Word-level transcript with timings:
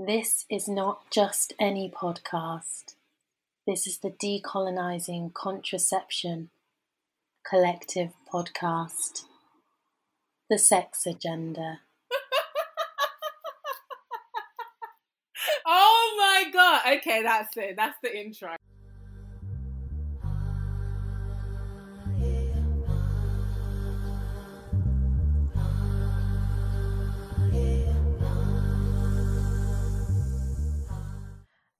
This 0.00 0.46
is 0.48 0.68
not 0.68 1.10
just 1.10 1.54
any 1.58 1.90
podcast. 1.90 2.94
This 3.66 3.84
is 3.84 3.98
the 3.98 4.12
Decolonizing 4.12 5.34
Contraception 5.34 6.50
Collective 7.44 8.12
podcast. 8.32 9.24
The 10.48 10.56
Sex 10.56 11.04
Agenda. 11.04 11.80
oh 15.66 16.14
my 16.16 16.48
god. 16.52 16.98
Okay, 16.98 17.24
that's 17.24 17.56
it. 17.56 17.74
That's 17.76 17.98
the 18.00 18.16
intro. 18.16 18.54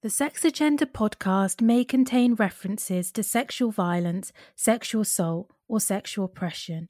The 0.01 0.09
Sex 0.09 0.45
Agenda 0.45 0.85
podcast 0.85 1.61
may 1.61 1.83
contain 1.83 2.35
references 2.35 3.11
to 3.11 3.21
sexual 3.21 3.69
violence, 3.69 4.31
sexual 4.55 5.01
assault, 5.01 5.51
or 5.67 5.81
sexual 5.81 6.23
oppression. 6.23 6.87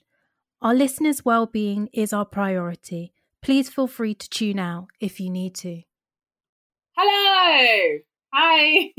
Our 0.62 0.76
listeners' 0.76 1.26
well 1.26 1.48
being 1.48 1.90
is 1.92 2.14
our 2.14 2.24
priority. 2.24 3.12
Please 3.42 3.68
feel 3.68 3.88
free 3.88 4.14
to 4.14 4.30
tune 4.30 4.60
out 4.60 4.90
if 5.00 5.20
you 5.20 5.32
need 5.32 5.56
to. 5.56 5.82
Hello. 6.96 7.98
Hi. 8.32 8.92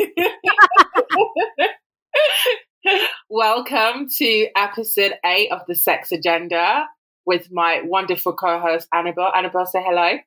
Welcome 3.31 4.09
to 4.17 4.49
episode 4.57 5.15
eight 5.25 5.53
of 5.53 5.61
the 5.69 5.77
Sex 5.77 6.11
Agenda 6.11 6.89
with 7.27 7.53
my 7.53 7.83
wonderful 7.85 8.33
co 8.33 8.59
host, 8.59 8.89
Annabel. 8.93 9.31
Annabel, 9.33 9.67
say 9.67 9.85
hello. 9.87 10.19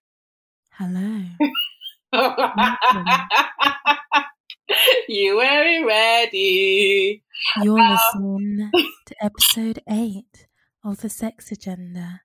Hello. 0.71 1.23
you 5.07 5.35
weren't 5.35 5.85
ready. 5.87 7.23
You're 7.61 7.79
Um, 7.79 7.97
listening 8.15 8.71
to 9.07 9.15
episode 9.21 9.79
eight 9.89 10.47
of 10.83 11.01
the 11.01 11.09
Sex 11.09 11.51
Agenda 11.51 12.21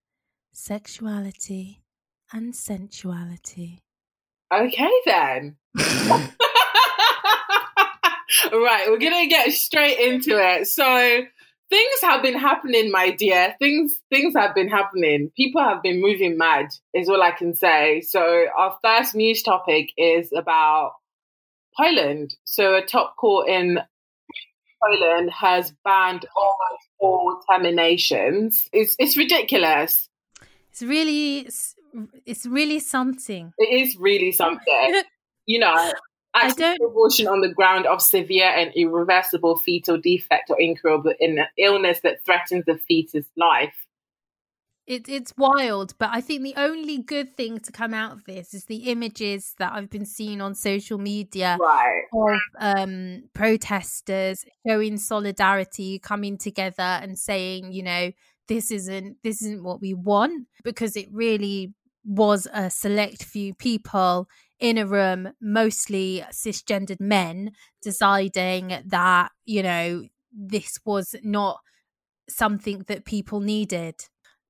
Sexuality 0.53 1.83
and 2.33 2.53
Sensuality. 2.53 3.78
Okay, 4.53 4.91
then. 5.06 5.56
right, 5.78 6.28
we're 8.89 8.98
gonna 8.98 9.27
get 9.27 9.52
straight 9.52 9.98
into 9.98 10.39
it. 10.39 10.67
So 10.67 11.23
things 11.70 12.00
have 12.02 12.22
been 12.22 12.38
happening, 12.38 12.91
my 12.91 13.11
dear. 13.11 13.55
Things 13.58 13.97
things 14.11 14.34
have 14.34 14.55
been 14.55 14.69
happening. 14.69 15.30
People 15.36 15.62
have 15.62 15.83
been 15.83 16.00
moving 16.00 16.38
mad, 16.38 16.69
is 16.94 17.08
all 17.08 17.22
I 17.22 17.33
can 17.33 17.55
say. 17.55 18.00
So 18.00 18.47
our 18.56 18.78
first 18.83 19.14
news 19.14 19.42
topic 19.42 19.91
is 19.96 20.33
about 20.33 20.94
Poland. 21.77 22.34
So 22.44 22.74
a 22.74 22.83
top 22.83 23.16
court 23.16 23.48
in 23.48 23.78
Poland 24.83 25.30
has 25.30 25.72
banned 25.84 26.27
almost 26.36 26.89
all 26.98 27.41
terminations. 27.50 28.69
It's 28.72 28.96
it's 28.98 29.16
ridiculous. 29.16 30.08
It's 30.70 30.83
really, 30.83 31.48
it's 32.24 32.46
really 32.46 32.78
something. 32.78 33.52
It 33.58 33.80
is 33.83 33.96
really 33.96 34.30
something. 34.30 35.02
you 35.46 35.58
know, 35.58 35.92
I 36.34 36.53
don't- 36.53 36.81
abortion 36.83 37.27
on 37.27 37.41
the 37.41 37.53
ground 37.53 37.87
of 37.87 38.01
severe 38.03 38.48
and 38.48 38.73
irreversible 38.75 39.57
fetal 39.59 39.98
defect 39.98 40.51
or 40.51 40.61
incurable 40.61 41.12
in 41.19 41.41
illness 41.57 42.01
that 42.01 42.25
threatens 42.25 42.65
the 42.67 42.77
fetus 42.77 43.27
life. 43.37 43.75
It, 44.87 45.07
it's 45.07 45.35
wild, 45.37 45.93
but 45.98 46.09
I 46.15 46.23
think 46.23 46.43
the 46.43 46.55
only 46.57 46.97
good 46.97 47.37
thing 47.37 47.59
to 47.61 47.73
come 47.73 47.93
out 47.93 48.12
of 48.12 48.25
this 48.25 48.55
is 48.55 48.65
the 48.65 48.91
images 48.91 49.55
that 49.59 49.75
I've 49.75 49.91
been 49.91 50.07
seeing 50.07 50.41
on 50.41 50.55
social 50.55 50.97
media 50.97 51.59
Right. 51.61 52.05
of 52.15 52.39
um, 52.59 53.25
protesters 53.35 54.47
showing 54.67 54.97
solidarity, 54.97 55.98
coming 55.98 56.39
together 56.39 56.83
and 56.83 57.19
saying, 57.19 57.73
you 57.73 57.83
know, 57.83 58.13
this 58.47 58.70
isn't 58.70 59.19
this 59.23 59.42
isn't 59.42 59.63
what 59.63 59.83
we 59.83 59.92
want 59.92 60.47
because 60.64 60.97
it 60.97 61.08
really 61.13 61.75
was 62.08 62.48
a 62.52 62.70
select 62.70 63.23
few 63.23 63.55
people 63.55 64.29
in 64.58 64.79
a 64.79 64.86
room, 64.86 65.29
mostly 65.41 66.24
cisgendered 66.33 67.01
men, 67.01 67.52
deciding 67.83 68.83
that 68.86 69.30
you 69.45 69.63
know 69.63 70.05
this 70.33 70.79
was 70.85 71.14
not 71.23 71.61
something 72.29 72.85
that 72.89 73.05
people 73.05 73.41
needed. 73.41 73.95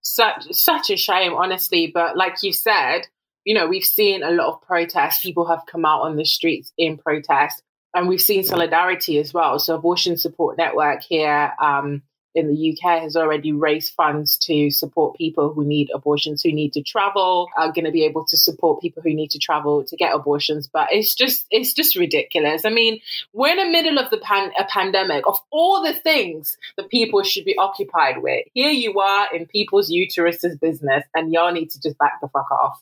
Such 0.00 0.44
such 0.52 0.90
a 0.90 0.96
shame, 0.96 1.34
honestly. 1.34 1.90
But 1.92 2.16
like 2.16 2.36
you 2.42 2.52
said, 2.52 3.02
you 3.44 3.54
know, 3.54 3.66
we've 3.66 3.84
seen 3.84 4.22
a 4.22 4.30
lot 4.30 4.54
of 4.54 4.62
protests. 4.62 5.22
People 5.22 5.46
have 5.48 5.66
come 5.66 5.84
out 5.84 6.02
on 6.02 6.16
the 6.16 6.24
streets 6.24 6.72
in 6.78 6.96
protest, 6.96 7.62
and 7.94 8.08
we've 8.08 8.20
seen 8.20 8.44
solidarity 8.44 9.18
as 9.18 9.34
well. 9.34 9.58
So, 9.58 9.74
Abortion 9.74 10.16
Support 10.16 10.58
Network 10.58 11.02
here 11.02 11.52
um, 11.60 12.02
in 12.38 12.46
the 12.48 12.72
UK 12.72 13.02
has 13.02 13.16
already 13.16 13.52
raised 13.52 13.94
funds 13.94 14.38
to 14.38 14.70
support 14.70 15.16
people 15.16 15.52
who 15.52 15.64
need 15.64 15.90
abortions, 15.92 16.42
who 16.42 16.52
need 16.52 16.72
to 16.74 16.82
travel, 16.82 17.48
are 17.56 17.72
going 17.72 17.84
to 17.84 17.90
be 17.90 18.04
able 18.04 18.24
to 18.26 18.36
support 18.36 18.80
people 18.80 19.02
who 19.02 19.12
need 19.12 19.32
to 19.32 19.38
travel 19.38 19.84
to 19.84 19.96
get 19.96 20.14
abortions. 20.14 20.68
But 20.72 20.88
it's 20.92 21.14
just 21.14 21.46
it's 21.50 21.72
just 21.72 21.96
ridiculous. 21.96 22.64
I 22.64 22.70
mean, 22.70 23.00
we're 23.32 23.50
in 23.50 23.56
the 23.56 23.72
middle 23.72 23.98
of 23.98 24.10
the 24.10 24.18
pan- 24.18 24.52
a 24.58 24.64
pandemic. 24.64 25.26
Of 25.26 25.38
all 25.50 25.82
the 25.82 25.94
things 25.94 26.56
that 26.76 26.88
people 26.88 27.22
should 27.24 27.44
be 27.44 27.58
occupied 27.58 28.22
with, 28.22 28.46
here 28.54 28.70
you 28.70 29.00
are 29.00 29.34
in 29.34 29.46
people's 29.46 29.90
uteruses 29.90 30.60
business, 30.60 31.04
and 31.14 31.32
y'all 31.32 31.52
need 31.52 31.70
to 31.70 31.80
just 31.80 31.98
back 31.98 32.20
the 32.20 32.28
fuck 32.28 32.50
off. 32.50 32.80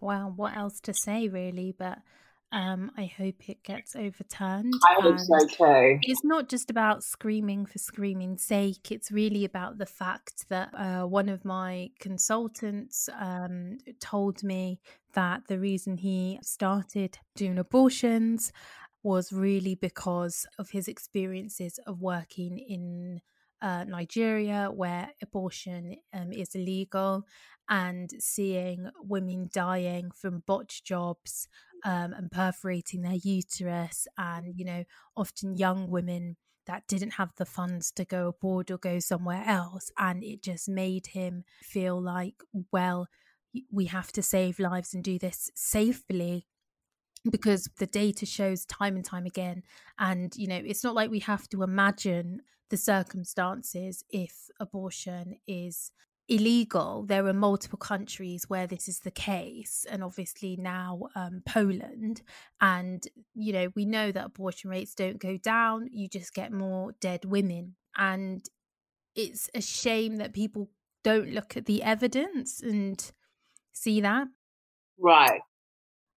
Wow, 0.00 0.32
what 0.34 0.56
else 0.56 0.80
to 0.80 0.92
say 0.92 1.28
really? 1.28 1.74
But 1.76 1.98
um, 2.52 2.90
I 2.98 3.06
hope 3.06 3.48
it 3.48 3.62
gets 3.62 3.96
overturned. 3.96 4.74
I 4.86 5.00
hope 5.00 5.18
so 5.18 5.46
too. 5.46 5.98
It's 6.02 6.22
not 6.22 6.50
just 6.50 6.70
about 6.70 7.02
screaming 7.02 7.64
for 7.64 7.78
screaming's 7.78 8.42
sake. 8.42 8.92
It's 8.92 9.10
really 9.10 9.46
about 9.46 9.78
the 9.78 9.86
fact 9.86 10.48
that 10.50 10.68
uh, 10.74 11.06
one 11.06 11.30
of 11.30 11.46
my 11.46 11.88
consultants 11.98 13.08
um, 13.18 13.78
told 14.00 14.42
me 14.42 14.80
that 15.14 15.46
the 15.48 15.58
reason 15.58 15.96
he 15.96 16.38
started 16.42 17.18
doing 17.34 17.58
abortions 17.58 18.52
was 19.02 19.32
really 19.32 19.74
because 19.74 20.46
of 20.58 20.70
his 20.70 20.88
experiences 20.88 21.78
of 21.86 22.02
working 22.02 22.58
in 22.58 23.22
uh, 23.62 23.84
Nigeria, 23.84 24.70
where 24.70 25.08
abortion 25.22 25.96
um, 26.12 26.32
is 26.32 26.54
illegal, 26.54 27.24
and 27.70 28.10
seeing 28.18 28.90
women 29.02 29.48
dying 29.52 30.10
from 30.10 30.42
botched 30.46 30.84
jobs 30.84 31.48
um, 31.84 32.12
and 32.12 32.30
perforating 32.30 33.02
their 33.02 33.18
uterus, 33.22 34.06
and 34.18 34.54
you 34.56 34.64
know, 34.64 34.84
often 35.16 35.56
young 35.56 35.88
women 35.90 36.36
that 36.66 36.86
didn't 36.86 37.12
have 37.12 37.32
the 37.36 37.44
funds 37.44 37.90
to 37.92 38.04
go 38.04 38.28
abroad 38.28 38.70
or 38.70 38.78
go 38.78 38.98
somewhere 38.98 39.42
else. 39.46 39.90
And 39.98 40.22
it 40.22 40.42
just 40.42 40.68
made 40.68 41.08
him 41.08 41.44
feel 41.62 42.00
like, 42.00 42.36
well, 42.70 43.08
we 43.70 43.86
have 43.86 44.12
to 44.12 44.22
save 44.22 44.58
lives 44.58 44.94
and 44.94 45.02
do 45.02 45.18
this 45.18 45.50
safely 45.54 46.46
because 47.30 47.68
the 47.78 47.86
data 47.86 48.26
shows 48.26 48.64
time 48.66 48.96
and 48.96 49.04
time 49.04 49.26
again. 49.26 49.62
And, 49.98 50.32
you 50.36 50.46
know, 50.48 50.60
it's 50.64 50.84
not 50.84 50.94
like 50.94 51.10
we 51.10 51.20
have 51.20 51.48
to 51.50 51.62
imagine 51.62 52.40
the 52.70 52.76
circumstances 52.76 54.04
if 54.10 54.32
abortion 54.58 55.36
is 55.46 55.92
illegal. 56.28 57.04
There 57.06 57.26
are 57.26 57.32
multiple 57.32 57.78
countries 57.78 58.48
where 58.48 58.66
this 58.66 58.88
is 58.88 59.00
the 59.00 59.10
case, 59.10 59.86
and 59.90 60.02
obviously 60.02 60.56
now 60.56 61.08
um, 61.14 61.42
Poland. 61.46 62.22
And, 62.60 63.06
you 63.34 63.52
know, 63.52 63.68
we 63.74 63.84
know 63.84 64.12
that 64.12 64.26
abortion 64.26 64.70
rates 64.70 64.94
don't 64.94 65.18
go 65.18 65.36
down, 65.36 65.88
you 65.92 66.08
just 66.08 66.34
get 66.34 66.52
more 66.52 66.92
dead 67.00 67.24
women. 67.24 67.76
And 67.96 68.48
it's 69.14 69.50
a 69.54 69.60
shame 69.60 70.16
that 70.16 70.32
people 70.32 70.70
don't 71.04 71.32
look 71.32 71.56
at 71.56 71.66
the 71.66 71.82
evidence 71.82 72.62
and 72.62 73.12
see 73.72 74.00
that. 74.00 74.28
Right. 74.98 75.40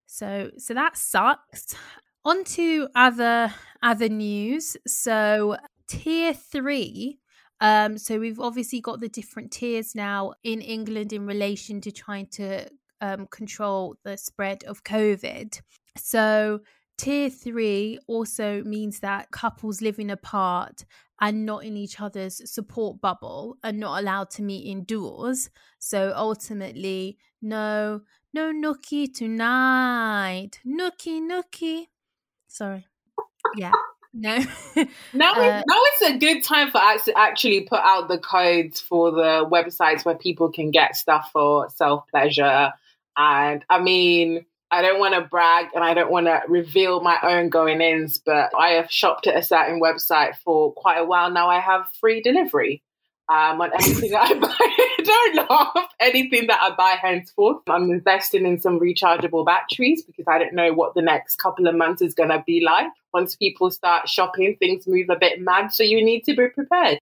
So 0.06 0.52
so 0.58 0.74
that 0.74 0.96
sucks. 0.96 1.76
On 2.24 2.44
to 2.44 2.88
other 2.96 3.54
other 3.82 4.10
news. 4.10 4.78
So 4.88 5.58
tier 5.88 6.34
three. 6.34 7.20
Um, 7.62 7.98
so 7.98 8.20
we've 8.20 8.40
obviously 8.40 8.82
got 8.82 9.00
the 9.00 9.10
different 9.10 9.52
tiers 9.52 9.96
now 9.96 10.34
in 10.44 10.62
England 10.62 11.14
in 11.14 11.26
relation 11.26 11.82
to 11.82 11.92
trying 11.92 12.28
to 12.28 12.68
um, 13.02 13.28
control 13.28 13.96
the 14.04 14.18
spread 14.18 14.64
of 14.66 14.84
COVID. 14.84 15.62
So 15.98 16.60
tier 16.98 17.30
three 17.30 18.00
also 18.08 18.64
means 18.64 19.00
that 19.00 19.32
couples 19.32 19.82
living 19.82 20.12
apart 20.12 20.86
and 21.22 21.46
not 21.46 21.64
in 21.64 21.78
each 21.78 22.02
other's 22.02 22.42
support 22.52 23.00
bubble 23.00 23.58
are 23.64 23.72
not 23.72 24.02
allowed 24.02 24.30
to 24.32 24.42
meet 24.42 24.70
indoors. 24.70 25.50
So 25.80 26.14
ultimately, 26.16 27.18
no, 27.42 28.02
no 28.34 28.52
nookie 28.52 29.14
tonight. 29.14 30.60
Nookie, 30.68 31.22
nookie. 31.22 31.86
Sorry. 32.48 32.86
Yeah. 33.56 33.72
No. 34.16 34.38
Now, 35.14 35.34
Uh, 35.34 35.62
now 35.68 35.82
is 36.02 36.16
a 36.16 36.18
good 36.18 36.44
time 36.44 36.72
for 36.72 36.78
us 36.80 37.06
to 37.06 37.18
actually 37.18 37.62
put 37.62 37.80
out 37.82 38.08
the 38.08 38.18
codes 38.18 38.80
for 38.80 39.12
the 39.12 39.46
websites 39.50 40.04
where 40.06 40.16
people 40.16 40.52
can 40.52 40.72
get 40.72 40.96
stuff 40.96 41.30
for 41.32 41.70
self 41.70 42.08
pleasure. 42.10 42.72
And 43.18 43.64
I 43.70 43.80
mean, 43.80 44.46
I 44.72 44.82
don't 44.82 45.00
want 45.00 45.14
to 45.16 45.22
brag 45.22 45.68
and 45.76 45.84
I 45.84 45.94
don't 45.94 46.12
want 46.12 46.26
to 46.28 46.42
reveal 46.48 47.00
my 47.02 47.18
own 47.24 47.50
going 47.50 47.82
ins, 47.82 48.18
but 48.18 48.52
I 48.58 48.72
have 48.72 48.92
shopped 48.92 49.28
at 49.28 49.38
a 49.38 49.44
certain 49.44 49.80
website 49.82 50.36
for 50.44 50.74
quite 50.74 50.98
a 50.98 51.06
while 51.06 51.30
now. 51.32 51.50
I 51.50 51.60
have 51.60 51.86
free 52.02 52.22
delivery 52.22 52.84
um, 53.30 53.62
on 53.62 53.72
anything 53.74 54.14
I 54.14 54.34
buy. 54.40 55.04
don't 55.04 55.50
laugh. 55.50 55.88
Anything 56.00 56.48
that 56.48 56.60
I 56.62 56.76
buy 56.76 56.98
henceforth. 57.02 57.62
I'm 57.70 57.90
investing 57.92 58.46
in 58.46 58.60
some 58.60 58.80
rechargeable 58.80 59.46
batteries 59.46 60.04
because 60.04 60.26
I 60.28 60.38
don't 60.40 60.54
know 60.54 60.74
what 60.74 60.94
the 60.94 61.02
next 61.02 61.38
couple 61.38 61.68
of 61.68 61.76
months 61.76 62.02
is 62.02 62.14
going 62.14 62.30
to 62.30 62.44
be 62.46 62.62
like. 62.62 62.88
Once 63.16 63.34
people 63.38 63.72
start 63.72 64.10
shopping, 64.10 64.58
things 64.60 64.86
move 64.86 65.08
a 65.10 65.16
bit 65.16 65.40
mad. 65.40 65.72
So 65.74 65.84
you 65.84 66.04
need 66.04 66.26
to 66.26 66.36
be 66.36 66.50
prepared. 66.50 67.00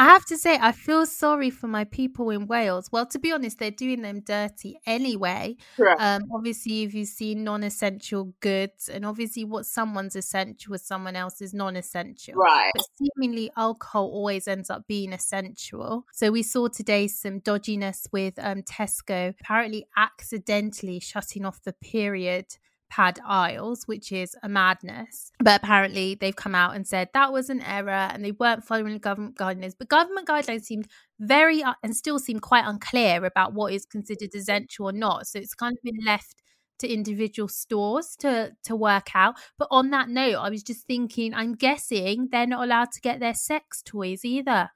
I 0.00 0.04
have 0.04 0.24
to 0.26 0.36
say, 0.36 0.56
I 0.60 0.70
feel 0.70 1.06
sorry 1.06 1.50
for 1.50 1.66
my 1.66 1.82
people 1.82 2.30
in 2.30 2.46
Wales. 2.46 2.88
Well, 2.92 3.04
to 3.06 3.18
be 3.18 3.32
honest, 3.32 3.58
they're 3.58 3.72
doing 3.72 4.02
them 4.02 4.20
dirty 4.20 4.78
anyway. 4.86 5.56
Um, 5.98 6.22
obviously, 6.32 6.84
if 6.84 6.94
you 6.94 7.04
see 7.04 7.34
non 7.34 7.64
essential 7.64 8.32
goods, 8.38 8.88
and 8.88 9.04
obviously, 9.04 9.44
what 9.44 9.66
someone's 9.66 10.14
essential 10.14 10.70
with 10.70 10.82
someone 10.82 11.16
else 11.16 11.42
is 11.42 11.52
non 11.52 11.74
essential. 11.74 12.34
Right. 12.34 12.70
But 12.76 12.86
seemingly, 12.96 13.50
alcohol 13.56 14.04
always 14.04 14.46
ends 14.46 14.70
up 14.70 14.86
being 14.86 15.12
essential. 15.12 16.06
So, 16.12 16.30
we 16.30 16.44
saw 16.44 16.68
today 16.68 17.08
some 17.08 17.40
dodginess 17.40 18.06
with 18.12 18.34
um, 18.38 18.62
Tesco 18.62 19.34
apparently 19.40 19.84
accidentally 19.96 21.00
shutting 21.00 21.44
off 21.44 21.60
the 21.64 21.72
period 21.72 22.46
pad 22.88 23.20
aisles, 23.24 23.84
which 23.86 24.12
is 24.12 24.36
a 24.42 24.48
madness. 24.48 25.32
But 25.40 25.62
apparently, 25.62 26.14
they've 26.14 26.34
come 26.34 26.54
out 26.54 26.74
and 26.74 26.86
said 26.86 27.08
that 27.14 27.32
was 27.32 27.50
an 27.50 27.60
error 27.62 27.90
and 27.90 28.24
they 28.24 28.32
weren't 28.32 28.64
following 28.64 28.94
the 28.94 28.98
government 28.98 29.36
guidelines. 29.36 29.74
But 29.78 29.88
government 29.88 30.28
guidelines 30.28 30.64
seemed 30.64 30.88
very 31.18 31.62
uh, 31.62 31.74
and 31.82 31.96
still 31.96 32.18
seem 32.18 32.40
quite 32.40 32.64
unclear 32.66 33.24
about 33.24 33.54
what 33.54 33.72
is 33.72 33.84
considered 33.84 34.34
essential 34.34 34.86
or 34.86 34.92
not. 34.92 35.26
So 35.26 35.38
it's 35.38 35.54
kind 35.54 35.76
of 35.76 35.82
been 35.82 36.04
left 36.04 36.42
to 36.78 36.88
individual 36.88 37.48
stores 37.48 38.16
to 38.20 38.52
to 38.64 38.76
work 38.76 39.14
out. 39.14 39.36
But 39.58 39.68
on 39.70 39.90
that 39.90 40.08
note, 40.08 40.36
I 40.36 40.50
was 40.50 40.62
just 40.62 40.86
thinking, 40.86 41.34
I'm 41.34 41.54
guessing 41.54 42.28
they're 42.30 42.46
not 42.46 42.64
allowed 42.64 42.92
to 42.92 43.00
get 43.00 43.20
their 43.20 43.34
sex 43.34 43.82
toys 43.82 44.24
either. 44.24 44.70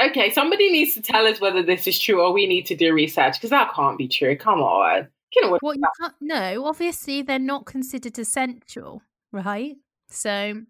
Okay, 0.00 0.30
somebody 0.30 0.70
needs 0.70 0.94
to 0.94 1.02
tell 1.02 1.26
us 1.26 1.40
whether 1.40 1.62
this 1.62 1.86
is 1.86 1.98
true 1.98 2.22
or 2.22 2.32
we 2.32 2.46
need 2.46 2.66
to 2.66 2.74
do 2.74 2.92
research 2.92 3.34
because 3.34 3.50
that 3.50 3.72
can't 3.74 3.98
be 3.98 4.08
true. 4.08 4.36
Come 4.36 4.60
on. 4.60 5.08
You 5.34 5.42
know 5.42 5.58
what 5.60 5.76
you 5.76 5.82
can't 6.00 6.14
no, 6.20 6.66
obviously 6.66 7.22
they're 7.22 7.38
not 7.38 7.66
considered 7.66 8.18
essential, 8.18 9.02
right? 9.30 9.76
So 10.08 10.62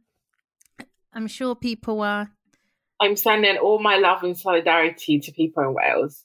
I'm 1.13 1.27
sure 1.27 1.55
people 1.55 2.01
are 2.01 2.31
I'm 3.01 3.17
sending 3.17 3.57
all 3.59 3.81
my 3.81 3.97
love 3.97 4.23
and 4.23 4.39
solidarity 4.39 5.19
to 5.19 5.33
people 5.33 5.65
in 5.65 5.75
Wales. 5.75 6.25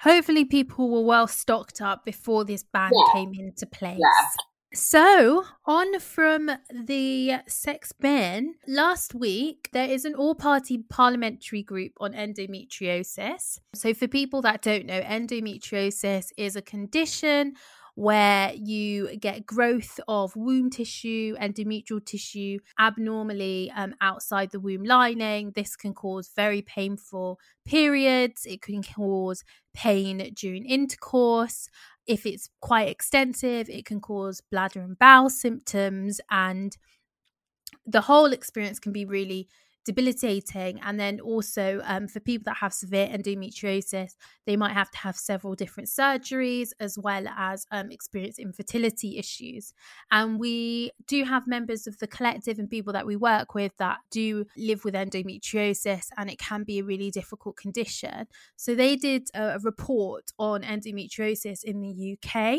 Hopefully 0.00 0.44
people 0.44 0.90
were 0.90 1.02
well 1.02 1.26
stocked 1.26 1.80
up 1.80 2.04
before 2.04 2.44
this 2.44 2.62
ban 2.62 2.92
yeah. 2.94 3.12
came 3.12 3.32
into 3.34 3.66
place. 3.66 3.98
Yeah. 3.98 4.44
So, 4.74 5.44
on 5.66 6.00
from 6.00 6.50
the 6.68 7.34
sex 7.46 7.92
ban, 7.92 8.56
last 8.66 9.14
week 9.14 9.68
there 9.72 9.88
is 9.88 10.04
an 10.04 10.16
all 10.16 10.34
party 10.34 10.78
parliamentary 10.78 11.62
group 11.62 11.92
on 12.00 12.12
endometriosis. 12.12 13.60
So, 13.72 13.94
for 13.94 14.08
people 14.08 14.42
that 14.42 14.62
don't 14.62 14.86
know, 14.86 15.00
endometriosis 15.00 16.32
is 16.36 16.56
a 16.56 16.62
condition 16.62 17.54
where 17.96 18.52
you 18.54 19.16
get 19.16 19.46
growth 19.46 20.00
of 20.08 20.34
womb 20.34 20.68
tissue, 20.70 21.36
endometrial 21.40 22.04
tissue 22.04 22.58
abnormally 22.78 23.70
um, 23.76 23.94
outside 24.00 24.50
the 24.50 24.58
womb 24.60 24.82
lining. 24.84 25.52
This 25.52 25.76
can 25.76 25.94
cause 25.94 26.30
very 26.34 26.60
painful 26.62 27.38
periods, 27.64 28.46
it 28.46 28.62
can 28.62 28.82
cause 28.82 29.44
pain 29.74 30.32
during 30.34 30.64
intercourse. 30.64 31.68
If 32.06 32.26
it's 32.26 32.50
quite 32.60 32.88
extensive, 32.88 33.70
it 33.70 33.86
can 33.86 34.00
cause 34.00 34.40
bladder 34.50 34.80
and 34.80 34.98
bowel 34.98 35.30
symptoms, 35.30 36.20
and 36.30 36.76
the 37.86 38.02
whole 38.02 38.32
experience 38.32 38.78
can 38.78 38.92
be 38.92 39.04
really 39.04 39.48
debilitating. 39.84 40.80
And 40.82 40.98
then 40.98 41.20
also 41.20 41.80
um, 41.84 42.08
for 42.08 42.20
people 42.20 42.44
that 42.46 42.58
have 42.58 42.72
severe 42.72 43.06
endometriosis, 43.08 44.16
they 44.46 44.56
might 44.56 44.72
have 44.72 44.90
to 44.92 44.98
have 44.98 45.16
several 45.16 45.54
different 45.54 45.88
surgeries 45.88 46.70
as 46.80 46.98
well 46.98 47.26
as 47.28 47.66
um, 47.70 47.90
experience 47.90 48.38
infertility 48.38 49.18
issues. 49.18 49.72
And 50.10 50.38
we 50.38 50.90
do 51.06 51.24
have 51.24 51.46
members 51.46 51.86
of 51.86 51.98
the 51.98 52.06
collective 52.06 52.58
and 52.58 52.68
people 52.68 52.92
that 52.92 53.06
we 53.06 53.16
work 53.16 53.54
with 53.54 53.76
that 53.78 53.98
do 54.10 54.46
live 54.56 54.84
with 54.84 54.94
endometriosis, 54.94 56.08
and 56.16 56.30
it 56.30 56.38
can 56.38 56.64
be 56.64 56.78
a 56.78 56.84
really 56.84 57.10
difficult 57.10 57.56
condition. 57.56 58.26
So 58.56 58.74
they 58.74 58.96
did 58.96 59.28
a, 59.34 59.58
report 59.64 60.32
on 60.38 60.62
endometriosis 60.62 61.64
in 61.64 61.80
the 61.80 62.18
UK. 62.18 62.58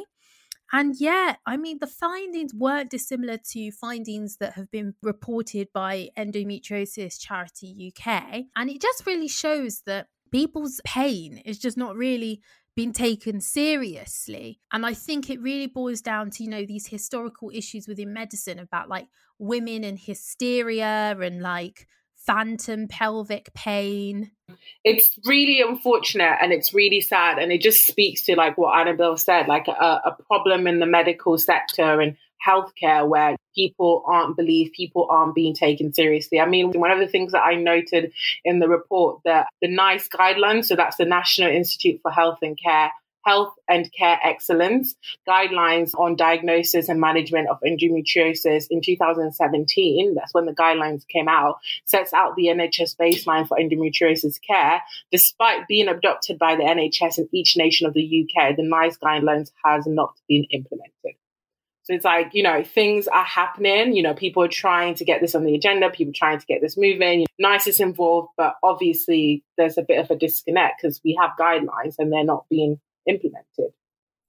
And 0.71 0.95
yeah, 0.97 1.35
I 1.45 1.57
mean, 1.57 1.77
the 1.79 1.87
findings 1.87 2.53
weren't 2.53 2.89
dissimilar 2.89 3.37
to 3.51 3.71
findings 3.71 4.37
that 4.37 4.53
have 4.53 4.71
been 4.71 4.95
reported 5.01 5.69
by 5.73 6.09
Endometriosis 6.17 7.19
Charity 7.19 7.93
UK. 7.95 8.45
And 8.55 8.69
it 8.69 8.81
just 8.81 9.05
really 9.05 9.27
shows 9.27 9.81
that 9.85 10.07
people's 10.31 10.81
pain 10.85 11.37
is 11.45 11.59
just 11.59 11.77
not 11.77 11.95
really 11.95 12.41
being 12.75 12.91
taken 12.91 13.39
seriously. 13.39 14.59
And 14.71 14.85
I 14.85 14.93
think 14.93 15.29
it 15.29 15.41
really 15.41 15.67
boils 15.67 16.01
down 16.01 16.29
to, 16.31 16.43
you 16.43 16.49
know, 16.49 16.65
these 16.65 16.87
historical 16.87 17.49
issues 17.53 17.87
within 17.87 18.11
medicine 18.11 18.59
about 18.59 18.89
like 18.89 19.07
women 19.39 19.83
and 19.83 19.97
hysteria 19.97 21.17
and 21.19 21.41
like 21.41 21.87
phantom 22.25 22.87
pelvic 22.87 23.53
pain. 23.53 24.31
It's 24.83 25.17
really 25.25 25.61
unfortunate 25.61 26.37
and 26.41 26.51
it's 26.51 26.73
really 26.73 27.01
sad. 27.01 27.39
And 27.39 27.51
it 27.51 27.61
just 27.61 27.87
speaks 27.87 28.23
to 28.23 28.35
like 28.35 28.57
what 28.57 28.77
Annabel 28.77 29.17
said, 29.17 29.47
like 29.47 29.67
a, 29.67 29.71
a 30.05 30.17
problem 30.27 30.67
in 30.67 30.79
the 30.79 30.85
medical 30.85 31.37
sector 31.37 32.01
and 32.01 32.17
healthcare 32.45 33.07
where 33.07 33.35
people 33.55 34.03
aren't 34.05 34.37
believed, 34.37 34.73
people 34.73 35.07
aren't 35.09 35.33
being 35.33 35.55
taken 35.55 35.93
seriously. 35.93 36.39
I 36.39 36.45
mean, 36.45 36.71
one 36.73 36.91
of 36.91 36.99
the 36.99 37.07
things 37.07 37.31
that 37.31 37.43
I 37.43 37.55
noted 37.55 38.11
in 38.43 38.59
the 38.59 38.67
report 38.67 39.21
that 39.25 39.47
the 39.61 39.67
NICE 39.67 40.09
guidelines, 40.09 40.65
so 40.65 40.75
that's 40.75 40.97
the 40.97 41.05
National 41.05 41.49
Institute 41.49 41.99
for 42.01 42.11
Health 42.11 42.39
and 42.41 42.57
Care, 42.61 42.91
Health 43.25 43.53
and 43.67 43.91
Care 43.91 44.19
Excellence 44.23 44.95
guidelines 45.27 45.91
on 45.97 46.15
diagnosis 46.15 46.89
and 46.89 46.99
management 46.99 47.49
of 47.49 47.59
endometriosis 47.61 48.67
in 48.69 48.81
2017. 48.81 50.13
That's 50.15 50.33
when 50.33 50.45
the 50.45 50.53
guidelines 50.53 51.07
came 51.07 51.27
out, 51.27 51.57
sets 51.85 52.13
out 52.13 52.35
the 52.35 52.47
NHS 52.47 52.95
baseline 52.97 53.47
for 53.47 53.57
endometriosis 53.57 54.39
care. 54.47 54.81
Despite 55.11 55.67
being 55.67 55.87
adopted 55.87 56.37
by 56.37 56.55
the 56.55 56.63
NHS 56.63 57.17
in 57.17 57.29
each 57.31 57.57
nation 57.57 57.87
of 57.87 57.93
the 57.93 58.27
UK, 58.27 58.55
the 58.55 58.63
NICE 58.63 58.97
guidelines 58.97 59.51
has 59.63 59.85
not 59.87 60.13
been 60.27 60.45
implemented. 60.51 61.15
So 61.85 61.93
it's 61.93 62.05
like, 62.05 62.31
you 62.33 62.41
know, 62.41 62.63
things 62.63 63.07
are 63.07 63.23
happening. 63.23 63.95
You 63.95 64.01
know, 64.01 64.15
people 64.15 64.43
are 64.43 64.47
trying 64.47 64.95
to 64.95 65.05
get 65.05 65.21
this 65.21 65.35
on 65.35 65.43
the 65.43 65.53
agenda, 65.53 65.91
people 65.91 66.13
trying 66.13 66.39
to 66.39 66.45
get 66.47 66.59
this 66.59 66.77
moving. 66.77 67.27
NICE 67.37 67.67
is 67.67 67.79
involved, 67.79 68.29
but 68.37 68.55
obviously 68.63 69.43
there's 69.55 69.77
a 69.77 69.83
bit 69.83 69.99
of 69.99 70.09
a 70.09 70.15
disconnect 70.15 70.81
because 70.81 70.99
we 71.05 71.15
have 71.21 71.31
guidelines 71.39 71.95
and 71.99 72.11
they're 72.11 72.23
not 72.23 72.45
being 72.49 72.79
implemented. 73.07 73.73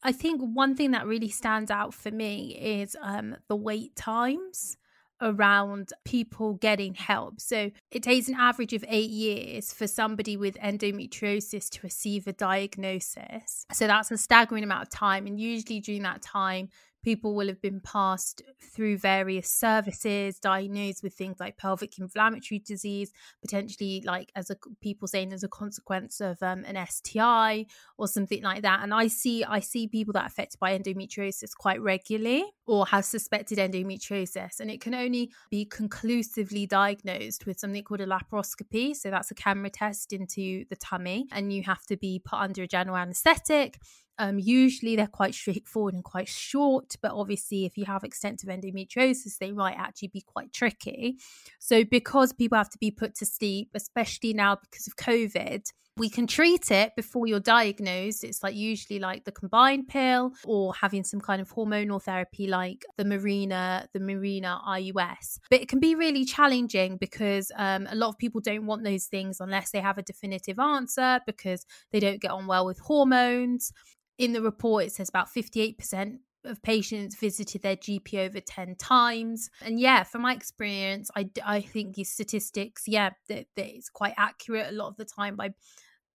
I 0.02 0.12
think 0.12 0.40
one 0.40 0.76
thing 0.76 0.92
that 0.92 1.06
really 1.06 1.28
stands 1.28 1.70
out 1.70 1.92
for 1.92 2.10
me 2.10 2.56
is 2.60 2.96
um, 3.00 3.36
the 3.48 3.56
wait 3.56 3.96
times 3.96 4.76
around 5.20 5.92
people 6.04 6.54
getting 6.54 6.94
help. 6.94 7.40
So 7.40 7.70
it 7.90 8.02
takes 8.02 8.28
an 8.28 8.34
average 8.34 8.72
of 8.72 8.84
eight 8.86 9.10
years 9.10 9.72
for 9.72 9.86
somebody 9.86 10.36
with 10.36 10.58
endometriosis 10.58 11.70
to 11.70 11.80
receive 11.82 12.26
a 12.26 12.32
diagnosis. 12.32 13.66
So 13.72 13.86
that's 13.86 14.10
a 14.10 14.18
staggering 14.18 14.62
amount 14.62 14.82
of 14.82 14.90
time. 14.90 15.26
And 15.26 15.40
usually 15.40 15.80
during 15.80 16.02
that 16.02 16.22
time, 16.22 16.68
people 17.06 17.36
will 17.36 17.46
have 17.46 17.62
been 17.62 17.78
passed 17.78 18.42
through 18.60 18.98
various 18.98 19.48
services, 19.48 20.40
diagnosed 20.40 21.04
with 21.04 21.14
things 21.14 21.36
like 21.38 21.56
pelvic 21.56 22.00
inflammatory 22.00 22.58
disease, 22.58 23.12
potentially 23.40 24.02
like 24.04 24.32
as 24.34 24.50
a 24.50 24.56
people 24.80 25.06
saying 25.06 25.32
as 25.32 25.44
a 25.44 25.48
consequence 25.48 26.20
of 26.20 26.42
um, 26.42 26.64
an 26.64 26.76
STI 26.84 27.64
or 27.96 28.08
something 28.08 28.42
like 28.42 28.62
that. 28.62 28.80
And 28.82 28.92
I 28.92 29.06
see 29.06 29.44
I 29.44 29.60
see 29.60 29.86
people 29.86 30.14
that 30.14 30.24
are 30.24 30.26
affected 30.26 30.58
by 30.58 30.76
endometriosis 30.76 31.56
quite 31.56 31.80
regularly 31.80 32.44
or 32.66 32.84
have 32.86 33.04
suspected 33.04 33.58
endometriosis, 33.58 34.58
and 34.58 34.68
it 34.68 34.80
can 34.80 34.92
only 34.92 35.30
be 35.48 35.64
conclusively 35.64 36.66
diagnosed 36.66 37.46
with 37.46 37.60
something 37.60 37.84
called 37.84 38.00
a 38.00 38.06
laparoscopy. 38.06 38.96
So 38.96 39.12
that's 39.12 39.30
a 39.30 39.36
camera 39.36 39.70
test 39.70 40.12
into 40.12 40.64
the 40.70 40.74
tummy, 40.74 41.28
and 41.30 41.52
you 41.52 41.62
have 41.62 41.86
to 41.86 41.96
be 41.96 42.18
put 42.18 42.40
under 42.40 42.64
a 42.64 42.66
general 42.66 42.96
anaesthetic 42.96 43.78
um, 44.18 44.38
usually 44.38 44.96
they're 44.96 45.06
quite 45.06 45.34
straightforward 45.34 45.94
and 45.94 46.04
quite 46.04 46.28
short, 46.28 46.96
but 47.02 47.12
obviously, 47.12 47.64
if 47.64 47.76
you 47.76 47.84
have 47.84 48.04
extensive 48.04 48.48
endometriosis, 48.48 49.38
they 49.38 49.52
might 49.52 49.76
actually 49.76 50.08
be 50.08 50.22
quite 50.22 50.52
tricky. 50.52 51.18
So, 51.58 51.84
because 51.84 52.32
people 52.32 52.58
have 52.58 52.70
to 52.70 52.78
be 52.78 52.90
put 52.90 53.14
to 53.16 53.26
sleep, 53.26 53.70
especially 53.74 54.32
now 54.32 54.56
because 54.56 54.86
of 54.86 54.96
COVID, 54.96 55.70
we 55.98 56.10
can 56.10 56.26
treat 56.26 56.70
it 56.70 56.94
before 56.94 57.26
you're 57.26 57.40
diagnosed. 57.40 58.22
It's 58.22 58.42
like 58.42 58.54
usually 58.54 58.98
like 58.98 59.24
the 59.24 59.32
combined 59.32 59.88
pill 59.88 60.32
or 60.44 60.74
having 60.74 61.04
some 61.04 61.20
kind 61.20 61.40
of 61.40 61.50
hormonal 61.52 62.02
therapy 62.02 62.46
like 62.46 62.84
the 62.98 63.04
Mirena, 63.04 63.86
the 63.94 64.00
Mirena 64.00 64.62
IUS. 64.64 65.38
But 65.50 65.62
it 65.62 65.68
can 65.68 65.80
be 65.80 65.94
really 65.94 66.26
challenging 66.26 66.98
because 66.98 67.50
um, 67.56 67.86
a 67.90 67.94
lot 67.94 68.08
of 68.08 68.18
people 68.18 68.42
don't 68.42 68.66
want 68.66 68.84
those 68.84 69.06
things 69.06 69.40
unless 69.40 69.70
they 69.70 69.80
have 69.80 69.96
a 69.96 70.02
definitive 70.02 70.58
answer 70.58 71.20
because 71.26 71.64
they 71.92 72.00
don't 72.00 72.20
get 72.20 72.30
on 72.30 72.46
well 72.46 72.66
with 72.66 72.78
hormones 72.78 73.72
in 74.18 74.32
the 74.32 74.42
report, 74.42 74.84
it 74.84 74.92
says 74.92 75.08
about 75.08 75.28
58% 75.28 76.18
of 76.44 76.62
patients 76.62 77.16
visited 77.16 77.62
their 77.62 77.76
GP 77.76 78.26
over 78.26 78.40
10 78.40 78.76
times. 78.76 79.50
And 79.62 79.80
yeah, 79.80 80.04
from 80.04 80.22
my 80.22 80.32
experience, 80.32 81.10
I, 81.16 81.28
I 81.44 81.60
think 81.60 81.94
these 81.94 82.10
statistics, 82.10 82.84
yeah, 82.86 83.10
that, 83.28 83.46
that 83.56 83.66
it's 83.66 83.90
quite 83.90 84.14
accurate 84.16 84.68
a 84.68 84.76
lot 84.76 84.88
of 84.88 84.96
the 84.96 85.04
time. 85.04 85.36
By, 85.36 85.54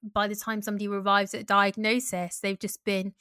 by 0.01 0.27
the 0.27 0.35
time 0.35 0.61
somebody 0.61 0.87
arrives 0.87 1.33
at 1.33 1.45
diagnosis, 1.45 2.39
they've 2.39 2.59
just 2.59 2.83
been 2.85 3.13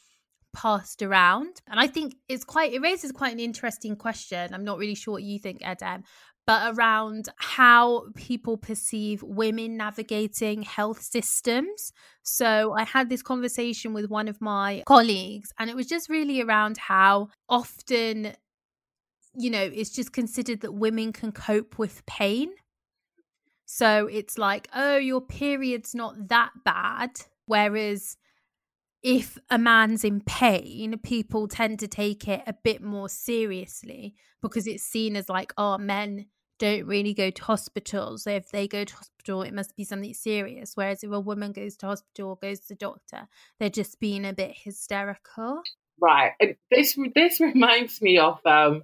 passed 0.52 1.02
around. 1.02 1.60
And 1.68 1.78
I 1.78 1.87
think 1.87 2.14
it's 2.28 2.44
quite, 2.44 2.72
it 2.72 2.80
raises 2.80 3.12
quite 3.12 3.32
an 3.32 3.40
interesting 3.40 3.96
question. 3.96 4.54
I'm 4.54 4.64
not 4.64 4.78
really 4.78 4.94
sure 4.94 5.12
what 5.12 5.22
you 5.22 5.38
think, 5.38 5.60
Edem, 5.62 6.04
but 6.47 6.75
around 6.75 7.28
how 7.37 8.06
people 8.16 8.56
perceive 8.56 9.23
women 9.23 9.76
navigating 9.76 10.62
health 10.62 11.00
systems. 11.02 11.92
So 12.23 12.73
I 12.73 12.85
had 12.85 13.09
this 13.09 13.23
conversation 13.23 13.92
with 13.92 14.11
one 14.11 14.26
of 14.26 14.40
my 14.40 14.82
colleagues, 14.87 15.52
and 15.59 15.70
it 15.70 15.76
was 15.76 15.87
just 15.87 16.09
really 16.09 16.40
around 16.40 16.76
how 16.78 17.28
often, 17.49 18.35
you 19.35 19.50
know, 19.50 19.62
it's 19.62 19.90
just 19.90 20.12
considered 20.12 20.62
that 20.62 20.73
women 20.73 21.12
can 21.12 21.32
cope 21.32 21.78
with 21.78 22.04
pain. 22.06 22.50
So 23.66 24.09
it's 24.09 24.37
like, 24.37 24.66
oh, 24.75 24.97
your 24.97 25.20
period's 25.20 25.94
not 25.94 26.28
that 26.28 26.50
bad. 26.64 27.11
Whereas 27.47 28.16
if 29.02 29.38
a 29.49 29.59
man's 29.59 30.04
in 30.04 30.21
pain, 30.21 30.99
people 30.99 31.49
tend 31.49 31.78
to 31.78 31.88
take 31.88 32.28
it 32.28 32.42
a 32.47 32.52
bit 32.52 32.83
more 32.83 33.09
seriously 33.09 34.14
because 34.42 34.66
it's 34.66 34.83
seen 34.83 35.16
as 35.16 35.28
like, 35.28 35.52
oh, 35.57 35.78
men 35.78 36.26
don't 36.59 36.85
really 36.85 37.14
go 37.14 37.30
to 37.30 37.45
hospitals. 37.45 38.25
So 38.25 38.30
if 38.30 38.50
they 38.50 38.69
go 38.69 38.85
to 38.85 38.95
hospital, 38.95 39.42
it 39.42 39.54
must 39.54 39.75
be 39.76 39.85
something 39.85 40.12
serious. 40.12 40.73
Whereas 40.75 41.02
if 41.02 41.11
a 41.11 41.19
woman 41.19 41.52
goes 41.52 41.76
to 41.78 41.87
hospital 41.87 42.30
or 42.30 42.37
goes 42.37 42.61
to 42.61 42.69
the 42.69 42.75
doctor, 42.75 43.28
they're 43.59 43.71
just 43.71 43.99
being 43.99 44.26
a 44.26 44.35
bit 44.35 44.52
hysterical. 44.54 45.62
Right. 46.00 46.33
And 46.38 46.57
this 46.71 46.97
this 47.14 47.40
reminds 47.40 48.02
me 48.02 48.19
of 48.19 48.38
um, 48.45 48.83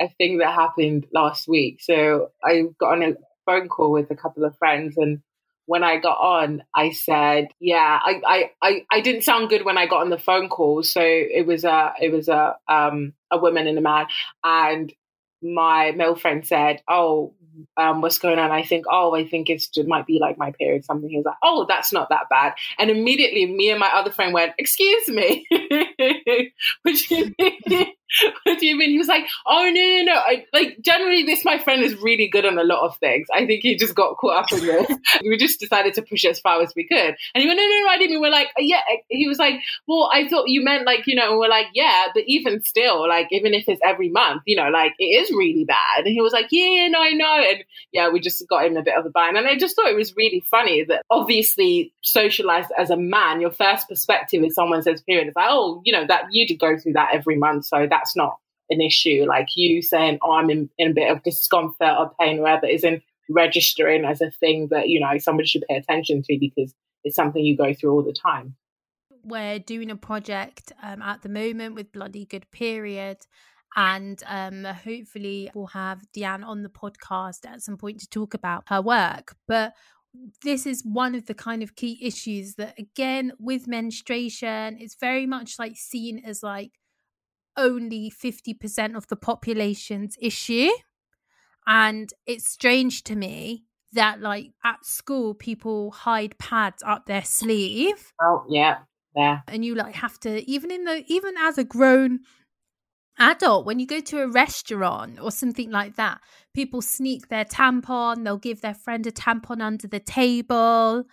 a 0.00 0.08
thing 0.18 0.38
that 0.38 0.54
happened 0.54 1.06
last 1.12 1.48
week. 1.48 1.80
So 1.80 2.32
I 2.44 2.64
got 2.78 2.92
on 2.92 3.02
a 3.02 3.14
phone 3.46 3.68
call 3.68 3.90
with 3.90 4.10
a 4.10 4.16
couple 4.16 4.44
of 4.44 4.56
friends 4.58 4.98
and 4.98 5.20
when 5.66 5.84
I 5.84 5.98
got 5.98 6.18
on, 6.18 6.62
I 6.74 6.90
said, 6.90 7.48
"Yeah, 7.60 7.98
I, 8.02 8.20
I, 8.26 8.50
I, 8.62 8.82
I 8.90 9.00
didn't 9.00 9.22
sound 9.22 9.48
good 9.48 9.64
when 9.64 9.78
I 9.78 9.86
got 9.86 10.00
on 10.00 10.10
the 10.10 10.18
phone 10.18 10.48
call. 10.48 10.82
So 10.82 11.00
it 11.02 11.46
was 11.46 11.64
a, 11.64 11.92
it 12.00 12.10
was 12.10 12.28
a, 12.28 12.56
um, 12.68 13.12
a 13.30 13.38
woman 13.38 13.66
and 13.66 13.78
a 13.78 13.82
man, 13.82 14.06
and 14.42 14.92
my 15.42 15.92
male 15.92 16.16
friend 16.16 16.46
said, 16.46 16.82
"Oh, 16.88 17.34
um, 17.76 18.00
what's 18.00 18.18
going 18.18 18.38
on?" 18.38 18.50
I 18.50 18.62
think, 18.62 18.86
"Oh, 18.90 19.14
I 19.14 19.26
think 19.26 19.50
it's 19.50 19.70
it 19.76 19.86
might 19.86 20.06
be 20.06 20.18
like 20.20 20.38
my 20.38 20.52
period." 20.52 20.84
Something. 20.84 21.10
He 21.10 21.16
was 21.16 21.26
like, 21.26 21.36
"Oh, 21.42 21.66
that's 21.68 21.92
not 21.92 22.08
that 22.10 22.28
bad." 22.28 22.54
And 22.78 22.90
immediately, 22.90 23.46
me 23.46 23.70
and 23.70 23.80
my 23.80 23.88
other 23.88 24.10
friend 24.10 24.32
went, 24.32 24.52
"Excuse 24.58 25.08
me, 25.08 25.46
what 26.82 26.94
do 26.96 27.14
you 27.14 27.34
mean? 27.38 27.86
what 28.44 28.58
do 28.58 28.66
you 28.66 28.76
mean?" 28.76 28.90
He 28.90 28.98
was 28.98 29.08
like, 29.08 29.26
"Oh 29.46 29.64
no, 29.64 29.80
no, 29.80 30.02
no! 30.04 30.14
I, 30.14 30.44
like 30.52 30.78
generally, 30.80 31.22
this 31.24 31.44
my 31.44 31.58
friend 31.58 31.82
is 31.82 31.96
really 31.96 32.28
good 32.28 32.46
on 32.46 32.58
a 32.58 32.64
lot 32.64 32.86
of 32.86 32.96
things. 32.98 33.26
I 33.32 33.46
think 33.46 33.62
he 33.62 33.76
just 33.76 33.94
got 33.94 34.16
caught 34.16 34.44
up 34.44 34.52
in 34.52 34.66
this. 34.66 34.90
we 35.22 35.36
just 35.36 35.60
decided 35.60 35.94
to 35.94 36.02
push 36.02 36.24
it 36.24 36.30
as 36.30 36.40
far 36.40 36.62
as 36.62 36.72
we 36.74 36.86
could." 36.86 37.16
And 37.34 37.42
he 37.42 37.46
went, 37.46 37.58
"No, 37.58 37.64
no, 37.64 37.82
no! 37.82 37.88
I 37.88 37.98
didn't 37.98 38.12
mean." 38.12 38.20
We're 38.20 38.30
like, 38.30 38.48
"Yeah." 38.58 38.80
He 39.08 39.28
was 39.28 39.38
like, 39.38 39.60
"Well, 39.86 40.10
I 40.12 40.28
thought 40.28 40.48
you 40.48 40.62
meant 40.62 40.86
like 40.86 41.06
you 41.06 41.14
know." 41.14 41.30
And 41.30 41.38
we're 41.40 41.48
like, 41.48 41.66
"Yeah, 41.74 42.06
but 42.14 42.24
even 42.26 42.62
still, 42.62 43.08
like 43.08 43.28
even 43.30 43.54
if 43.54 43.64
it's 43.68 43.80
every 43.84 44.08
month, 44.08 44.42
you 44.46 44.56
know, 44.56 44.68
like 44.68 44.92
it 44.98 45.04
is 45.04 45.25
really 45.30 45.64
bad." 45.64 46.04
And 46.04 46.12
he 46.12 46.20
was 46.20 46.32
like, 46.32 46.48
"Yeah, 46.50 46.88
no, 46.88 47.00
I 47.00 47.12
know." 47.12 47.44
And 47.50 47.64
yeah, 47.92 48.10
we 48.10 48.20
just 48.20 48.46
got 48.48 48.66
him 48.66 48.76
a 48.76 48.82
bit 48.82 48.96
of 48.96 49.06
a 49.06 49.10
bind. 49.10 49.36
And 49.36 49.46
I 49.46 49.56
just 49.56 49.76
thought 49.76 49.90
it 49.90 49.96
was 49.96 50.16
really 50.16 50.40
funny 50.40 50.84
that 50.84 51.02
obviously 51.10 51.92
socialized 52.02 52.70
as 52.78 52.90
a 52.90 52.96
man, 52.96 53.40
your 53.40 53.50
first 53.50 53.88
perspective 53.88 54.42
is 54.44 54.54
someone 54.54 54.82
says 54.82 55.02
period. 55.02 55.28
It's 55.28 55.36
like, 55.36 55.48
oh, 55.48 55.82
you 55.84 55.92
know, 55.92 56.06
that 56.06 56.24
you 56.30 56.46
did 56.46 56.58
go 56.58 56.76
through 56.78 56.94
that 56.94 57.14
every 57.14 57.36
month. 57.36 57.66
So 57.66 57.86
that's 57.88 58.16
not 58.16 58.36
an 58.70 58.80
issue. 58.80 59.24
Like 59.26 59.48
you 59.56 59.82
saying, 59.82 60.18
oh, 60.22 60.32
I'm 60.32 60.50
in, 60.50 60.70
in 60.78 60.90
a 60.90 60.94
bit 60.94 61.10
of 61.10 61.22
discomfort 61.22 61.94
or 61.98 62.12
pain 62.18 62.38
or 62.38 62.42
whatever 62.42 62.66
isn't 62.66 63.02
registering 63.28 64.04
as 64.04 64.20
a 64.20 64.30
thing 64.30 64.68
that, 64.70 64.88
you 64.88 65.00
know, 65.00 65.18
somebody 65.18 65.48
should 65.48 65.64
pay 65.68 65.76
attention 65.76 66.22
to 66.22 66.38
because 66.38 66.74
it's 67.04 67.16
something 67.16 67.44
you 67.44 67.56
go 67.56 67.74
through 67.74 67.92
all 67.92 68.02
the 68.02 68.12
time. 68.12 68.56
We're 69.22 69.58
doing 69.58 69.90
a 69.90 69.96
project 69.96 70.72
um, 70.82 71.02
at 71.02 71.22
the 71.22 71.28
moment 71.28 71.74
with 71.74 71.92
Bloody 71.92 72.26
Good 72.26 72.50
Period 72.50 73.18
and 73.76 74.22
um, 74.26 74.64
hopefully 74.64 75.50
we'll 75.54 75.66
have 75.66 76.02
Deanne 76.16 76.44
on 76.44 76.62
the 76.62 76.70
podcast 76.70 77.46
at 77.46 77.62
some 77.62 77.76
point 77.76 78.00
to 78.00 78.08
talk 78.08 78.32
about 78.32 78.64
her 78.68 78.80
work. 78.80 79.36
But 79.46 79.74
this 80.42 80.64
is 80.66 80.82
one 80.82 81.14
of 81.14 81.26
the 81.26 81.34
kind 81.34 81.62
of 81.62 81.76
key 81.76 81.98
issues 82.00 82.54
that, 82.54 82.78
again, 82.78 83.32
with 83.38 83.68
menstruation, 83.68 84.78
it's 84.80 84.96
very 84.98 85.26
much 85.26 85.58
like 85.58 85.76
seen 85.76 86.22
as 86.24 86.42
like 86.42 86.72
only 87.58 88.10
50% 88.10 88.96
of 88.96 89.06
the 89.08 89.16
population's 89.16 90.16
issue. 90.22 90.70
And 91.66 92.10
it's 92.26 92.50
strange 92.50 93.02
to 93.04 93.16
me 93.16 93.64
that, 93.92 94.20
like, 94.20 94.52
at 94.64 94.86
school, 94.86 95.34
people 95.34 95.90
hide 95.90 96.38
pads 96.38 96.82
up 96.86 97.06
their 97.06 97.24
sleeve. 97.24 98.12
Oh, 98.22 98.44
yeah. 98.48 98.78
Yeah. 99.14 99.40
And 99.48 99.64
you 99.64 99.74
like 99.74 99.94
have 99.94 100.20
to 100.20 100.48
even 100.48 100.70
in 100.70 100.84
the 100.84 101.02
even 101.08 101.36
as 101.38 101.56
a 101.56 101.64
grown 101.64 102.20
adult 103.18 103.64
when 103.66 103.78
you 103.78 103.86
go 103.86 104.00
to 104.00 104.20
a 104.20 104.28
restaurant 104.28 105.18
or 105.20 105.30
something 105.30 105.70
like 105.70 105.96
that 105.96 106.20
people 106.54 106.80
sneak 106.82 107.28
their 107.28 107.44
tampon 107.44 108.24
they'll 108.24 108.38
give 108.38 108.60
their 108.60 108.74
friend 108.74 109.06
a 109.06 109.12
tampon 109.12 109.62
under 109.62 109.86
the 109.86 110.00
table. 110.00 111.04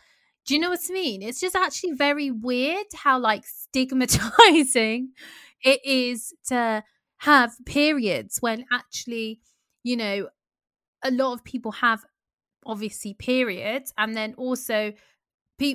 Do 0.45 0.53
you 0.53 0.59
know 0.59 0.69
what 0.69 0.79
i 0.89 0.93
mean? 0.93 1.21
It's 1.21 1.39
just 1.39 1.55
actually 1.55 1.93
very 1.93 2.29
weird 2.31 2.87
how 2.93 3.19
like 3.19 3.45
stigmatizing 3.45 5.11
it 5.63 5.79
is 5.85 6.33
to 6.47 6.83
have 7.19 7.53
periods 7.65 8.37
when 8.41 8.65
actually 8.71 9.39
you 9.83 9.95
know 9.95 10.27
a 11.03 11.11
lot 11.11 11.33
of 11.33 11.43
people 11.43 11.71
have 11.71 12.03
obviously 12.65 13.13
periods 13.13 13.93
and 13.97 14.15
then 14.15 14.33
also 14.37 14.93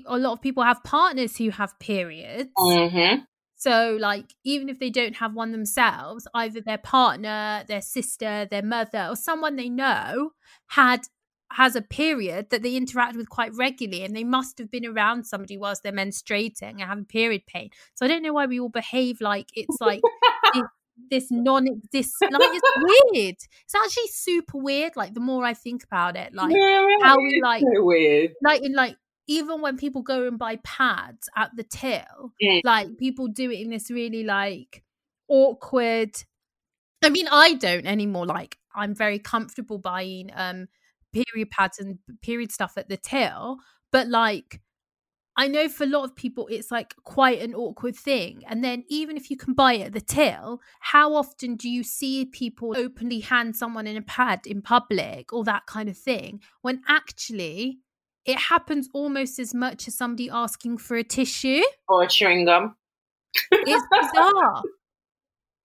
a 0.07 0.19
lot 0.19 0.33
of 0.33 0.43
people 0.43 0.63
have 0.63 0.83
partners 0.85 1.37
who 1.37 1.51
have 1.51 1.79
periods. 1.79 2.51
Mm-hmm. 2.59 3.23
So, 3.59 3.97
like, 4.01 4.35
even 4.45 4.69
if 4.69 4.79
they 4.79 4.89
don't 4.89 5.17
have 5.17 5.35
one 5.35 5.51
themselves, 5.51 6.29
either 6.33 6.61
their 6.61 6.79
partner, 6.79 7.65
their 7.67 7.83
sister, 7.83 8.47
their 8.49 8.63
mother, 8.63 9.09
or 9.11 9.17
someone 9.17 9.57
they 9.57 9.69
know 9.69 10.31
had 10.69 11.09
has 11.51 11.75
a 11.75 11.83
period 11.83 12.51
that 12.51 12.63
they 12.63 12.77
interact 12.77 13.17
with 13.17 13.29
quite 13.29 13.53
regularly, 13.55 14.05
and 14.05 14.15
they 14.15 14.23
must 14.23 14.59
have 14.59 14.71
been 14.71 14.87
around 14.87 15.25
somebody 15.25 15.59
whilst 15.59 15.83
they're 15.83 15.91
menstruating 15.91 16.73
and 16.79 16.83
having 16.83 17.05
period 17.05 17.43
pain. 17.47 17.71
So 17.95 18.07
I 18.07 18.09
don't 18.09 18.23
know 18.23 18.33
why 18.33 18.47
we 18.47 18.61
all 18.61 18.69
behave 18.69 19.21
like 19.21 19.49
it's 19.55 19.81
like 19.81 20.03
this, 20.55 20.63
this 21.11 21.31
non-existent 21.33 22.33
Like 22.33 22.51
it's 22.53 23.13
weird. 23.13 23.37
It's 23.65 23.75
actually 23.75 24.09
super 24.09 24.59
weird. 24.59 24.95
Like 24.95 25.15
the 25.15 25.21
more 25.21 25.45
I 25.45 25.55
think 25.55 25.83
about 25.83 26.17
it, 26.17 26.33
like 26.33 26.55
yeah, 26.55 26.87
how 27.03 27.17
we 27.17 27.41
like 27.43 27.63
so 27.63 27.83
weird, 27.83 28.35
like 28.41 28.63
in 28.63 28.75
like 28.75 28.97
even 29.29 29.61
when 29.61 29.77
people 29.77 30.03
go 30.03 30.27
and 30.27 30.39
buy 30.39 30.57
pads 30.65 31.29
at 31.37 31.51
the 31.55 31.63
till, 31.63 32.33
mm. 32.43 32.61
like 32.65 32.97
people 32.99 33.29
do 33.29 33.51
it 33.51 33.61
in 33.61 33.71
this 33.71 33.91
really 33.91 34.25
like 34.25 34.83
awkward. 35.29 36.17
I 37.05 37.11
mean, 37.11 37.29
I 37.31 37.55
don't 37.55 37.87
anymore. 37.87 38.27
Like, 38.27 38.57
I'm 38.75 38.95
very 38.95 39.19
comfortable 39.19 39.79
buying 39.79 40.31
um 40.35 40.67
period 41.13 41.51
pads 41.51 41.79
and 41.79 41.99
period 42.23 42.51
stuff 42.51 42.73
at 42.77 42.89
the 42.89 42.97
till, 42.97 43.59
but 43.93 44.09
like. 44.09 44.61
I 45.41 45.47
know 45.47 45.69
for 45.69 45.85
a 45.85 45.87
lot 45.87 46.03
of 46.03 46.17
people 46.17 46.49
it's 46.51 46.73
like 46.73 46.97
quite 47.05 47.41
an 47.41 47.55
awkward 47.55 47.95
thing. 47.95 48.43
And 48.49 48.65
then 48.65 48.83
even 48.89 49.17
if 49.17 49.31
you 49.31 49.37
can 49.37 49.55
buy 49.55 49.75
it 49.75 49.87
at 49.87 49.93
the 49.93 50.01
till, 50.01 50.61
how 50.81 51.15
often 51.15 51.55
do 51.55 51.69
you 51.69 51.85
see 51.85 52.25
people 52.25 52.75
openly 52.77 53.21
hand 53.21 53.55
someone 53.55 53.87
in 53.87 53.97
a 53.97 54.03
pad 54.03 54.49
in 54.49 54.63
public 54.63 55.33
or 55.33 55.45
that 55.45 55.67
kind 55.67 55.89
of 55.89 55.97
thing 55.97 56.41
when 56.63 56.83
actually 56.89 57.79
it 58.29 58.39
happens 58.39 58.91
almost 58.93 59.39
as 59.39 59.55
much 59.55 59.89
as 59.89 59.95
somebody 59.95 60.29
asking 60.29 60.77
for 60.77 60.97
a 60.97 61.03
tissue 61.03 61.63
or 61.89 62.03
a 62.03 62.07
chewing 62.09 62.45
gum. 62.45 62.77
It's 63.51 63.87
bizarre. 63.91 64.63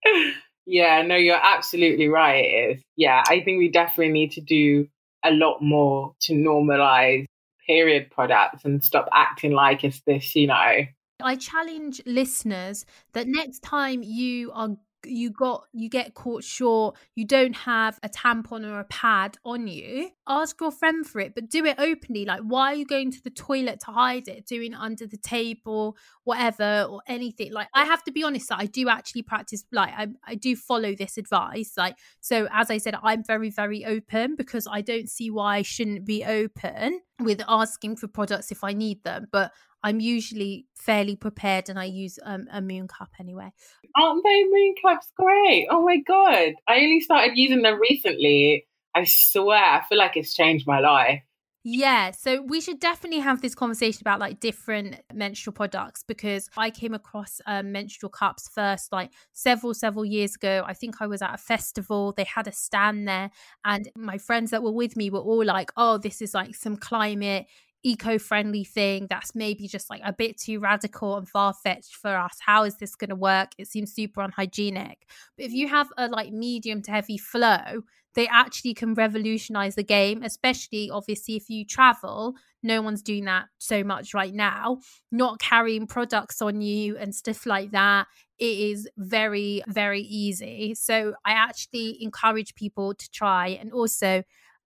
yeah, 0.65 1.01
no, 1.01 1.15
you're 1.15 1.39
absolutely 1.41 2.07
right. 2.07 2.45
It 2.45 2.77
is. 2.77 2.81
Yeah, 2.95 3.21
I 3.27 3.41
think 3.41 3.59
we 3.59 3.67
definitely 3.67 4.13
need 4.13 4.31
to 4.31 4.41
do 4.41 4.87
a 5.25 5.31
lot 5.31 5.61
more 5.61 6.13
to 6.21 6.33
normalize 6.33 7.25
period 7.67 8.09
products 8.11 8.63
and 8.63 8.81
stop 8.81 9.09
acting 9.11 9.51
like 9.51 9.83
it's 9.83 10.01
this, 10.07 10.33
you 10.33 10.47
know. 10.47 10.85
I 11.21 11.35
challenge 11.35 12.01
listeners 12.05 12.85
that 13.11 13.27
next 13.27 13.61
time 13.61 14.03
you 14.03 14.51
are 14.53 14.77
you 15.05 15.29
got 15.29 15.65
you 15.73 15.89
get 15.89 16.13
caught 16.13 16.43
short 16.43 16.95
you 17.15 17.25
don't 17.25 17.55
have 17.55 17.99
a 18.03 18.09
tampon 18.09 18.65
or 18.65 18.79
a 18.79 18.85
pad 18.85 19.37
on 19.43 19.67
you 19.67 20.09
ask 20.27 20.59
your 20.61 20.71
friend 20.71 21.05
for 21.05 21.19
it 21.19 21.35
but 21.35 21.49
do 21.49 21.65
it 21.65 21.75
openly. 21.77 22.25
Like 22.25 22.41
why 22.41 22.73
are 22.73 22.75
you 22.75 22.85
going 22.85 23.11
to 23.11 23.23
the 23.23 23.29
toilet 23.29 23.81
to 23.81 23.91
hide 23.91 24.27
it? 24.27 24.45
Doing 24.45 24.73
it 24.73 24.79
under 24.79 25.05
the 25.05 25.17
table 25.17 25.97
whatever 26.23 26.87
or 26.89 27.01
anything. 27.07 27.51
Like 27.51 27.67
i 27.73 27.83
have 27.83 28.03
to 28.03 28.11
be 28.11 28.23
honest 28.23 28.49
that 28.49 28.59
i 28.59 28.65
do 28.65 28.89
actually 28.89 29.23
practice 29.23 29.63
like 29.71 29.93
I, 29.95 30.07
I 30.25 30.35
do 30.35 30.55
follow 30.55 30.95
this 30.95 31.17
advice. 31.17 31.73
Like 31.77 31.97
so 32.19 32.47
as 32.51 32.69
i 32.69 32.77
said 32.77 32.95
i'm 33.03 33.23
very 33.23 33.49
very 33.49 33.85
open 33.85 34.35
because 34.35 34.67
i 34.69 34.81
don't 34.81 35.09
see 35.09 35.29
why 35.29 35.57
i 35.57 35.61
shouldn't 35.61 36.05
be 36.05 36.23
open 36.23 37.01
with 37.23 37.41
asking 37.47 37.97
for 37.97 38.07
products 38.07 38.51
if 38.51 38.63
I 38.63 38.73
need 38.73 39.03
them, 39.03 39.27
but 39.31 39.51
I'm 39.83 39.99
usually 39.99 40.65
fairly 40.75 41.15
prepared 41.15 41.69
and 41.69 41.77
I 41.77 41.85
use 41.85 42.17
um, 42.23 42.47
a 42.51 42.61
moon 42.61 42.87
cup 42.87 43.09
anyway. 43.19 43.51
Aren't 43.95 44.23
they 44.23 44.43
moon 44.45 44.75
cups 44.81 45.11
great? 45.17 45.67
Oh 45.69 45.83
my 45.83 45.97
god. 45.97 46.53
I 46.67 46.75
only 46.77 47.01
started 47.01 47.33
using 47.35 47.61
them 47.61 47.79
recently. 47.79 48.65
I 48.95 49.03
swear, 49.05 49.61
I 49.61 49.83
feel 49.87 49.97
like 49.97 50.15
it's 50.15 50.33
changed 50.33 50.65
my 50.65 50.79
life. 50.79 51.21
Yeah, 51.65 52.11
so 52.11 52.41
we 52.41 52.59
should 52.59 52.79
definitely 52.81 53.21
have 53.21 53.41
this 53.41 53.55
conversation 53.55 54.01
about 54.01 54.19
like 54.19 54.41
different 54.41 54.97
menstrual 55.13 55.53
products 55.53 56.03
because 56.05 56.49
I 56.57 56.69
came 56.69 56.93
across 56.93 57.39
um, 57.45 57.71
menstrual 57.71 58.09
cups 58.09 58.49
first 58.49 58.91
like 58.91 59.11
several 59.31 59.73
several 59.73 60.03
years 60.03 60.35
ago. 60.35 60.63
I 60.67 60.73
think 60.73 61.01
I 61.01 61.07
was 61.07 61.21
at 61.21 61.33
a 61.33 61.37
festival. 61.37 62.13
They 62.17 62.25
had 62.25 62.47
a 62.47 62.51
stand 62.51 63.07
there, 63.07 63.31
and 63.63 63.89
my 63.95 64.17
friends 64.17 64.51
that 64.51 64.61
were 64.61 64.73
with 64.73 64.97
me 64.97 65.09
were 65.09 65.19
all 65.19 65.45
like, 65.45 65.71
"Oh, 65.77 65.97
this 65.97 66.21
is 66.21 66.33
like 66.33 66.53
some 66.55 66.75
climate 66.75 67.45
eco-friendly 67.85 68.63
thing 68.63 69.07
that's 69.09 69.35
maybe 69.35 69.67
just 69.67 69.89
like 69.89 69.99
a 70.05 70.13
bit 70.13 70.37
too 70.37 70.57
radical 70.59 71.17
and 71.17 71.27
far-fetched 71.27 71.93
for 71.95 72.15
us 72.15 72.37
how 72.39 72.63
is 72.63 72.77
this 72.77 72.95
going 72.95 73.09
to 73.09 73.15
work 73.15 73.49
it 73.57 73.67
seems 73.67 73.91
super 73.93 74.21
unhygienic 74.21 75.05
but 75.35 75.45
if 75.45 75.51
you 75.51 75.67
have 75.67 75.89
a 75.97 76.07
like 76.07 76.31
medium 76.31 76.81
to 76.81 76.91
heavy 76.91 77.17
flow 77.17 77.81
they 78.15 78.27
actually 78.27 78.73
can 78.73 78.93
revolutionize 78.93 79.75
the 79.75 79.83
game 79.83 80.23
especially 80.23 80.89
obviously 80.89 81.35
if 81.35 81.49
you 81.49 81.65
travel 81.65 82.35
no 82.61 82.81
one's 82.81 83.01
doing 83.01 83.25
that 83.25 83.45
so 83.57 83.83
much 83.83 84.13
right 84.13 84.33
now 84.33 84.79
not 85.11 85.39
carrying 85.39 85.87
products 85.87 86.41
on 86.41 86.61
you 86.61 86.97
and 86.97 87.13
stuff 87.13 87.45
like 87.45 87.71
that 87.71 88.07
it 88.39 88.57
is 88.59 88.89
very 88.97 89.61
very 89.67 90.01
easy 90.01 90.73
so 90.75 91.13
i 91.25 91.31
actually 91.31 92.01
encourage 92.01 92.55
people 92.55 92.93
to 92.93 93.09
try 93.11 93.47
and 93.47 93.71
also 93.71 94.23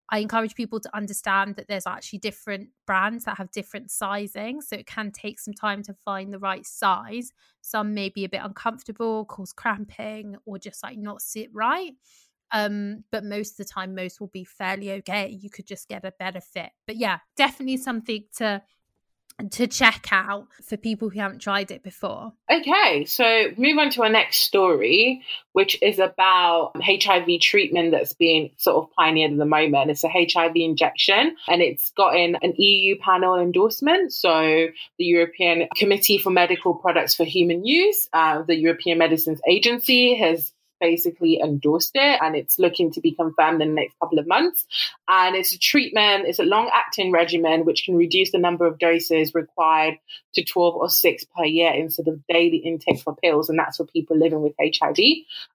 I 0.10 0.20
encourage 0.20 0.56
people 0.56 0.80
to 0.80 0.96
understand 0.96 1.56
that 1.56 1.68
there's 1.68 1.86
actually 1.86 2.20
different 2.20 2.70
brands 2.86 3.26
that 3.26 3.38
have 3.38 3.52
different 3.52 3.92
sizing. 3.92 4.62
So 4.62 4.78
it 4.78 4.86
can 4.88 5.12
take 5.12 5.40
some 5.40 5.54
time 5.54 5.84
to 5.84 5.94
find 5.94 6.32
the 6.32 6.40
right 6.40 6.66
size. 6.66 7.32
Some 7.62 7.94
may 7.94 8.10
be 8.10 8.24
a 8.24 8.30
bit 8.30 8.42
uncomfortable, 8.42 9.26
cause 9.26 9.52
cramping, 9.52 10.38
or 10.46 10.60
just 10.60 10.82
like 10.82 10.98
not 10.98 11.22
sit 11.22 11.50
right. 11.54 11.92
Um, 12.52 13.04
but 13.12 13.24
most 13.24 13.52
of 13.52 13.58
the 13.58 13.66
time, 13.66 13.96
most 13.96 14.20
will 14.20 14.28
be 14.28 14.44
fairly 14.44 14.92
okay. 14.94 15.30
You 15.30 15.50
could 15.50 15.68
just 15.68 15.88
get 15.88 16.06
a 16.06 16.12
better 16.12 16.42
fit. 16.42 16.70
But 16.86 16.98
yeah, 16.98 17.20
definitely 17.36 17.78
something 17.78 18.24
to 18.38 18.62
to 19.52 19.68
check 19.68 20.08
out 20.12 20.48
for 20.64 20.78
people 20.78 21.10
who 21.10 21.20
haven't 21.20 21.40
tried 21.40 21.70
it 21.70 21.84
before. 21.84 22.34
Okay, 22.52 23.06
so 23.06 23.50
move 23.56 23.78
on 23.78 23.92
to 23.92 24.02
our 24.04 24.10
next 24.10 24.38
story, 24.38 25.22
which 25.52 25.82
is 25.82 26.00
about 26.00 26.72
HIV 26.82 27.40
treatment 27.42 27.92
that's 27.92 28.14
being 28.14 28.52
sort 28.58 28.78
of 28.78 28.92
pioneered 28.94 29.34
at 29.34 29.38
the 29.38 29.46
moment. 29.46 29.92
It's 29.92 30.04
a 30.04 30.10
HIV 30.10 30.54
injection 30.56 31.36
and 31.48 31.62
it's 31.62 31.92
gotten 31.92 32.36
an 32.42 32.54
EU 32.58 32.98
panel 32.98 33.36
endorsement. 33.36 34.12
So 34.12 34.68
the 34.98 35.06
European 35.06 35.68
Committee 35.76 36.18
for 36.18 36.32
Medical 36.32 36.74
Products 36.74 37.14
for 37.14 37.24
Human 37.24 37.64
Use, 37.64 38.10
uh, 38.14 38.42
the 38.42 38.56
European 38.56 38.98
Medicines 38.98 39.40
Agency, 39.48 40.16
has 40.16 40.52
basically 40.80 41.40
endorsed 41.40 41.92
it 41.96 42.20
and 42.22 42.36
it's 42.36 42.60
looking 42.60 42.92
to 42.92 43.02
be 43.02 43.12
confirmed 43.12 43.62
in 43.62 43.70
the 43.70 43.74
next 43.76 43.96
couple 44.00 44.20
of 44.20 44.28
months. 44.28 44.66
And 45.08 45.36
it's 45.36 45.54
a 45.54 45.60
treatment, 45.60 46.26
it's 46.28 46.40
a 46.40 46.44
long 46.44 46.70
acting 46.74 47.12
regimen 47.12 47.66
which 47.66 47.86
can 47.86 47.96
reduce 47.96 48.32
the 48.32 48.38
number 48.38 48.66
of 48.66 48.80
doses 48.80 49.34
required 49.34 49.96
to 50.36 50.44
12 50.44 50.76
or 50.76 50.90
6 50.90 51.24
per 51.36 51.46
year 51.46 51.72
instead 51.74 52.08
of 52.08 52.26
daily 52.28 52.58
intake 52.58 53.00
for 53.00 53.16
pills. 53.16 53.50
And 53.50 53.60
that's 53.60 53.78
for 53.78 53.86
people 53.86 54.18
living 54.18 54.42
with 54.42 54.54
HIV. 54.60 54.98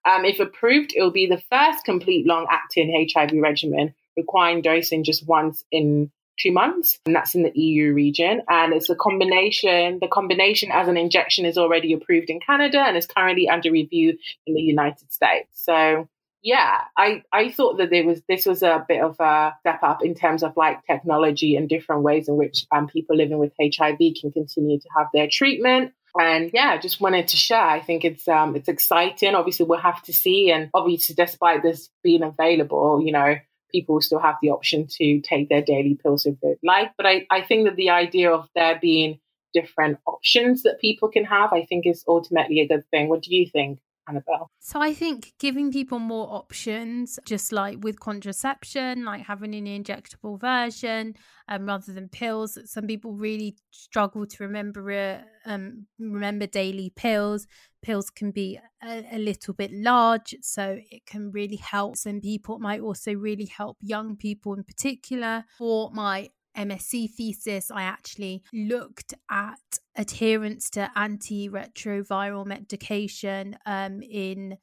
Um, 0.05 0.25
if 0.25 0.39
approved, 0.39 0.93
it 0.95 1.01
will 1.01 1.11
be 1.11 1.27
the 1.27 1.41
first 1.49 1.85
complete 1.85 2.25
long 2.25 2.47
acting 2.49 3.07
HIV 3.13 3.31
regimen 3.41 3.93
requiring 4.15 4.61
dosing 4.61 5.03
just 5.03 5.27
once 5.27 5.65
in 5.71 6.11
two 6.39 6.51
months, 6.51 6.99
and 7.05 7.15
that's 7.15 7.35
in 7.35 7.43
the 7.43 7.51
EU 7.59 7.93
region. 7.93 8.41
And 8.47 8.73
it's 8.73 8.89
a 8.89 8.95
combination. 8.95 9.99
The 10.01 10.07
combination 10.07 10.71
as 10.71 10.87
an 10.87 10.97
injection 10.97 11.45
is 11.45 11.57
already 11.57 11.93
approved 11.93 12.29
in 12.29 12.39
Canada 12.39 12.79
and 12.79 12.97
is 12.97 13.07
currently 13.07 13.49
under 13.49 13.71
review 13.71 14.17
in 14.45 14.53
the 14.53 14.61
United 14.61 15.11
States. 15.11 15.49
So 15.53 16.07
yeah, 16.43 16.81
I, 16.97 17.23
I 17.31 17.51
thought 17.51 17.77
that 17.77 17.89
there 17.89 18.05
was 18.05 18.21
this 18.27 18.45
was 18.45 18.63
a 18.63 18.85
bit 18.85 19.01
of 19.01 19.17
a 19.19 19.53
step 19.61 19.81
up 19.81 20.03
in 20.03 20.13
terms 20.13 20.43
of 20.43 20.57
like 20.57 20.85
technology 20.85 21.55
and 21.55 21.69
different 21.69 22.03
ways 22.03 22.27
in 22.27 22.35
which 22.35 22.65
um, 22.75 22.87
people 22.87 23.15
living 23.15 23.37
with 23.37 23.53
HIV 23.61 23.97
can 24.19 24.31
continue 24.31 24.77
to 24.77 24.89
have 24.97 25.07
their 25.13 25.29
treatment. 25.31 25.93
And 26.19 26.51
yeah, 26.53 26.77
just 26.77 27.01
wanted 27.01 27.29
to 27.29 27.37
share. 27.37 27.65
I 27.65 27.79
think 27.81 28.03
it's 28.03 28.27
um 28.27 28.55
it's 28.55 28.67
exciting. 28.67 29.35
Obviously, 29.35 29.65
we'll 29.65 29.79
have 29.79 30.03
to 30.03 30.13
see. 30.13 30.51
And 30.51 30.69
obviously, 30.73 31.15
despite 31.15 31.63
this 31.63 31.89
being 32.03 32.23
available, 32.23 33.01
you 33.03 33.13
know, 33.13 33.35
people 33.73 34.01
still 34.01 34.19
have 34.19 34.35
the 34.41 34.49
option 34.49 34.87
to 34.87 35.19
take 35.21 35.49
their 35.49 35.61
daily 35.61 35.97
pills 36.01 36.25
if 36.25 36.39
they'd 36.41 36.57
like. 36.63 36.91
But 36.97 37.05
I, 37.05 37.25
I 37.31 37.41
think 37.41 37.65
that 37.65 37.75
the 37.75 37.89
idea 37.89 38.31
of 38.31 38.47
there 38.55 38.77
being 38.79 39.19
different 39.53 39.99
options 40.05 40.63
that 40.63 40.79
people 40.79 41.09
can 41.09 41.25
have, 41.25 41.53
I 41.53 41.65
think 41.65 41.85
is 41.85 42.03
ultimately 42.07 42.59
a 42.61 42.67
good 42.67 42.85
thing. 42.89 43.09
What 43.09 43.23
do 43.23 43.35
you 43.35 43.47
think? 43.47 43.79
Annabel? 44.07 44.51
So 44.59 44.81
I 44.81 44.93
think 44.93 45.33
giving 45.39 45.71
people 45.71 45.99
more 45.99 46.27
options, 46.29 47.19
just 47.25 47.51
like 47.51 47.77
with 47.81 47.99
contraception, 47.99 49.05
like 49.05 49.25
having 49.25 49.55
an 49.55 49.65
injectable 49.65 50.39
version 50.39 51.15
um, 51.47 51.65
rather 51.65 51.93
than 51.93 52.09
pills. 52.09 52.57
Some 52.65 52.87
people 52.87 53.13
really 53.13 53.55
struggle 53.71 54.25
to 54.25 54.43
remember 54.43 54.91
uh, 54.91 55.49
um, 55.49 55.87
remember 55.99 56.47
daily 56.47 56.91
pills 56.95 57.47
pills 57.83 58.09
can 58.09 58.31
be 58.31 58.59
a, 58.81 59.05
a, 59.11 59.19
little 59.19 59.53
bit 59.53 59.71
large, 59.71 60.35
so 60.41 60.79
it 60.89 61.05
can 61.05 61.31
really 61.31 61.57
help 61.57 61.97
some 61.97 62.21
people. 62.21 62.55
It 62.55 62.61
might 62.61 62.81
also 62.81 63.13
really 63.13 63.45
help 63.45 63.77
young 63.81 64.15
people 64.15 64.53
in 64.53 64.63
particular. 64.63 65.45
For 65.57 65.91
my 65.91 66.29
MSc 66.57 67.11
thesis, 67.11 67.69
I 67.69 67.83
actually 67.83 68.43
looked 68.51 69.13
at 69.29 69.59
adherence 69.95 70.69
to 70.71 70.91
antiretroviral 70.95 72.45
medication 72.45 73.57
um, 73.65 74.01
in 74.01 74.57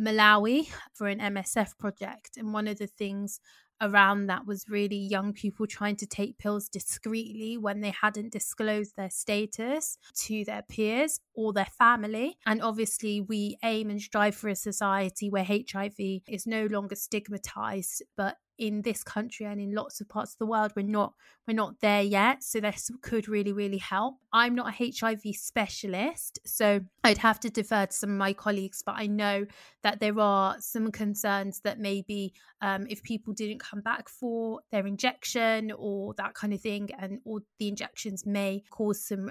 Malawi 0.00 0.68
for 0.94 1.06
an 1.06 1.18
MSF 1.18 1.78
project. 1.78 2.36
And 2.36 2.52
one 2.52 2.68
of 2.68 2.78
the 2.78 2.86
things 2.86 3.40
around 3.80 4.26
that 4.26 4.46
was 4.46 4.64
really 4.68 4.96
young 4.96 5.32
people 5.32 5.66
trying 5.66 5.96
to 5.96 6.06
take 6.06 6.38
pills 6.38 6.68
discreetly 6.68 7.56
when 7.56 7.80
they 7.80 7.92
hadn't 8.00 8.32
disclosed 8.32 8.96
their 8.96 9.10
status 9.10 9.98
to 10.14 10.44
their 10.44 10.62
peers 10.62 11.20
or 11.34 11.52
their 11.52 11.68
family. 11.78 12.36
And 12.46 12.62
obviously, 12.62 13.20
we 13.20 13.56
aim 13.62 13.90
and 13.90 14.00
strive 14.00 14.34
for 14.34 14.48
a 14.48 14.56
society 14.56 15.30
where 15.30 15.44
HIV 15.44 15.94
is 16.28 16.46
no 16.46 16.66
longer 16.66 16.94
stigmatized, 16.94 18.02
but 18.16 18.36
in 18.58 18.82
this 18.82 19.02
country 19.04 19.46
and 19.46 19.60
in 19.60 19.74
lots 19.74 20.00
of 20.00 20.08
parts 20.08 20.32
of 20.32 20.38
the 20.38 20.46
world 20.46 20.72
we're 20.76 20.82
not 20.82 21.14
we're 21.46 21.54
not 21.54 21.80
there 21.80 22.02
yet 22.02 22.42
so 22.42 22.60
this 22.60 22.90
could 23.02 23.28
really 23.28 23.52
really 23.52 23.78
help. 23.78 24.16
I'm 24.32 24.54
not 24.54 24.68
a 24.68 24.90
hiv 24.92 25.20
specialist 25.34 26.38
so 26.44 26.80
i'd 27.04 27.18
have 27.18 27.40
to 27.40 27.50
defer 27.50 27.86
to 27.86 27.92
some 27.92 28.10
of 28.10 28.16
my 28.16 28.32
colleagues 28.32 28.82
but 28.84 28.96
i 28.96 29.06
know 29.06 29.46
that 29.82 30.00
there 30.00 30.18
are 30.18 30.56
some 30.60 30.90
concerns 30.90 31.60
that 31.60 31.78
maybe 31.78 32.32
um, 32.60 32.86
if 32.90 33.02
people 33.02 33.32
didn't 33.32 33.60
come 33.60 33.80
back 33.80 34.08
for 34.08 34.60
their 34.70 34.86
injection 34.86 35.72
or 35.76 36.14
that 36.14 36.34
kind 36.34 36.52
of 36.52 36.60
thing 36.60 36.90
and 36.98 37.20
or 37.24 37.40
the 37.58 37.68
injections 37.68 38.26
may 38.26 38.62
cause 38.70 39.02
some 39.02 39.30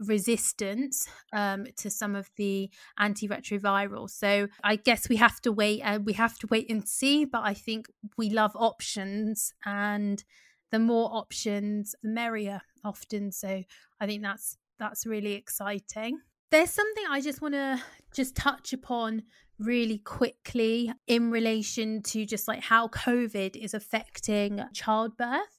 resistance 0.00 1.08
um, 1.32 1.66
to 1.76 1.90
some 1.90 2.14
of 2.14 2.30
the 2.36 2.70
antiretrovirals. 3.00 4.10
So 4.10 4.48
I 4.62 4.76
guess 4.76 5.08
we 5.08 5.16
have 5.16 5.40
to 5.42 5.52
wait. 5.52 5.82
Uh, 5.82 6.00
we 6.02 6.14
have 6.14 6.38
to 6.38 6.46
wait 6.50 6.70
and 6.70 6.86
see. 6.86 7.24
But 7.24 7.42
I 7.44 7.54
think 7.54 7.88
we 8.16 8.30
love 8.30 8.52
options, 8.54 9.52
and 9.64 10.22
the 10.70 10.78
more 10.78 11.10
options, 11.12 11.94
the 12.02 12.08
merrier. 12.10 12.62
Often, 12.84 13.32
so 13.32 13.64
I 14.00 14.06
think 14.06 14.22
that's 14.22 14.58
that's 14.78 15.06
really 15.06 15.32
exciting. 15.32 16.20
There's 16.52 16.70
something 16.70 17.04
I 17.10 17.20
just 17.20 17.42
want 17.42 17.54
to 17.54 17.82
just 18.14 18.36
touch 18.36 18.72
upon 18.72 19.22
really 19.58 19.98
quickly 19.98 20.92
in 21.06 21.30
relation 21.30 22.02
to 22.02 22.24
just 22.24 22.46
like 22.46 22.60
how 22.60 22.88
COVID 22.88 23.56
is 23.56 23.74
affecting 23.74 24.62
childbirth. 24.72 25.55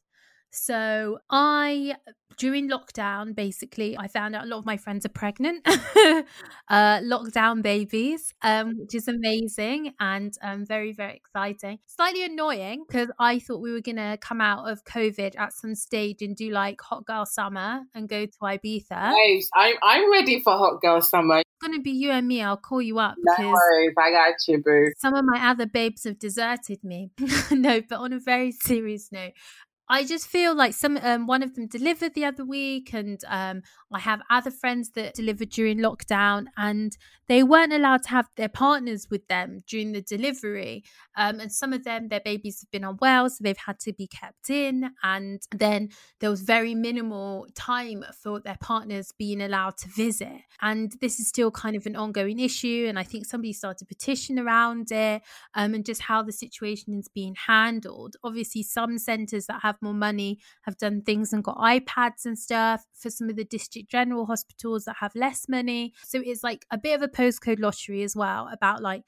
So 0.57 1.19
I 1.29 1.95
during 2.37 2.69
lockdown, 2.69 3.35
basically, 3.35 3.97
I 3.97 4.07
found 4.07 4.35
out 4.35 4.45
a 4.45 4.47
lot 4.47 4.59
of 4.59 4.65
my 4.65 4.77
friends 4.77 5.05
are 5.05 5.09
pregnant, 5.09 5.61
uh, 5.67 6.23
lockdown 6.69 7.61
babies, 7.63 8.33
um, 8.43 8.75
which 8.77 8.93
is 8.93 9.07
amazing 9.07 9.93
and 9.99 10.33
um, 10.43 10.65
very, 10.65 10.93
very 10.93 11.15
exciting. 11.15 11.79
Slightly 11.87 12.23
annoying 12.23 12.85
because 12.87 13.09
I 13.19 13.39
thought 13.39 13.59
we 13.59 13.71
were 13.71 13.81
going 13.81 13.97
to 13.97 14.17
come 14.21 14.39
out 14.39 14.69
of 14.69 14.83
COVID 14.85 15.33
at 15.37 15.53
some 15.53 15.73
stage 15.75 16.21
and 16.21 16.35
do 16.35 16.51
like 16.51 16.79
Hot 16.81 17.05
Girl 17.05 17.25
Summer 17.25 17.81
and 17.95 18.07
go 18.07 18.25
to 18.25 18.37
Ibiza. 18.41 18.91
Nice. 18.91 19.49
I'm, 19.55 19.75
I'm 19.81 20.11
ready 20.11 20.39
for 20.41 20.53
Hot 20.53 20.79
Girl 20.79 21.01
Summer. 21.01 21.39
It's 21.39 21.67
going 21.67 21.77
to 21.77 21.81
be 21.81 21.91
you 21.91 22.11
and 22.11 22.27
me. 22.27 22.43
I'll 22.43 22.55
call 22.55 22.83
you 22.83 22.99
up. 22.99 23.15
No 23.17 23.49
worries. 23.49 23.93
I 23.97 24.11
got 24.11 24.35
you, 24.47 24.61
boo. 24.63 24.91
Some 24.97 25.15
of 25.15 25.25
my 25.25 25.49
other 25.49 25.65
babes 25.65 26.03
have 26.03 26.19
deserted 26.19 26.83
me. 26.83 27.09
no, 27.51 27.81
but 27.81 27.97
on 27.97 28.13
a 28.13 28.19
very 28.19 28.51
serious 28.51 29.11
note, 29.11 29.31
I 29.89 30.03
just 30.05 30.27
feel 30.27 30.55
like 30.55 30.73
some 30.73 30.97
um, 31.01 31.27
one 31.27 31.43
of 31.43 31.55
them 31.55 31.67
delivered 31.67 32.13
the 32.13 32.25
other 32.25 32.43
week, 32.45 32.93
and 32.93 33.23
um, 33.27 33.63
I 33.93 33.99
have 33.99 34.21
other 34.29 34.51
friends 34.51 34.91
that 34.91 35.13
delivered 35.13 35.49
during 35.49 35.77
lockdown, 35.77 36.47
and 36.57 36.97
they 37.27 37.43
weren't 37.43 37.73
allowed 37.73 38.03
to 38.03 38.09
have 38.09 38.27
their 38.35 38.49
partners 38.49 39.07
with 39.09 39.27
them 39.27 39.63
during 39.67 39.91
the 39.91 40.01
delivery. 40.01 40.83
Um, 41.15 41.39
and 41.39 41.51
some 41.51 41.73
of 41.73 41.83
them, 41.83 42.09
their 42.09 42.19
babies 42.19 42.61
have 42.61 42.71
been 42.71 42.83
unwell, 42.83 43.29
so 43.29 43.37
they've 43.41 43.57
had 43.57 43.79
to 43.81 43.93
be 43.93 44.07
kept 44.07 44.49
in. 44.49 44.91
And 45.03 45.41
then 45.51 45.89
there 46.19 46.29
was 46.29 46.41
very 46.41 46.75
minimal 46.75 47.47
time 47.55 48.03
for 48.21 48.39
their 48.39 48.57
partners 48.59 49.13
being 49.17 49.41
allowed 49.41 49.77
to 49.77 49.89
visit. 49.89 50.41
And 50.61 50.93
this 50.99 51.19
is 51.19 51.27
still 51.27 51.51
kind 51.51 51.75
of 51.75 51.85
an 51.85 51.95
ongoing 51.95 52.39
issue. 52.39 52.85
And 52.87 52.99
I 52.99 53.03
think 53.03 53.25
somebody 53.25 53.53
started 53.53 53.83
a 53.83 53.85
petition 53.85 54.37
around 54.37 54.91
it, 54.91 55.21
um, 55.53 55.73
and 55.73 55.85
just 55.85 56.01
how 56.01 56.23
the 56.23 56.33
situation 56.33 56.97
is 56.99 57.07
being 57.07 57.35
handled. 57.47 58.15
Obviously, 58.23 58.63
some 58.63 58.97
centres 58.97 59.45
that 59.47 59.61
have 59.61 59.77
more 59.81 59.93
money 59.93 60.39
have 60.63 60.77
done 60.77 61.01
things 61.01 61.31
and 61.31 61.43
got 61.43 61.57
iPads 61.57 62.25
and 62.25 62.37
stuff 62.37 62.85
for 62.93 63.09
some 63.09 63.29
of 63.29 63.35
the 63.35 63.45
district 63.45 63.76
general 63.83 64.25
hospitals 64.25 64.85
that 64.85 64.97
have 64.99 65.15
less 65.15 65.47
money. 65.47 65.93
So 66.05 66.21
it's 66.23 66.43
like 66.43 66.65
a 66.71 66.77
bit 66.77 66.95
of 66.95 67.01
a 67.01 67.07
postcode 67.07 67.59
lottery 67.59 68.03
as 68.03 68.15
well 68.15 68.49
about 68.51 68.81
like 68.81 69.03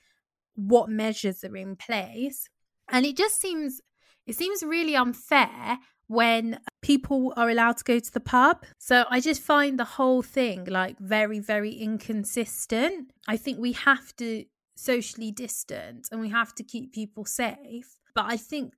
what 0.56 0.90
measures 0.90 1.44
are 1.44 1.56
in 1.56 1.76
place. 1.76 2.50
And 2.90 3.06
it 3.06 3.18
just 3.18 3.40
seems 3.40 3.82
it 4.28 4.36
seems 4.36 4.62
really 4.62 4.96
unfair 4.96 5.80
when 6.08 6.60
people 6.82 7.34
are 7.36 7.50
allowed 7.50 7.78
to 7.78 7.84
go 7.84 8.00
to 8.00 8.14
the 8.14 8.20
pub. 8.20 8.64
So 8.78 9.06
I 9.10 9.20
just 9.20 9.42
find 9.42 9.80
the 9.80 9.86
whole 9.86 10.22
thing 10.22 10.66
like 10.66 10.98
very, 11.00 11.40
very 11.40 11.72
inconsistent. 11.72 13.12
I 13.28 13.38
think 13.38 13.60
we 13.60 13.74
have 13.74 14.16
to 14.18 14.46
socially 14.76 15.32
distance 15.32 16.10
and 16.12 16.22
we 16.22 16.30
have 16.30 16.54
to 16.56 16.64
keep 16.64 16.94
people 16.94 17.26
safe. 17.26 18.00
But 18.16 18.26
I 18.28 18.38
think 18.38 18.74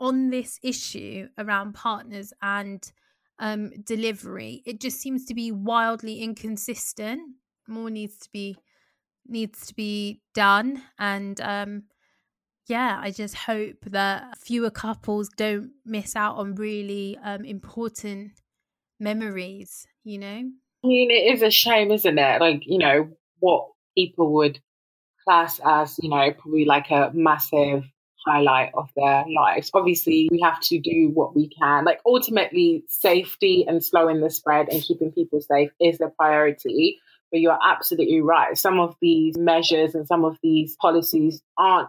on 0.00 0.30
this 0.30 0.58
issue 0.62 1.28
around 1.38 1.74
partners 1.74 2.32
and 2.42 2.90
um, 3.38 3.70
delivery, 3.84 4.62
it 4.66 4.80
just 4.80 5.00
seems 5.00 5.24
to 5.26 5.34
be 5.34 5.52
wildly 5.52 6.20
inconsistent. 6.20 7.20
More 7.68 7.90
needs 7.90 8.18
to 8.18 8.28
be 8.32 8.56
needs 9.26 9.66
to 9.66 9.74
be 9.74 10.22
done, 10.34 10.82
and 10.98 11.40
um, 11.40 11.82
yeah, 12.68 12.98
I 13.00 13.10
just 13.10 13.34
hope 13.34 13.76
that 13.86 14.38
fewer 14.38 14.70
couples 14.70 15.28
don't 15.36 15.70
miss 15.84 16.16
out 16.16 16.36
on 16.36 16.54
really 16.54 17.18
um, 17.22 17.44
important 17.44 18.32
memories. 19.00 19.86
You 20.04 20.18
know, 20.18 20.26
I 20.84 20.86
mean, 20.86 21.10
it 21.10 21.34
is 21.34 21.42
a 21.42 21.50
shame, 21.50 21.90
isn't 21.90 22.18
it? 22.18 22.40
Like 22.40 22.62
you 22.66 22.78
know 22.78 23.10
what 23.40 23.68
people 23.96 24.34
would 24.34 24.60
class 25.26 25.60
as 25.64 25.98
you 26.00 26.08
know 26.08 26.32
probably 26.32 26.64
like 26.64 26.90
a 26.90 27.10
massive 27.12 27.84
highlight 28.26 28.72
of 28.74 28.90
their 28.96 29.24
lives. 29.34 29.70
Obviously, 29.72 30.28
we 30.30 30.40
have 30.40 30.60
to 30.60 30.78
do 30.80 31.10
what 31.12 31.34
we 31.34 31.48
can. 31.48 31.84
Like 31.84 32.00
ultimately, 32.04 32.84
safety 32.88 33.64
and 33.66 33.84
slowing 33.84 34.20
the 34.20 34.30
spread 34.30 34.68
and 34.68 34.82
keeping 34.82 35.12
people 35.12 35.40
safe 35.40 35.70
is 35.80 35.98
the 35.98 36.08
priority. 36.08 36.98
But 37.30 37.40
you're 37.40 37.58
absolutely 37.62 38.20
right. 38.20 38.56
Some 38.56 38.78
of 38.78 38.96
these 39.00 39.36
measures 39.36 39.94
and 39.94 40.06
some 40.06 40.24
of 40.24 40.38
these 40.42 40.76
policies 40.76 41.42
aren't 41.58 41.88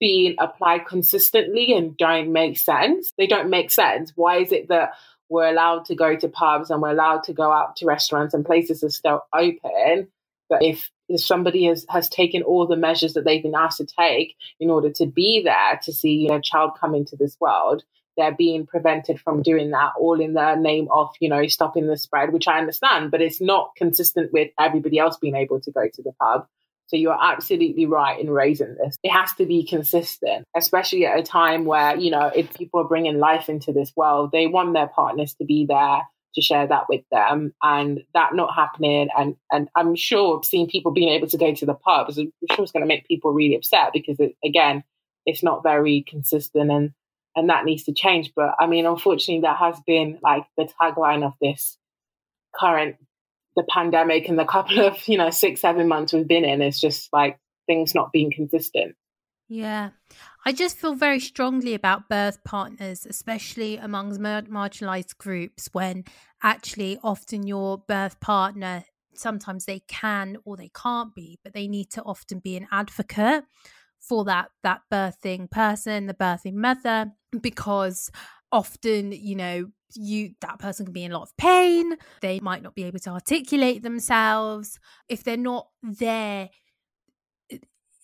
being 0.00 0.36
applied 0.38 0.86
consistently 0.86 1.72
and 1.72 1.96
don't 1.96 2.32
make 2.32 2.58
sense. 2.58 3.12
They 3.18 3.26
don't 3.26 3.50
make 3.50 3.70
sense. 3.70 4.12
Why 4.14 4.38
is 4.38 4.52
it 4.52 4.68
that 4.68 4.90
we're 5.28 5.48
allowed 5.48 5.86
to 5.86 5.94
go 5.94 6.16
to 6.16 6.28
pubs 6.28 6.70
and 6.70 6.80
we're 6.80 6.90
allowed 6.90 7.24
to 7.24 7.32
go 7.32 7.52
out 7.52 7.76
to 7.76 7.86
restaurants 7.86 8.34
and 8.34 8.46
places 8.46 8.84
are 8.84 8.90
still 8.90 9.22
open? 9.34 10.08
But 10.48 10.62
if 10.62 10.88
somebody 11.16 11.64
has, 11.64 11.86
has 11.88 12.08
taken 12.08 12.42
all 12.42 12.66
the 12.66 12.76
measures 12.76 13.14
that 13.14 13.24
they've 13.24 13.42
been 13.42 13.54
asked 13.54 13.78
to 13.78 13.86
take 13.86 14.36
in 14.60 14.70
order 14.70 14.90
to 14.90 15.06
be 15.06 15.42
there 15.42 15.80
to 15.84 15.92
see 15.92 16.28
a 16.28 16.40
child 16.40 16.72
come 16.78 16.94
into 16.94 17.16
this 17.16 17.36
world, 17.40 17.84
they're 18.16 18.34
being 18.34 18.66
prevented 18.66 19.20
from 19.20 19.42
doing 19.42 19.70
that 19.70 19.92
all 19.98 20.20
in 20.20 20.34
the 20.34 20.56
name 20.56 20.88
of, 20.90 21.10
you 21.20 21.28
know, 21.28 21.46
stopping 21.46 21.86
the 21.86 21.96
spread, 21.96 22.32
which 22.32 22.48
I 22.48 22.58
understand, 22.58 23.10
but 23.10 23.22
it's 23.22 23.40
not 23.40 23.70
consistent 23.76 24.32
with 24.32 24.50
everybody 24.58 24.98
else 24.98 25.16
being 25.16 25.36
able 25.36 25.60
to 25.60 25.70
go 25.70 25.88
to 25.92 26.02
the 26.02 26.12
pub. 26.20 26.46
So 26.88 26.96
you're 26.96 27.18
absolutely 27.22 27.86
right 27.86 28.18
in 28.18 28.30
raising 28.30 28.74
this. 28.74 28.96
It 29.02 29.10
has 29.10 29.32
to 29.34 29.46
be 29.46 29.64
consistent, 29.64 30.46
especially 30.56 31.06
at 31.06 31.18
a 31.18 31.22
time 31.22 31.64
where, 31.64 31.96
you 31.96 32.10
know, 32.10 32.32
if 32.34 32.52
people 32.54 32.80
are 32.80 32.88
bringing 32.88 33.18
life 33.18 33.48
into 33.48 33.72
this 33.72 33.92
world, 33.94 34.32
they 34.32 34.46
want 34.46 34.72
their 34.72 34.88
partners 34.88 35.34
to 35.34 35.44
be 35.44 35.66
there 35.66 36.00
to 36.34 36.42
share 36.42 36.66
that 36.66 36.84
with 36.88 37.02
them 37.10 37.52
and 37.62 38.00
that 38.14 38.34
not 38.34 38.54
happening 38.54 39.08
and 39.16 39.36
and 39.50 39.68
i'm 39.74 39.94
sure 39.94 40.42
seeing 40.42 40.68
people 40.68 40.92
being 40.92 41.08
able 41.08 41.26
to 41.26 41.38
go 41.38 41.54
to 41.54 41.66
the 41.66 41.74
pubs 41.74 42.18
i'm 42.18 42.32
sure 42.52 42.62
it's 42.62 42.72
going 42.72 42.82
to 42.82 42.86
make 42.86 43.06
people 43.06 43.32
really 43.32 43.54
upset 43.54 43.90
because 43.92 44.20
it, 44.20 44.34
again 44.44 44.84
it's 45.28 45.42
not 45.42 45.62
very 45.62 46.04
consistent 46.08 46.70
and 46.70 46.92
and 47.36 47.50
that 47.50 47.64
needs 47.64 47.84
to 47.84 47.92
change. 47.92 48.32
But 48.34 48.54
i 48.58 48.66
mean 48.66 48.86
unfortunately 48.86 49.42
that 49.42 49.58
has 49.58 49.78
been 49.86 50.18
like 50.22 50.44
the 50.56 50.68
tagline 50.80 51.24
of 51.24 51.34
this 51.40 51.76
current 52.58 52.96
the 53.56 53.64
pandemic 53.68 54.28
and 54.28 54.38
the 54.38 54.44
couple 54.44 54.80
of 54.80 55.06
you 55.06 55.18
know 55.18 55.30
six 55.30 55.60
seven 55.60 55.88
months 55.88 56.12
we've 56.12 56.26
been 56.26 56.44
in 56.44 56.62
is 56.62 56.80
just 56.80 57.12
like 57.12 57.38
things 57.66 57.94
not 57.94 58.12
being 58.12 58.32
consistent 58.32 58.96
yeah 59.48 59.90
I 60.46 60.52
just 60.52 60.78
feel 60.78 60.94
very 60.94 61.20
strongly 61.20 61.74
about 61.74 62.08
birth 62.08 62.42
partners, 62.44 63.06
especially 63.06 63.76
amongst 63.76 64.20
marginalized 64.20 65.18
groups, 65.18 65.68
when 65.72 66.04
actually 66.42 66.98
often 67.04 67.46
your 67.46 67.78
birth 67.78 68.20
partner, 68.20 68.84
sometimes 69.14 69.66
they 69.66 69.80
can 69.88 70.38
or 70.46 70.56
they 70.56 70.70
can't 70.74 71.14
be, 71.14 71.38
but 71.44 71.54
they 71.54 71.68
need 71.68 71.90
to 71.92 72.02
often 72.04 72.40
be 72.40 72.56
an 72.56 72.68
advocate 72.72 73.44
for 74.00 74.24
that 74.24 74.48
that 74.62 74.82
birthing 74.92 75.50
person, 75.50 76.06
the 76.06 76.14
birthing 76.14 76.54
mother, 76.54 77.12
because 77.40 78.10
often, 78.52 79.12
you 79.12 79.36
know, 79.36 79.66
you 79.94 80.32
that 80.40 80.58
person 80.58 80.86
can 80.86 80.94
be 80.94 81.04
in 81.04 81.12
a 81.12 81.18
lot 81.18 81.24
of 81.28 81.36
pain. 81.36 81.96
They 82.22 82.40
might 82.40 82.62
not 82.62 82.74
be 82.74 82.84
able 82.84 83.00
to 83.00 83.10
articulate 83.10 83.82
themselves. 83.82 84.78
If 85.08 85.24
they're 85.24 85.36
not 85.36 85.68
there 85.82 86.50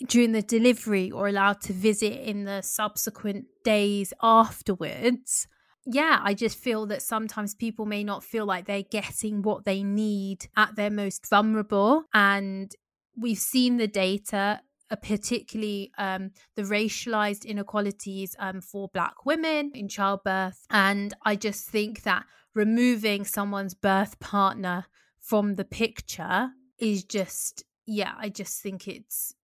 during 0.06 0.32
the 0.32 0.42
delivery 0.42 1.10
or 1.10 1.28
allowed 1.28 1.60
to 1.62 1.72
visit 1.72 2.20
in 2.28 2.44
the 2.44 2.62
subsequent 2.62 3.46
days 3.64 4.12
afterwards. 4.22 5.46
Yeah, 5.86 6.20
I 6.22 6.34
just 6.34 6.58
feel 6.58 6.86
that 6.86 7.02
sometimes 7.02 7.54
people 7.54 7.84
may 7.84 8.04
not 8.04 8.24
feel 8.24 8.46
like 8.46 8.66
they're 8.66 8.82
getting 8.82 9.42
what 9.42 9.64
they 9.64 9.82
need 9.82 10.48
at 10.56 10.76
their 10.76 10.90
most 10.90 11.28
vulnerable. 11.28 12.04
And 12.14 12.74
we've 13.16 13.38
seen 13.38 13.76
the 13.76 13.86
data, 13.86 14.60
uh, 14.90 14.96
particularly 14.96 15.92
um, 15.98 16.30
the 16.56 16.62
racialized 16.62 17.44
inequalities 17.44 18.34
um, 18.38 18.62
for 18.62 18.88
Black 18.88 19.26
women 19.26 19.72
in 19.74 19.88
childbirth. 19.88 20.64
And 20.70 21.12
I 21.22 21.36
just 21.36 21.68
think 21.68 22.02
that 22.04 22.24
removing 22.54 23.24
someone's 23.24 23.74
birth 23.74 24.18
partner 24.20 24.86
from 25.20 25.56
the 25.56 25.64
picture 25.64 26.50
is 26.78 27.04
just, 27.04 27.62
yeah, 27.86 28.12
I 28.18 28.30
just 28.30 28.62
think 28.62 28.88
it's 28.88 29.34
it 29.34 29.43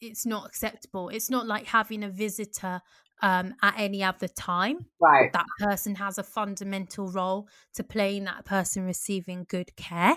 it's 0.00 0.26
not 0.26 0.46
acceptable. 0.46 1.08
It's 1.08 1.30
not 1.30 1.46
like 1.46 1.66
having 1.66 2.02
a 2.02 2.08
visitor 2.08 2.80
um, 3.22 3.54
at 3.62 3.74
any 3.76 4.02
other 4.02 4.28
time. 4.28 4.86
Right. 5.00 5.32
That 5.32 5.46
person 5.58 5.94
has 5.96 6.18
a 6.18 6.22
fundamental 6.22 7.08
role 7.08 7.48
to 7.74 7.84
play 7.84 8.16
in 8.16 8.24
that 8.24 8.44
person 8.44 8.84
receiving 8.84 9.46
good 9.48 9.74
care. 9.76 10.16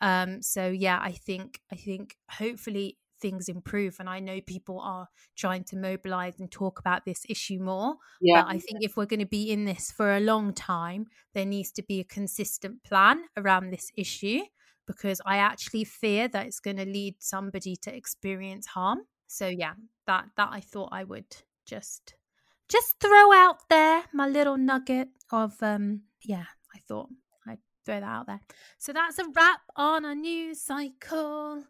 Um, 0.00 0.40
so 0.40 0.68
yeah, 0.68 0.98
I 1.02 1.12
think 1.12 1.60
I 1.70 1.76
think 1.76 2.16
hopefully 2.30 2.96
things 3.20 3.50
improve 3.50 3.96
and 4.00 4.08
I 4.08 4.18
know 4.18 4.40
people 4.40 4.80
are 4.80 5.08
trying 5.36 5.64
to 5.64 5.76
mobilize 5.76 6.40
and 6.40 6.50
talk 6.50 6.78
about 6.78 7.04
this 7.04 7.26
issue 7.28 7.58
more. 7.58 7.96
Yeah. 8.20 8.42
But 8.42 8.50
I 8.50 8.58
think 8.58 8.78
if 8.80 8.96
we're 8.96 9.04
going 9.04 9.20
to 9.20 9.26
be 9.26 9.50
in 9.50 9.66
this 9.66 9.92
for 9.92 10.16
a 10.16 10.20
long 10.20 10.54
time, 10.54 11.06
there 11.34 11.44
needs 11.44 11.70
to 11.72 11.82
be 11.82 12.00
a 12.00 12.04
consistent 12.04 12.82
plan 12.82 13.24
around 13.36 13.70
this 13.70 13.90
issue 13.94 14.40
because 14.90 15.20
I 15.24 15.36
actually 15.36 15.84
fear 15.84 16.28
that 16.28 16.46
it's 16.46 16.60
going 16.60 16.76
to 16.76 16.84
lead 16.84 17.16
somebody 17.20 17.76
to 17.82 17.94
experience 17.94 18.66
harm. 18.66 19.00
So 19.26 19.46
yeah, 19.46 19.74
that 20.06 20.26
that 20.36 20.48
I 20.50 20.60
thought 20.60 20.88
I 20.92 21.04
would 21.04 21.36
just 21.66 22.14
just 22.68 22.98
throw 23.00 23.32
out 23.32 23.58
there 23.68 24.02
my 24.12 24.26
little 24.28 24.56
nugget 24.56 25.08
of 25.30 25.54
um 25.62 26.02
yeah, 26.22 26.44
I 26.74 26.78
thought 26.88 27.08
I'd 27.46 27.58
throw 27.86 28.00
that 28.00 28.06
out 28.06 28.26
there. 28.26 28.40
So 28.78 28.92
that's 28.92 29.18
a 29.18 29.24
wrap 29.34 29.60
on 29.76 30.04
a 30.04 30.14
news 30.14 30.60
cycle. 30.62 31.64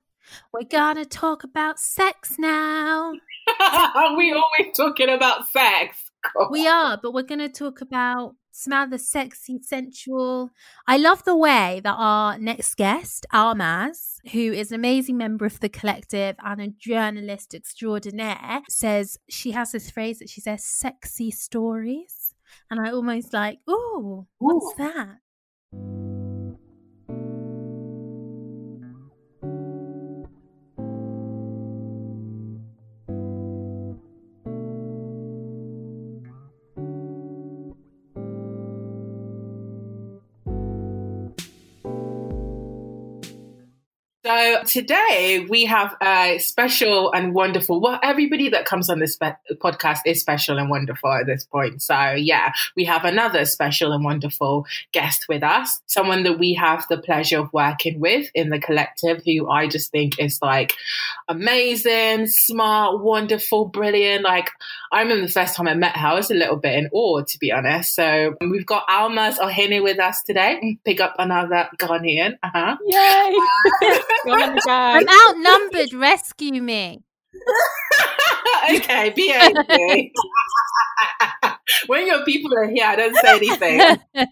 We're 0.52 0.68
gonna 0.68 1.04
talk 1.04 1.44
about 1.44 1.78
sex 1.78 2.37
now. 2.38 3.12
Are 3.61 4.16
we 4.16 4.33
always 4.33 4.74
talking 4.76 5.11
about 5.11 5.46
sex? 5.48 6.11
God. 6.35 6.48
We 6.50 6.66
are, 6.66 6.98
but 7.02 7.12
we're 7.12 7.22
gonna 7.22 7.48
talk 7.48 7.80
about 7.80 8.35
smell 8.50 8.88
the 8.88 8.98
sexy, 8.98 9.60
sensual. 9.62 10.50
I 10.86 10.96
love 10.96 11.24
the 11.24 11.36
way 11.36 11.80
that 11.84 11.94
our 11.96 12.38
next 12.38 12.76
guest, 12.76 13.26
Almaz, 13.32 14.18
who 14.32 14.52
is 14.52 14.70
an 14.70 14.76
amazing 14.76 15.16
member 15.16 15.46
of 15.46 15.60
the 15.60 15.68
collective 15.68 16.36
and 16.44 16.60
a 16.60 16.68
journalist 16.68 17.54
extraordinaire, 17.54 18.62
says 18.68 19.18
she 19.28 19.52
has 19.52 19.72
this 19.72 19.90
phrase 19.90 20.18
that 20.18 20.30
she 20.30 20.40
says, 20.40 20.64
sexy 20.64 21.30
stories. 21.30 22.34
And 22.70 22.80
I 22.80 22.90
almost 22.90 23.32
like, 23.32 23.58
oh, 23.66 24.26
what's 24.38 24.74
that? 24.76 25.18
So 44.30 44.62
today 44.64 45.44
we 45.48 45.64
have 45.64 45.96
a 46.00 46.38
special 46.38 47.10
and 47.12 47.34
wonderful. 47.34 47.80
Well, 47.80 47.98
everybody 48.00 48.48
that 48.50 48.64
comes 48.64 48.88
on 48.88 49.00
this 49.00 49.14
spe- 49.14 49.40
podcast 49.54 49.98
is 50.06 50.20
special 50.20 50.56
and 50.56 50.70
wonderful 50.70 51.10
at 51.10 51.26
this 51.26 51.42
point. 51.42 51.82
So 51.82 52.12
yeah, 52.12 52.52
we 52.76 52.84
have 52.84 53.04
another 53.04 53.44
special 53.44 53.90
and 53.92 54.04
wonderful 54.04 54.66
guest 54.92 55.26
with 55.28 55.42
us, 55.42 55.80
someone 55.86 56.22
that 56.22 56.38
we 56.38 56.54
have 56.54 56.86
the 56.88 56.98
pleasure 56.98 57.40
of 57.40 57.52
working 57.52 57.98
with 57.98 58.30
in 58.32 58.50
the 58.50 58.60
collective, 58.60 59.20
who 59.24 59.48
I 59.48 59.66
just 59.66 59.90
think 59.90 60.20
is 60.20 60.38
like 60.40 60.74
amazing, 61.28 62.28
smart, 62.28 63.02
wonderful, 63.02 63.64
brilliant. 63.64 64.22
Like 64.22 64.50
I 64.92 65.02
remember 65.02 65.26
the 65.26 65.32
first 65.32 65.56
time 65.56 65.66
I 65.66 65.74
met 65.74 65.96
her, 65.96 66.06
I 66.06 66.14
was 66.14 66.30
a 66.30 66.34
little 66.34 66.56
bit 66.56 66.76
in 66.76 66.88
awe, 66.92 67.22
to 67.22 67.38
be 67.40 67.50
honest. 67.50 67.96
So 67.96 68.36
we've 68.40 68.66
got 68.66 68.86
Almaz 68.86 69.38
Ohene 69.38 69.82
with 69.82 69.98
us 69.98 70.22
today. 70.22 70.78
Pick 70.84 71.00
up 71.00 71.16
another 71.18 71.68
Ghanaian. 71.78 72.38
Uh-huh. 72.44 72.76
Yay! 72.86 73.98
Oh 74.26 74.59
I'm 74.68 75.06
outnumbered. 75.09 75.92
Rescue 75.92 76.62
me. 76.62 77.02
okay, 78.74 79.11
be 79.11 79.33
angry. 79.33 80.12
when 81.87 82.06
your 82.06 82.24
people 82.24 82.54
are 82.56 82.68
here, 82.68 82.87
I 82.87 82.96
don't 82.96 83.16
say 83.16 83.37
anything. 83.37 83.98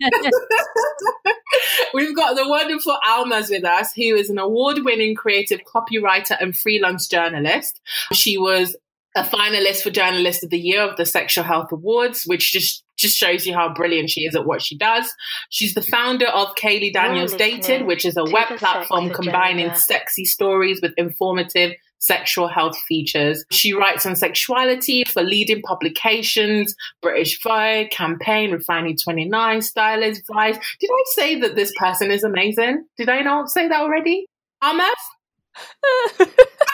We've 1.94 2.14
got 2.14 2.36
the 2.36 2.48
wonderful 2.48 2.98
Almaz 3.08 3.50
with 3.50 3.64
us, 3.64 3.92
who 3.94 4.14
is 4.14 4.30
an 4.30 4.38
award 4.38 4.78
winning 4.84 5.14
creative 5.14 5.60
copywriter 5.64 6.36
and 6.40 6.56
freelance 6.56 7.06
journalist. 7.08 7.80
She 8.12 8.36
was 8.36 8.76
a 9.16 9.22
finalist 9.22 9.82
for 9.82 9.90
Journalist 9.90 10.44
of 10.44 10.50
the 10.50 10.60
Year 10.60 10.82
of 10.82 10.96
the 10.96 11.06
Sexual 11.06 11.44
Health 11.44 11.72
Awards, 11.72 12.24
which 12.24 12.52
just 12.52 12.84
just 12.98 13.16
shows 13.16 13.46
you 13.46 13.54
how 13.54 13.72
brilliant 13.72 14.10
she 14.10 14.22
is 14.22 14.34
at 14.34 14.46
what 14.46 14.62
she 14.62 14.76
does. 14.76 15.12
She's 15.50 15.74
the 15.74 15.82
founder 15.82 16.26
of 16.26 16.54
Kayleigh 16.56 16.92
Daniels 16.92 17.34
Dated, 17.34 17.86
which 17.86 18.04
is 18.04 18.16
a 18.16 18.24
web 18.24 18.48
platform 18.58 19.10
combining 19.10 19.72
sexy 19.74 20.24
stories 20.24 20.80
with 20.82 20.92
informative 20.96 21.72
sexual 21.98 22.48
health 22.48 22.78
features. 22.88 23.44
She 23.50 23.72
writes 23.72 24.06
on 24.06 24.16
sexuality 24.16 25.04
for 25.04 25.22
leading 25.22 25.62
publications, 25.62 26.74
British 27.02 27.42
Vogue, 27.42 27.90
Campaign, 27.90 28.52
Refinery 28.52 28.94
29, 28.94 29.62
Stylist, 29.62 30.22
Vice. 30.32 30.58
Did 30.80 30.90
I 30.90 31.02
say 31.14 31.40
that 31.40 31.54
this 31.54 31.72
person 31.76 32.10
is 32.10 32.24
amazing? 32.24 32.84
Did 32.96 33.08
I 33.08 33.20
not 33.22 33.50
say 33.50 33.68
that 33.68 33.80
already? 33.80 34.26
Almaz? 34.62 34.92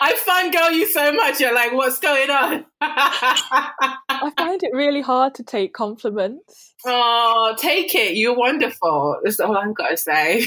I 0.00 0.14
fangirl 0.26 0.72
you 0.74 0.86
so 0.86 1.12
much. 1.12 1.40
You're 1.40 1.54
like, 1.54 1.72
what's 1.72 1.98
going 1.98 2.30
on? 2.30 2.64
I 2.80 4.32
find 4.36 4.62
it 4.62 4.72
really 4.72 5.00
hard 5.00 5.34
to 5.36 5.42
take 5.42 5.72
compliments. 5.72 6.74
Oh, 6.84 7.54
take 7.58 7.94
it. 7.94 8.16
You're 8.16 8.36
wonderful. 8.36 9.20
That's 9.22 9.40
all 9.40 9.56
I've 9.56 9.74
got 9.74 9.90
to 9.90 9.96
say. 9.96 10.42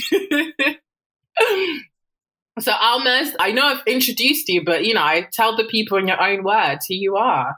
so, 2.60 2.72
Almaz, 2.72 3.34
I 3.40 3.52
know 3.52 3.66
I've 3.66 3.84
introduced 3.88 4.50
you, 4.50 4.64
but 4.64 4.86
you 4.86 4.94
know, 4.94 5.04
I 5.04 5.28
tell 5.32 5.56
the 5.56 5.66
people 5.66 5.98
in 5.98 6.08
your 6.08 6.22
own 6.22 6.44
words 6.44 6.86
who 6.88 6.96
you 6.96 7.16
are. 7.16 7.58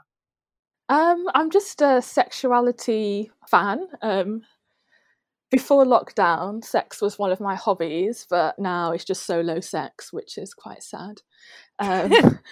Um, 0.88 1.26
I'm 1.34 1.50
just 1.50 1.80
a 1.82 2.02
sexuality 2.02 3.30
fan. 3.48 3.86
Um, 4.02 4.42
before 5.50 5.84
lockdown, 5.84 6.64
sex 6.64 7.02
was 7.02 7.18
one 7.18 7.32
of 7.32 7.40
my 7.40 7.56
hobbies, 7.56 8.26
but 8.30 8.58
now 8.58 8.92
it's 8.92 9.04
just 9.04 9.26
solo 9.26 9.60
sex, 9.60 10.12
which 10.12 10.38
is 10.38 10.54
quite 10.54 10.82
sad. 10.82 11.22
Um, 11.80 12.38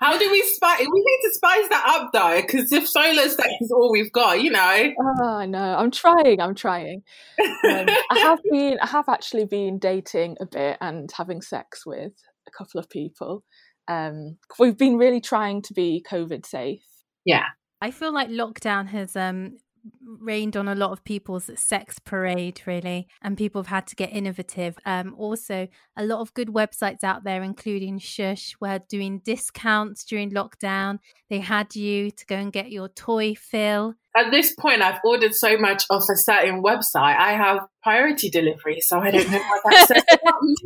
How 0.00 0.16
do 0.16 0.30
we 0.30 0.42
spice? 0.42 0.78
We 0.80 1.00
need 1.00 1.20
to 1.24 1.30
spice 1.34 1.68
that 1.70 1.84
up 1.86 2.10
though, 2.12 2.40
because 2.40 2.70
if 2.72 2.88
solo 2.88 3.26
sex 3.26 3.48
is 3.60 3.72
all 3.72 3.90
we've 3.90 4.12
got, 4.12 4.40
you 4.40 4.50
know. 4.50 4.92
Oh, 5.00 5.24
I 5.24 5.46
know. 5.46 5.76
I'm 5.76 5.90
trying. 5.90 6.40
I'm 6.40 6.54
trying. 6.54 7.02
Um, 7.40 7.86
I 8.10 8.18
have 8.18 8.38
been. 8.50 8.78
I 8.80 8.86
have 8.86 9.08
actually 9.08 9.46
been 9.46 9.78
dating 9.78 10.36
a 10.40 10.46
bit 10.46 10.78
and 10.80 11.10
having 11.12 11.42
sex 11.42 11.84
with 11.84 12.12
a 12.46 12.50
couple 12.56 12.78
of 12.78 12.88
people. 12.88 13.42
Um, 13.88 14.38
we've 14.58 14.78
been 14.78 14.98
really 14.98 15.20
trying 15.20 15.62
to 15.62 15.74
be 15.74 16.04
COVID 16.08 16.46
safe. 16.46 16.84
Yeah. 17.24 17.46
I 17.80 17.90
feel 17.90 18.12
like 18.12 18.28
lockdown 18.28 18.86
has 18.88 19.16
um 19.16 19.58
rained 20.04 20.56
on 20.56 20.68
a 20.68 20.74
lot 20.74 20.92
of 20.92 21.04
people's 21.04 21.50
sex 21.56 21.98
parade 21.98 22.60
really 22.66 23.08
and 23.22 23.36
people 23.36 23.62
have 23.62 23.68
had 23.68 23.86
to 23.88 23.96
get 23.96 24.12
innovative. 24.12 24.78
Um 24.86 25.14
also 25.18 25.68
a 25.96 26.04
lot 26.04 26.20
of 26.20 26.34
good 26.34 26.48
websites 26.48 27.04
out 27.04 27.24
there 27.24 27.42
including 27.42 27.98
shush 27.98 28.54
were 28.60 28.80
doing 28.88 29.20
discounts 29.20 30.04
during 30.04 30.30
lockdown. 30.30 30.98
They 31.30 31.40
had 31.40 31.74
you 31.74 32.10
to 32.10 32.26
go 32.26 32.36
and 32.36 32.52
get 32.52 32.70
your 32.70 32.88
toy 32.88 33.34
fill 33.34 33.94
at 34.14 34.30
this 34.30 34.54
point 34.54 34.82
i've 34.82 35.00
ordered 35.04 35.34
so 35.34 35.56
much 35.56 35.84
off 35.88 36.04
a 36.10 36.16
certain 36.16 36.62
website 36.62 37.16
i 37.16 37.32
have 37.32 37.60
priority 37.82 38.28
delivery 38.28 38.78
so 38.80 38.98
i 38.98 39.10
don't 39.10 39.30
know 39.30 39.38
what 39.38 39.62
that 39.64 39.88
says 39.88 40.04
about 40.22 40.42
me. 40.42 40.54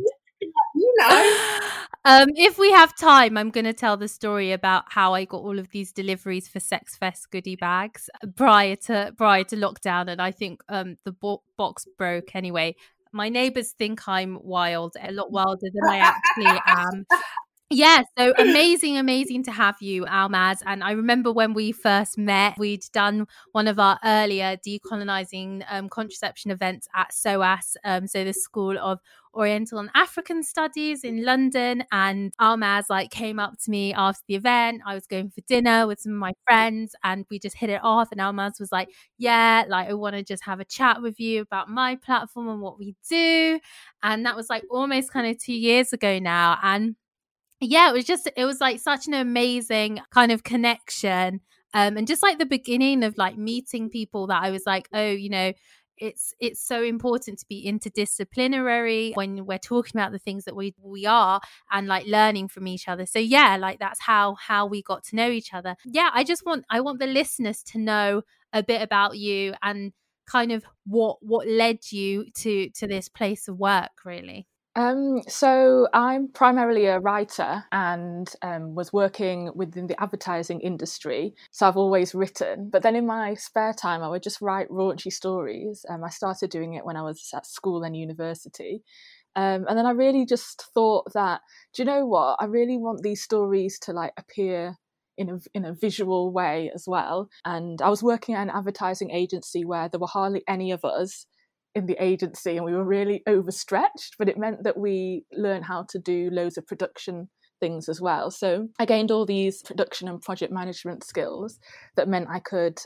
You 0.75 0.93
know. 0.99 1.59
Um, 2.07 2.29
if 2.37 2.57
we 2.57 2.71
have 2.71 2.95
time, 2.95 3.35
I'm 3.35 3.49
going 3.49 3.65
to 3.65 3.73
tell 3.73 3.97
the 3.97 4.07
story 4.07 4.53
about 4.53 4.85
how 4.87 5.13
I 5.13 5.25
got 5.25 5.41
all 5.41 5.59
of 5.59 5.71
these 5.71 5.91
deliveries 5.91 6.47
for 6.47 6.61
Sex 6.61 6.95
Fest 6.95 7.29
goodie 7.31 7.57
bags 7.57 8.09
prior 8.37 8.77
to 8.87 9.13
prior 9.17 9.43
to 9.43 9.57
lockdown, 9.57 10.09
and 10.09 10.21
I 10.21 10.31
think 10.31 10.61
um, 10.69 10.95
the 11.03 11.11
bo- 11.11 11.43
box 11.57 11.85
broke 11.97 12.33
anyway. 12.33 12.77
My 13.11 13.27
neighbors 13.27 13.73
think 13.73 14.07
I'm 14.07 14.39
wild, 14.41 14.95
a 15.03 15.11
lot 15.11 15.33
wilder 15.33 15.67
than 15.73 15.89
I 15.89 15.97
actually 15.97 16.61
am. 16.65 17.05
Yeah, 17.69 18.03
so 18.17 18.33
amazing, 18.37 18.97
amazing 18.97 19.43
to 19.43 19.51
have 19.51 19.75
you, 19.81 20.05
Almaz. 20.05 20.59
And 20.65 20.81
I 20.81 20.91
remember 20.91 21.33
when 21.33 21.53
we 21.53 21.73
first 21.73 22.17
met, 22.17 22.57
we'd 22.57 22.85
done 22.93 23.27
one 23.51 23.67
of 23.67 23.77
our 23.77 23.99
earlier 24.05 24.55
decolonizing 24.65 25.65
um, 25.69 25.89
contraception 25.89 26.49
events 26.49 26.87
at 26.95 27.11
SOAS, 27.13 27.75
um, 27.83 28.07
so 28.07 28.23
the 28.23 28.31
School 28.31 28.77
of 28.79 28.99
Oriental 29.33 29.79
and 29.79 29.89
African 29.95 30.43
Studies 30.43 31.03
in 31.03 31.25
London. 31.25 31.83
And 31.91 32.31
Almaz 32.39 32.85
like 32.89 33.09
came 33.11 33.37
up 33.37 33.55
to 33.65 33.69
me 33.69 33.93
after 33.93 34.23
the 34.29 34.35
event. 34.35 34.81
I 34.85 34.93
was 34.95 35.05
going 35.05 35.29
for 35.29 35.41
dinner 35.41 35.87
with 35.87 35.99
some 35.99 36.13
of 36.13 36.19
my 36.19 36.31
friends, 36.45 36.95
and 37.03 37.25
we 37.29 37.37
just 37.37 37.57
hit 37.57 37.69
it 37.69 37.81
off. 37.83 38.13
And 38.13 38.21
Almaz 38.21 38.61
was 38.61 38.71
like, 38.71 38.87
"Yeah, 39.17 39.65
like 39.67 39.89
I 39.89 39.93
want 39.93 40.15
to 40.15 40.23
just 40.23 40.45
have 40.45 40.61
a 40.61 40.65
chat 40.65 41.01
with 41.01 41.19
you 41.19 41.41
about 41.41 41.69
my 41.69 41.97
platform 41.97 42.47
and 42.47 42.61
what 42.61 42.79
we 42.79 42.95
do." 43.09 43.59
And 44.03 44.25
that 44.25 44.37
was 44.37 44.49
like 44.49 44.63
almost 44.71 45.11
kind 45.11 45.27
of 45.27 45.37
two 45.37 45.53
years 45.53 45.91
ago 45.91 46.17
now, 46.19 46.57
and 46.63 46.95
yeah, 47.59 47.89
it 47.89 47.93
was 47.93 48.05
just 48.05 48.29
it 48.35 48.45
was 48.45 48.61
like 48.61 48.79
such 48.79 49.07
an 49.07 49.13
amazing 49.13 49.99
kind 50.11 50.31
of 50.31 50.43
connection. 50.43 51.41
Um, 51.73 51.97
and 51.97 52.07
just 52.07 52.23
like 52.23 52.39
the 52.39 52.45
beginning 52.45 53.03
of 53.03 53.17
like 53.17 53.37
meeting 53.37 53.89
people 53.89 54.27
that 54.27 54.41
I 54.41 54.51
was 54.51 54.63
like, 54.65 54.87
oh, 54.93 55.09
you 55.09 55.29
know, 55.29 55.53
it's 55.97 56.33
it's 56.39 56.61
so 56.61 56.83
important 56.83 57.39
to 57.39 57.45
be 57.47 57.65
interdisciplinary 57.67 59.15
when 59.15 59.45
we're 59.45 59.57
talking 59.57 59.99
about 59.99 60.11
the 60.11 60.19
things 60.19 60.45
that 60.45 60.55
we 60.55 60.73
we 60.81 61.05
are 61.05 61.41
and 61.71 61.87
like 61.87 62.05
learning 62.05 62.47
from 62.47 62.67
each 62.67 62.87
other 62.87 63.05
so 63.05 63.19
yeah 63.19 63.57
like 63.57 63.79
that's 63.79 64.01
how 64.01 64.35
how 64.35 64.65
we 64.65 64.81
got 64.81 65.03
to 65.03 65.15
know 65.15 65.29
each 65.29 65.53
other 65.53 65.75
yeah 65.85 66.09
i 66.13 66.23
just 66.23 66.45
want 66.45 66.65
i 66.69 66.79
want 66.79 66.99
the 66.99 67.07
listeners 67.07 67.63
to 67.63 67.79
know 67.79 68.21
a 68.53 68.63
bit 68.63 68.81
about 68.81 69.17
you 69.17 69.53
and 69.61 69.91
kind 70.27 70.51
of 70.51 70.63
what 70.85 71.17
what 71.21 71.47
led 71.47 71.79
you 71.91 72.25
to 72.33 72.69
to 72.71 72.87
this 72.87 73.09
place 73.09 73.47
of 73.47 73.57
work 73.57 73.91
really 74.05 74.47
um, 74.77 75.23
so 75.27 75.87
I'm 75.91 76.27
primarily 76.27 76.85
a 76.85 76.99
writer 76.99 77.63
and 77.71 78.31
um, 78.43 78.75
was 78.75 78.93
working 78.93 79.49
within 79.55 79.87
the 79.87 79.99
advertising 79.99 80.61
industry. 80.61 81.33
So 81.49 81.67
I've 81.67 81.77
always 81.77 82.13
written, 82.13 82.69
but 82.69 82.83
then 82.83 82.95
in 82.95 83.07
my 83.07 83.33
spare 83.33 83.73
time, 83.73 84.03
I 84.03 84.07
would 84.07 84.21
just 84.21 84.39
write 84.39 84.69
raunchy 84.69 85.11
stories. 85.11 85.83
Um, 85.89 86.03
I 86.03 86.09
started 86.09 86.51
doing 86.51 86.75
it 86.75 86.85
when 86.85 86.95
I 86.95 87.01
was 87.01 87.27
at 87.33 87.47
school 87.47 87.81
and 87.81 87.97
university. 87.97 88.83
Um, 89.35 89.65
and 89.67 89.75
then 89.75 89.87
I 89.87 89.91
really 89.91 90.27
just 90.27 90.63
thought 90.75 91.11
that, 91.13 91.41
do 91.73 91.81
you 91.81 91.85
know 91.87 92.05
what? 92.05 92.37
I 92.39 92.45
really 92.45 92.77
want 92.77 93.01
these 93.01 93.23
stories 93.23 93.79
to 93.79 93.93
like 93.93 94.13
appear 94.15 94.77
in 95.17 95.29
a 95.29 95.39
in 95.55 95.65
a 95.65 95.73
visual 95.73 96.31
way 96.31 96.71
as 96.75 96.85
well. 96.87 97.29
And 97.45 97.81
I 97.81 97.89
was 97.89 98.03
working 98.03 98.35
at 98.35 98.43
an 98.43 98.51
advertising 98.55 99.09
agency 99.09 99.65
where 99.65 99.89
there 99.89 99.99
were 99.99 100.05
hardly 100.05 100.43
any 100.47 100.71
of 100.71 100.85
us 100.85 101.25
in 101.77 101.85
the 101.85 102.03
agency 102.03 102.57
and 102.57 102.65
we 102.65 102.73
were 102.73 102.83
really 102.83 103.21
overstretched, 103.27 104.15
but 104.17 104.27
it 104.27 104.37
meant 104.37 104.63
that 104.63 104.77
we 104.77 105.23
learned 105.31 105.65
how 105.65 105.83
to 105.89 105.99
do 105.99 106.29
loads 106.31 106.57
of 106.57 106.65
production 106.65 107.29
things 107.59 107.87
as 107.87 108.01
well. 108.01 108.31
So 108.31 108.69
I 108.79 108.85
gained 108.85 109.11
all 109.11 109.25
these 109.25 109.61
production 109.61 110.07
and 110.07 110.21
project 110.21 110.51
management 110.51 111.03
skills 111.03 111.59
that 111.95 112.07
meant 112.07 112.29
I 112.29 112.39
could 112.39 112.79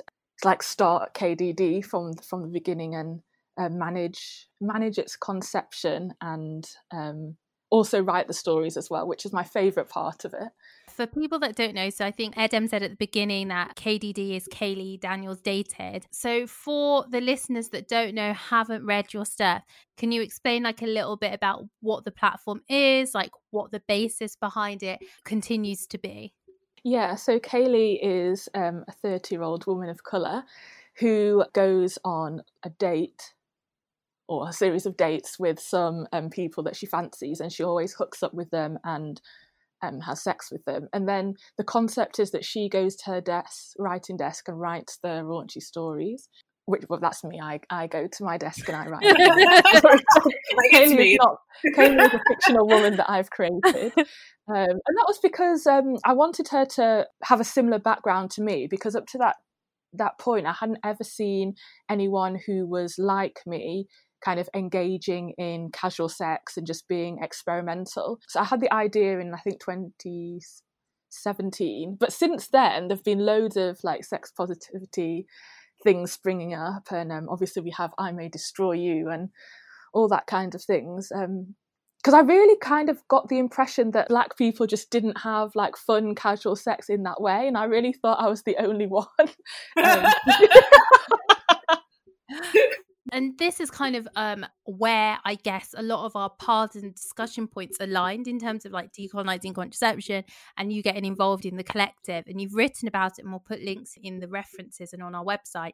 like 0.44 0.62
start 0.62 1.14
KDD 1.14 1.86
from 1.86 2.14
from 2.16 2.42
the 2.42 2.48
beginning 2.50 2.96
and 2.96 3.22
uh, 3.58 3.70
manage 3.70 4.48
manage 4.60 4.98
its 4.98 5.16
conception 5.16 6.14
and 6.22 6.68
um, 6.92 7.38
also 7.70 8.02
write 8.02 8.28
the 8.28 8.34
stories 8.34 8.76
as 8.76 8.90
well, 8.90 9.08
which 9.08 9.26
is 9.26 9.32
my 9.32 9.44
favorite 9.44 9.90
part 9.90 10.26
of 10.26 10.34
it. 10.34 10.50
For 10.96 11.08
people 11.08 11.40
that 11.40 11.56
don't 11.56 11.74
know, 11.74 11.90
so 11.90 12.06
I 12.06 12.12
think 12.12 12.38
Edem 12.38 12.68
said 12.68 12.84
at 12.84 12.92
the 12.92 12.98
beginning 12.98 13.48
that 13.48 13.76
KDD 13.76 14.36
is 14.36 14.48
Kayleigh 14.52 15.00
Daniels 15.00 15.40
dated. 15.42 16.06
So 16.12 16.46
for 16.46 17.06
the 17.10 17.22
listeners 17.22 17.70
that 17.70 17.88
don't 17.88 18.14
know, 18.14 18.34
haven't 18.34 18.86
read 18.86 19.14
your 19.14 19.26
stuff, 19.26 19.64
can 19.98 20.12
you 20.12 20.22
explain 20.22 20.64
like 20.64 20.82
a 20.82 20.88
little 20.88 21.16
bit 21.16 21.34
about 21.34 21.64
what 21.80 22.04
the 22.04 22.12
platform 22.12 22.62
is, 22.68 23.16
like 23.16 23.32
what 23.52 23.72
the 23.72 23.82
basis 23.88 24.36
behind 24.36 24.84
it 24.84 25.00
continues 25.24 25.88
to 25.88 25.98
be? 25.98 26.34
Yeah, 26.84 27.16
so 27.16 27.40
Kayleigh 27.40 28.00
is 28.02 28.50
um, 28.54 28.84
a 28.88 28.92
30 28.92 29.36
year 29.36 29.44
old 29.44 29.66
woman 29.68 29.90
of 29.90 30.04
colour 30.04 30.44
who 30.96 31.46
goes 31.54 31.98
on 32.04 32.42
a 32.64 32.70
date 32.70 33.34
or 34.28 34.50
a 34.50 34.54
series 34.54 34.86
of 34.86 34.98
dates 34.98 35.38
with 35.40 35.60
some 35.60 36.08
um, 36.12 36.30
people 36.30 36.64
that 36.64 36.76
she 36.76 36.86
fancies, 36.86 37.40
and 37.40 37.52
she 37.52 37.64
always 37.64 37.94
hooks 37.94 38.24
up 38.24 38.34
with 38.34 38.50
them 38.50 38.80
and 38.84 39.22
um, 39.82 40.00
has 40.02 40.24
sex 40.24 40.52
with 40.52 40.64
them. 40.66 40.88
And 40.94 41.08
then 41.08 41.36
the 41.58 41.64
concept 41.64 42.20
is 42.20 42.32
that 42.32 42.46
she 42.46 42.70
goes 42.70 42.96
to 42.98 43.12
her 43.12 43.22
desk, 43.22 43.74
writing 43.78 44.18
desk, 44.18 44.48
and 44.48 44.60
writes 44.60 45.00
the 45.02 45.22
raunchy 45.24 45.62
stories. 45.62 46.30
Which 46.66 46.84
well, 46.88 47.00
that's 47.00 47.24
me. 47.24 47.40
I, 47.42 47.60
I 47.70 47.88
go 47.88 48.08
to 48.08 48.24
my 48.24 48.38
desk 48.38 48.68
and 48.70 48.78
I 48.78 48.86
write. 48.88 49.02
Kayleigh 50.72 51.14
is 51.14 51.18
not 51.20 51.38
Kayleigh 51.76 52.06
is 52.06 52.14
a 52.14 52.22
fictional 52.30 52.68
woman 52.68 52.98
that 52.98 53.10
I've 53.10 53.32
created, 53.32 53.94
um, 53.98 54.06
and 54.48 54.78
that 54.78 55.06
was 55.08 55.20
because 55.24 55.66
um, 55.66 55.98
I 56.06 56.14
wanted 56.14 56.48
her 56.50 56.66
to 56.76 57.08
have 57.24 57.42
a 57.42 57.44
similar 57.44 57.80
background 57.80 58.30
to 58.32 58.44
me. 58.44 58.68
Because 58.70 58.96
up 58.96 59.08
to 59.08 59.18
that 59.18 59.38
that 59.94 60.20
point, 60.20 60.46
I 60.46 60.54
hadn't 60.54 60.78
ever 60.84 61.04
seen 61.04 61.56
anyone 61.90 62.40
who 62.46 62.68
was 62.68 62.96
like 63.00 63.40
me 63.46 63.88
kind 64.24 64.40
of 64.40 64.48
engaging 64.56 65.34
in 65.38 65.72
casual 65.72 66.08
sex 66.10 66.58
and 66.58 66.68
just 66.68 66.88
being 66.88 67.20
experimental. 67.22 68.20
So 68.28 68.40
I 68.40 68.44
had 68.44 68.62
the 68.62 68.74
idea 68.74 69.20
in 69.20 69.34
I 69.34 69.40
think 69.40 69.60
2017, 69.60 71.98
but 72.00 72.14
since 72.14 72.48
then 72.48 72.88
there've 72.88 73.04
been 73.04 73.26
loads 73.26 73.58
of 73.58 73.80
like 73.84 74.06
sex 74.06 74.32
positivity 74.32 75.26
things 75.84 76.12
springing 76.12 76.54
up, 76.54 76.92
and 76.92 77.12
um, 77.12 77.28
obviously 77.30 77.64
we 77.64 77.72
have 77.72 77.92
I 77.98 78.12
May 78.12 78.30
Destroy 78.30 78.74
You 78.74 79.10
and 79.10 79.30
all 79.94 80.08
that 80.10 80.28
kind 80.28 80.54
of 80.56 80.64
things. 80.64 81.12
Um, 81.14 81.56
because 81.98 82.14
I 82.16 82.22
really 82.22 82.58
kind 82.58 82.90
of 82.90 83.08
got 83.10 83.30
the 83.30 83.38
impression 83.38 83.92
that 83.92 84.08
black 84.08 84.36
people 84.36 84.66
just 84.66 84.90
didn't 84.90 85.20
have 85.20 85.52
like 85.54 85.78
fun 85.78 86.16
casual 86.16 86.56
sex 86.56 86.90
in 86.90 87.04
that 87.04 87.22
way, 87.22 87.48
and 87.48 87.56
I 87.56 87.66
really 87.66 87.94
thought 87.94 88.20
I 88.20 88.28
was 88.28 88.42
the 88.42 88.58
only 88.58 88.88
one. 88.88 89.06
um, 89.20 89.28
and 93.12 93.38
this 93.38 93.60
is 93.60 93.70
kind 93.70 93.96
of 93.96 94.08
um, 94.16 94.46
where 94.64 95.18
I 95.26 95.36
guess 95.36 95.76
a 95.78 95.84
lot 95.84 96.06
of 96.06 96.16
our 96.16 96.30
paths 96.30 96.76
and 96.76 96.96
discussion 96.96 97.48
points 97.48 97.78
aligned 97.80 98.28
in 98.28 98.40
terms 98.40 98.66
of 98.66 98.72
like 98.72 98.94
decolonizing 98.94 99.54
contraception 99.54 100.24
and 100.58 100.72
you 100.72 100.82
getting 100.82 101.06
involved 101.06 101.46
in 101.46 101.58
the 101.58 101.64
collective. 101.64 102.24
And 102.28 102.40
you've 102.40 102.56
written 102.56 102.88
about 102.88 103.20
it, 103.20 103.24
and 103.24 103.32
we'll 103.32 103.40
put 103.40 103.62
links 103.62 103.96
in 104.02 104.20
the 104.20 104.28
references 104.28 104.94
and 104.94 105.04
on 105.04 105.14
our 105.14 105.26
website. 105.26 105.74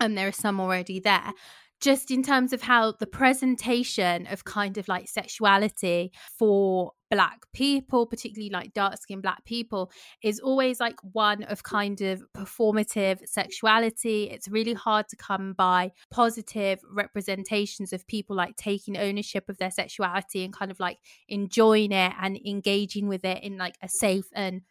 And 0.00 0.16
there 0.16 0.28
are 0.28 0.32
some 0.32 0.60
already 0.60 1.00
there 1.00 1.32
just 1.80 2.10
in 2.10 2.22
terms 2.22 2.52
of 2.52 2.62
how 2.62 2.92
the 2.92 3.06
presentation 3.06 4.26
of 4.26 4.44
kind 4.44 4.76
of 4.76 4.86
like 4.86 5.08
sexuality 5.08 6.12
for 6.38 6.92
black 7.10 7.40
people 7.52 8.06
particularly 8.06 8.50
like 8.50 8.72
dark 8.72 8.96
skinned 8.96 9.22
black 9.22 9.44
people 9.44 9.90
is 10.22 10.38
always 10.38 10.78
like 10.78 10.96
one 11.12 11.42
of 11.44 11.62
kind 11.62 12.00
of 12.00 12.22
performative 12.36 13.26
sexuality 13.26 14.24
it's 14.30 14.48
really 14.48 14.74
hard 14.74 15.08
to 15.08 15.16
come 15.16 15.52
by 15.54 15.90
positive 16.10 16.80
representations 16.92 17.92
of 17.92 18.06
people 18.06 18.36
like 18.36 18.56
taking 18.56 18.96
ownership 18.96 19.48
of 19.48 19.58
their 19.58 19.70
sexuality 19.70 20.44
and 20.44 20.54
kind 20.54 20.70
of 20.70 20.78
like 20.78 20.98
enjoying 21.28 21.92
it 21.92 22.12
and 22.20 22.38
engaging 22.46 23.08
with 23.08 23.24
it 23.24 23.42
in 23.42 23.58
like 23.58 23.76
a 23.82 23.88
safe 23.88 24.26
and 24.34 24.62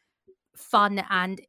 fun 0.56 1.04
and 1.10 1.42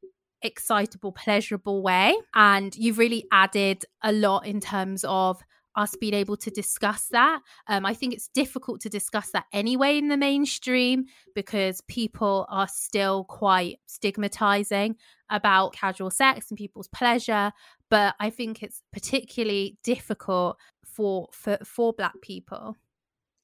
excitable, 0.42 1.12
pleasurable 1.12 1.82
way. 1.82 2.16
And 2.34 2.74
you've 2.76 2.98
really 2.98 3.26
added 3.32 3.84
a 4.02 4.12
lot 4.12 4.46
in 4.46 4.60
terms 4.60 5.04
of 5.06 5.42
us 5.76 5.94
being 6.00 6.14
able 6.14 6.36
to 6.36 6.50
discuss 6.50 7.06
that. 7.08 7.40
Um, 7.66 7.86
I 7.86 7.94
think 7.94 8.14
it's 8.14 8.28
difficult 8.28 8.80
to 8.82 8.88
discuss 8.88 9.30
that 9.32 9.46
anyway 9.52 9.98
in 9.98 10.08
the 10.08 10.16
mainstream 10.16 11.06
because 11.34 11.80
people 11.82 12.46
are 12.48 12.68
still 12.68 13.24
quite 13.24 13.78
stigmatizing 13.86 14.96
about 15.30 15.72
casual 15.72 16.10
sex 16.10 16.50
and 16.50 16.58
people's 16.58 16.88
pleasure. 16.88 17.52
But 17.88 18.14
I 18.20 18.30
think 18.30 18.62
it's 18.62 18.82
particularly 18.92 19.78
difficult 19.82 20.56
for 20.84 21.28
for, 21.32 21.58
for 21.64 21.92
black 21.92 22.20
people. 22.20 22.76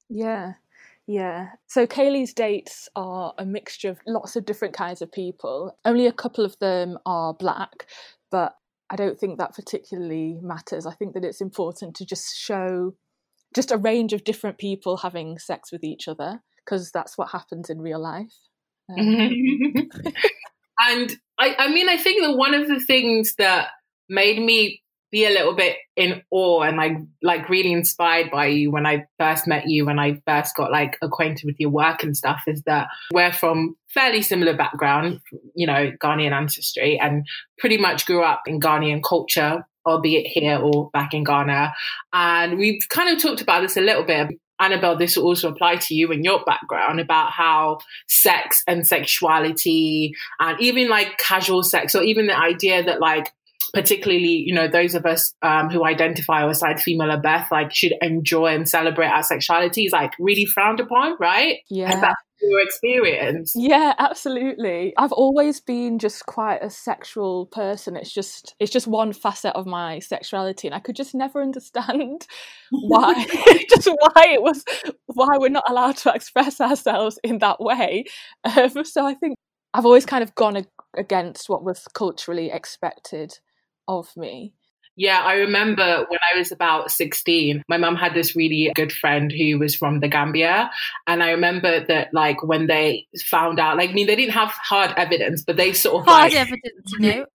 Yeah, 0.09 0.53
yeah. 1.05 1.51
So 1.67 1.87
Kayleigh's 1.87 2.33
dates 2.33 2.89
are 2.95 3.33
a 3.37 3.45
mixture 3.45 3.89
of 3.89 3.99
lots 4.05 4.35
of 4.35 4.45
different 4.45 4.73
kinds 4.73 5.01
of 5.01 5.11
people. 5.11 5.77
Only 5.85 6.07
a 6.07 6.11
couple 6.11 6.45
of 6.45 6.59
them 6.59 6.97
are 7.05 7.33
black, 7.33 7.87
but 8.29 8.55
I 8.89 8.95
don't 8.95 9.19
think 9.19 9.37
that 9.37 9.55
particularly 9.55 10.39
matters. 10.41 10.85
I 10.85 10.93
think 10.93 11.13
that 11.13 11.25
it's 11.25 11.41
important 11.41 11.95
to 11.97 12.05
just 12.05 12.35
show 12.37 12.93
just 13.53 13.71
a 13.71 13.77
range 13.77 14.13
of 14.13 14.23
different 14.23 14.57
people 14.57 14.97
having 14.97 15.39
sex 15.39 15.71
with 15.71 15.83
each 15.83 16.07
other 16.07 16.41
because 16.63 16.91
that's 16.91 17.17
what 17.17 17.31
happens 17.31 17.69
in 17.69 17.81
real 17.81 17.99
life. 17.99 18.33
Um, 18.89 18.99
and 20.79 21.15
I, 21.39 21.55
I 21.57 21.67
mean, 21.69 21.89
I 21.89 21.97
think 21.97 22.23
that 22.23 22.37
one 22.37 22.53
of 22.53 22.67
the 22.67 22.79
things 22.79 23.35
that 23.37 23.69
made 24.09 24.39
me 24.39 24.81
be 25.11 25.25
a 25.25 25.29
little 25.29 25.55
bit 25.55 25.77
in 25.95 26.21
awe 26.31 26.61
and 26.61 26.77
like 26.77 26.97
like 27.21 27.49
really 27.49 27.71
inspired 27.71 28.29
by 28.29 28.47
you 28.47 28.71
when 28.71 28.85
I 28.85 29.05
first 29.17 29.47
met 29.47 29.67
you 29.67 29.85
when 29.85 29.99
I 29.99 30.21
first 30.27 30.55
got 30.55 30.71
like 30.71 30.97
acquainted 31.01 31.45
with 31.45 31.55
your 31.59 31.69
work 31.69 32.03
and 32.03 32.15
stuff 32.15 32.41
is 32.47 32.61
that 32.63 32.87
we're 33.13 33.31
from 33.31 33.75
fairly 33.87 34.21
similar 34.21 34.55
background, 34.55 35.21
you 35.55 35.65
know, 35.65 35.91
Ghanaian 36.03 36.31
ancestry 36.31 36.99
and 36.99 37.25
pretty 37.57 37.77
much 37.77 38.05
grew 38.05 38.23
up 38.23 38.43
in 38.45 38.59
Ghanaian 38.59 39.01
culture, 39.03 39.65
albeit 39.85 40.27
here 40.27 40.59
or 40.59 40.89
back 40.91 41.13
in 41.13 41.23
Ghana. 41.23 41.73
And 42.13 42.57
we've 42.57 42.81
kind 42.89 43.09
of 43.15 43.21
talked 43.21 43.41
about 43.41 43.61
this 43.61 43.77
a 43.77 43.81
little 43.81 44.03
bit. 44.03 44.27
Annabel, 44.59 44.97
this 44.97 45.15
will 45.15 45.25
also 45.25 45.49
apply 45.51 45.75
to 45.75 45.93
you 45.93 46.11
and 46.11 46.25
your 46.25 46.43
background 46.43 46.99
about 46.99 47.31
how 47.31 47.77
sex 48.07 48.63
and 48.67 48.87
sexuality 48.87 50.13
and 50.39 50.59
even 50.59 50.89
like 50.89 51.17
casual 51.19 51.61
sex 51.61 51.93
or 51.93 52.01
even 52.01 52.27
the 52.27 52.37
idea 52.37 52.83
that 52.83 52.99
like 52.99 53.31
particularly, 53.73 54.43
you 54.45 54.53
know, 54.53 54.67
those 54.67 54.95
of 54.95 55.05
us 55.05 55.33
um, 55.41 55.69
who 55.69 55.85
identify 55.85 56.47
aside 56.49 56.79
female 56.79 57.11
or 57.11 57.21
birth, 57.21 57.47
like 57.51 57.73
should 57.73 57.93
enjoy 58.01 58.47
and 58.47 58.67
celebrate 58.67 59.07
our 59.07 59.23
sexuality 59.23 59.85
is 59.85 59.91
like 59.91 60.11
really 60.19 60.45
frowned 60.45 60.79
upon, 60.79 61.15
right? 61.19 61.57
Yeah. 61.69 61.99
that's 61.99 62.21
your 62.41 62.61
experience. 62.61 63.53
Yeah, 63.55 63.93
absolutely. 63.97 64.93
I've 64.97 65.11
always 65.11 65.59
been 65.59 65.99
just 65.99 66.25
quite 66.25 66.61
a 66.61 66.69
sexual 66.69 67.47
person. 67.47 67.95
It's 67.95 68.13
just 68.13 68.55
it's 68.59 68.71
just 68.71 68.87
one 68.87 69.13
facet 69.13 69.55
of 69.55 69.65
my 69.65 69.99
sexuality 69.99 70.67
and 70.67 70.75
I 70.75 70.79
could 70.79 70.95
just 70.95 71.15
never 71.15 71.41
understand 71.41 72.27
why 72.69 73.25
just 73.69 73.87
why 73.87 74.27
it 74.29 74.41
was 74.41 74.63
why 75.07 75.37
we're 75.37 75.49
not 75.49 75.69
allowed 75.69 75.97
to 75.97 76.13
express 76.13 76.61
ourselves 76.61 77.19
in 77.23 77.39
that 77.39 77.59
way. 77.59 78.05
Um, 78.43 78.85
so 78.85 79.05
I 79.05 79.15
think 79.15 79.35
I've 79.73 79.85
always 79.85 80.05
kind 80.05 80.23
of 80.23 80.33
gone 80.35 80.65
against 80.95 81.49
what 81.49 81.63
was 81.63 81.85
culturally 81.93 82.49
expected 82.51 83.37
of 83.87 84.15
me. 84.17 84.53
Yeah, 84.99 85.21
I 85.23 85.35
remember 85.35 86.07
when 86.09 86.19
I 86.33 86.39
was 86.39 86.51
about 86.51 86.89
16, 86.89 87.63
my 87.69 87.77
mum 87.77 87.95
had 87.95 88.15
this 88.15 88.35
really 88.35 88.71
good 88.73 88.91
friend 88.91 89.31
who 89.31 89.59
was 89.59 89.75
from 89.75 89.99
the 89.99 90.07
Gambia. 90.07 90.71
And 91.05 91.21
I 91.21 91.31
remember 91.31 91.85
that, 91.85 92.09
like, 92.13 92.43
when 92.43 92.65
they 92.65 93.05
found 93.29 93.59
out, 93.59 93.77
like, 93.77 93.91
I 93.91 93.93
mean, 93.93 94.07
they 94.07 94.15
didn't 94.15 94.33
have 94.33 94.49
hard 94.49 94.95
evidence, 94.97 95.43
but 95.43 95.55
they 95.55 95.73
sort 95.73 96.01
of. 96.01 96.07
Hard 96.07 96.33
like, 96.33 96.41
evidence, 96.41 96.93
you 96.93 96.99
know? 96.99 97.25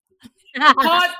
hard, 0.58 1.10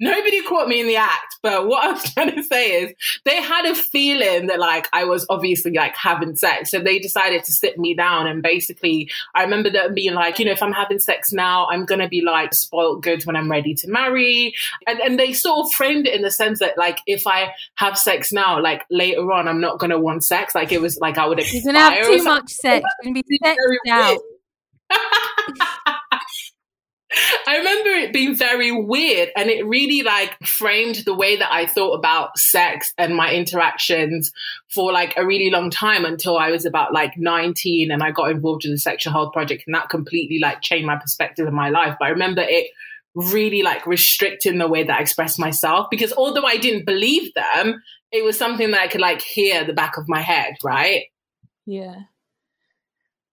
nobody 0.00 0.42
caught 0.42 0.68
me 0.68 0.80
in 0.80 0.86
the 0.86 0.96
act, 0.96 1.36
but 1.42 1.66
what 1.66 1.84
I 1.84 1.92
was 1.92 2.02
trying 2.14 2.34
to 2.34 2.42
say 2.42 2.82
is 2.82 2.94
they 3.24 3.40
had 3.40 3.66
a 3.66 3.74
feeling 3.74 4.46
that 4.46 4.58
like 4.58 4.88
I 4.92 5.04
was 5.04 5.26
obviously 5.28 5.72
like 5.72 5.96
having 5.96 6.36
sex. 6.36 6.70
So 6.70 6.80
they 6.80 6.98
decided 6.98 7.44
to 7.44 7.52
sit 7.52 7.78
me 7.78 7.94
down 7.94 8.26
and 8.26 8.42
basically 8.42 9.10
I 9.34 9.42
remember 9.42 9.70
them 9.70 9.94
being 9.94 10.14
like, 10.14 10.38
you 10.38 10.44
know, 10.44 10.52
if 10.52 10.62
I'm 10.62 10.72
having 10.72 10.98
sex 10.98 11.32
now, 11.32 11.66
I'm 11.68 11.84
gonna 11.84 12.08
be 12.08 12.22
like 12.22 12.54
spoiled 12.54 13.02
goods 13.02 13.26
when 13.26 13.36
I'm 13.36 13.50
ready 13.50 13.74
to 13.74 13.88
marry. 13.88 14.54
And 14.86 15.00
and 15.00 15.18
they 15.18 15.32
sort 15.32 15.66
of 15.66 15.72
framed 15.72 16.06
it 16.06 16.14
in 16.14 16.22
the 16.22 16.30
sense 16.30 16.60
that 16.60 16.78
like 16.78 17.00
if 17.06 17.26
I 17.26 17.52
have 17.76 17.98
sex 17.98 18.32
now, 18.32 18.60
like 18.60 18.84
later 18.90 19.30
on 19.32 19.48
I'm 19.48 19.60
not 19.60 19.78
gonna 19.78 19.98
want 19.98 20.24
sex. 20.24 20.54
Like 20.54 20.72
it 20.72 20.80
was 20.80 20.98
like 20.98 21.18
I 21.18 21.26
would 21.26 21.38
expire. 21.38 21.60
You're 21.62 21.72
gonna 21.72 21.94
have 21.94 22.06
too 22.06 22.24
much 22.24 22.50
sex. 22.50 22.84
You're 23.02 23.12
gonna 23.12 23.22
be 23.22 23.38
sexed 23.44 23.90
out. 23.90 24.18
I 27.46 27.56
remember 27.56 27.90
it 27.90 28.12
being 28.12 28.36
very 28.36 28.70
weird 28.70 29.30
and 29.34 29.48
it 29.48 29.66
really 29.66 30.02
like 30.02 30.36
framed 30.44 30.96
the 31.06 31.14
way 31.14 31.36
that 31.36 31.50
I 31.50 31.64
thought 31.64 31.94
about 31.94 32.38
sex 32.38 32.92
and 32.98 33.14
my 33.14 33.32
interactions 33.32 34.30
for 34.68 34.92
like 34.92 35.14
a 35.16 35.26
really 35.26 35.50
long 35.50 35.70
time 35.70 36.04
until 36.04 36.36
I 36.36 36.50
was 36.50 36.66
about 36.66 36.92
like 36.92 37.16
19 37.16 37.90
and 37.90 38.02
I 38.02 38.10
got 38.10 38.30
involved 38.30 38.66
in 38.66 38.72
the 38.72 38.78
sexual 38.78 39.14
health 39.14 39.32
project 39.32 39.64
and 39.66 39.74
that 39.74 39.88
completely 39.88 40.38
like 40.38 40.60
changed 40.60 40.86
my 40.86 40.96
perspective 40.96 41.46
of 41.46 41.54
my 41.54 41.70
life. 41.70 41.96
But 41.98 42.06
I 42.06 42.10
remember 42.10 42.42
it 42.42 42.70
really 43.14 43.62
like 43.62 43.86
restricting 43.86 44.58
the 44.58 44.68
way 44.68 44.84
that 44.84 44.98
I 44.98 45.00
expressed 45.00 45.38
myself 45.38 45.86
because 45.90 46.12
although 46.12 46.44
I 46.44 46.58
didn't 46.58 46.84
believe 46.84 47.32
them, 47.32 47.82
it 48.12 48.22
was 48.22 48.36
something 48.36 48.70
that 48.72 48.82
I 48.82 48.88
could 48.88 49.00
like 49.00 49.22
hear 49.22 49.64
the 49.64 49.72
back 49.72 49.96
of 49.96 50.08
my 50.08 50.20
head, 50.20 50.56
right? 50.62 51.04
Yeah. 51.64 52.02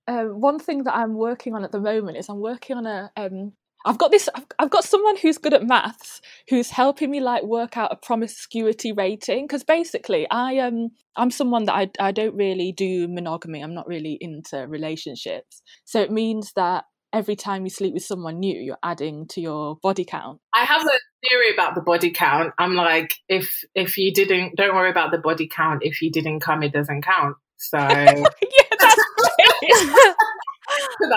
Uh, 0.07 0.25
one 0.25 0.59
thing 0.59 0.83
that 0.83 0.95
I'm 0.95 1.15
working 1.15 1.55
on 1.55 1.63
at 1.63 1.71
the 1.71 1.79
moment 1.79 2.17
is 2.17 2.29
I'm 2.29 2.39
working 2.39 2.77
on 2.77 2.85
a 2.85 3.11
um, 3.17 3.53
I've 3.85 3.99
got 3.99 4.11
this. 4.11 4.27
I've 4.59 4.69
got 4.71 4.83
someone 4.83 5.15
who's 5.15 5.37
good 5.37 5.53
at 5.53 5.65
maths 5.65 6.19
who's 6.49 6.71
helping 6.71 7.11
me 7.11 7.21
like 7.21 7.43
work 7.43 7.77
out 7.77 7.93
a 7.93 7.95
promiscuity 7.95 8.91
rating 8.91 9.45
because 9.45 9.63
basically 9.63 10.27
I 10.29 10.53
am 10.53 10.75
um, 10.75 10.89
I'm 11.15 11.31
someone 11.31 11.65
that 11.65 11.75
I 11.75 11.89
I 11.99 12.11
don't 12.11 12.35
really 12.35 12.71
do 12.71 13.07
monogamy. 13.07 13.61
I'm 13.61 13.75
not 13.75 13.87
really 13.87 14.17
into 14.19 14.67
relationships. 14.67 15.61
So 15.85 16.01
it 16.01 16.11
means 16.11 16.51
that 16.55 16.85
every 17.13 17.35
time 17.35 17.63
you 17.63 17.69
sleep 17.69 17.93
with 17.93 18.03
someone 18.03 18.39
new, 18.39 18.59
you're 18.59 18.77
adding 18.83 19.27
to 19.27 19.39
your 19.39 19.77
body 19.81 20.03
count. 20.03 20.39
I 20.53 20.65
have 20.65 20.81
a 20.81 20.99
theory 21.29 21.53
about 21.53 21.75
the 21.75 21.81
body 21.81 22.11
count. 22.11 22.53
I'm 22.57 22.75
like, 22.75 23.15
if 23.29 23.63
if 23.75 23.97
you 23.97 24.11
didn't, 24.13 24.55
don't 24.55 24.75
worry 24.75 24.89
about 24.89 25.11
the 25.11 25.19
body 25.19 25.47
count. 25.47 25.83
If 25.83 26.01
you 26.01 26.11
didn't 26.11 26.41
come, 26.41 26.63
it 26.63 26.73
doesn't 26.73 27.03
count. 27.03 27.37
So 27.57 27.77
yeah, 27.87 28.64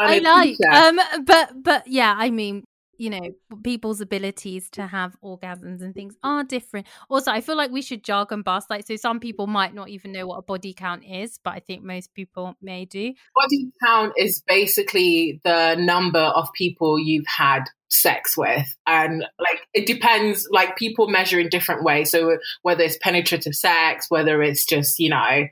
I 0.02 0.18
like, 0.18 0.56
um, 0.72 1.24
but 1.24 1.62
but 1.62 1.86
yeah, 1.86 2.14
I 2.16 2.30
mean, 2.30 2.64
you 2.98 3.10
know, 3.10 3.30
people's 3.62 4.00
abilities 4.00 4.68
to 4.70 4.86
have 4.86 5.16
orgasms 5.24 5.80
and 5.82 5.94
things 5.94 6.16
are 6.22 6.42
different. 6.42 6.86
Also, 7.08 7.30
I 7.30 7.40
feel 7.40 7.56
like 7.56 7.70
we 7.70 7.80
should 7.80 8.02
jargon 8.02 8.42
bust. 8.42 8.68
Like, 8.68 8.86
so 8.86 8.96
some 8.96 9.20
people 9.20 9.46
might 9.46 9.72
not 9.72 9.88
even 9.88 10.12
know 10.12 10.26
what 10.26 10.36
a 10.36 10.42
body 10.42 10.74
count 10.74 11.04
is, 11.04 11.38
but 11.42 11.54
I 11.54 11.60
think 11.60 11.84
most 11.84 12.12
people 12.12 12.56
may 12.60 12.84
do. 12.84 13.14
Body 13.36 13.70
count 13.84 14.14
is 14.16 14.42
basically 14.46 15.40
the 15.44 15.76
number 15.76 16.18
of 16.18 16.52
people 16.54 16.98
you've 16.98 17.26
had 17.26 17.64
sex 17.90 18.36
with 18.36 18.66
and 18.86 19.24
like 19.40 19.60
it 19.72 19.86
depends 19.86 20.46
like 20.50 20.76
people 20.76 21.08
measure 21.08 21.40
in 21.40 21.48
different 21.48 21.82
ways 21.82 22.10
so 22.10 22.36
whether 22.60 22.84
it's 22.84 22.98
penetrative 22.98 23.54
sex 23.54 24.04
whether 24.10 24.42
it's 24.42 24.66
just 24.66 24.98
you 24.98 25.08
know 25.08 25.46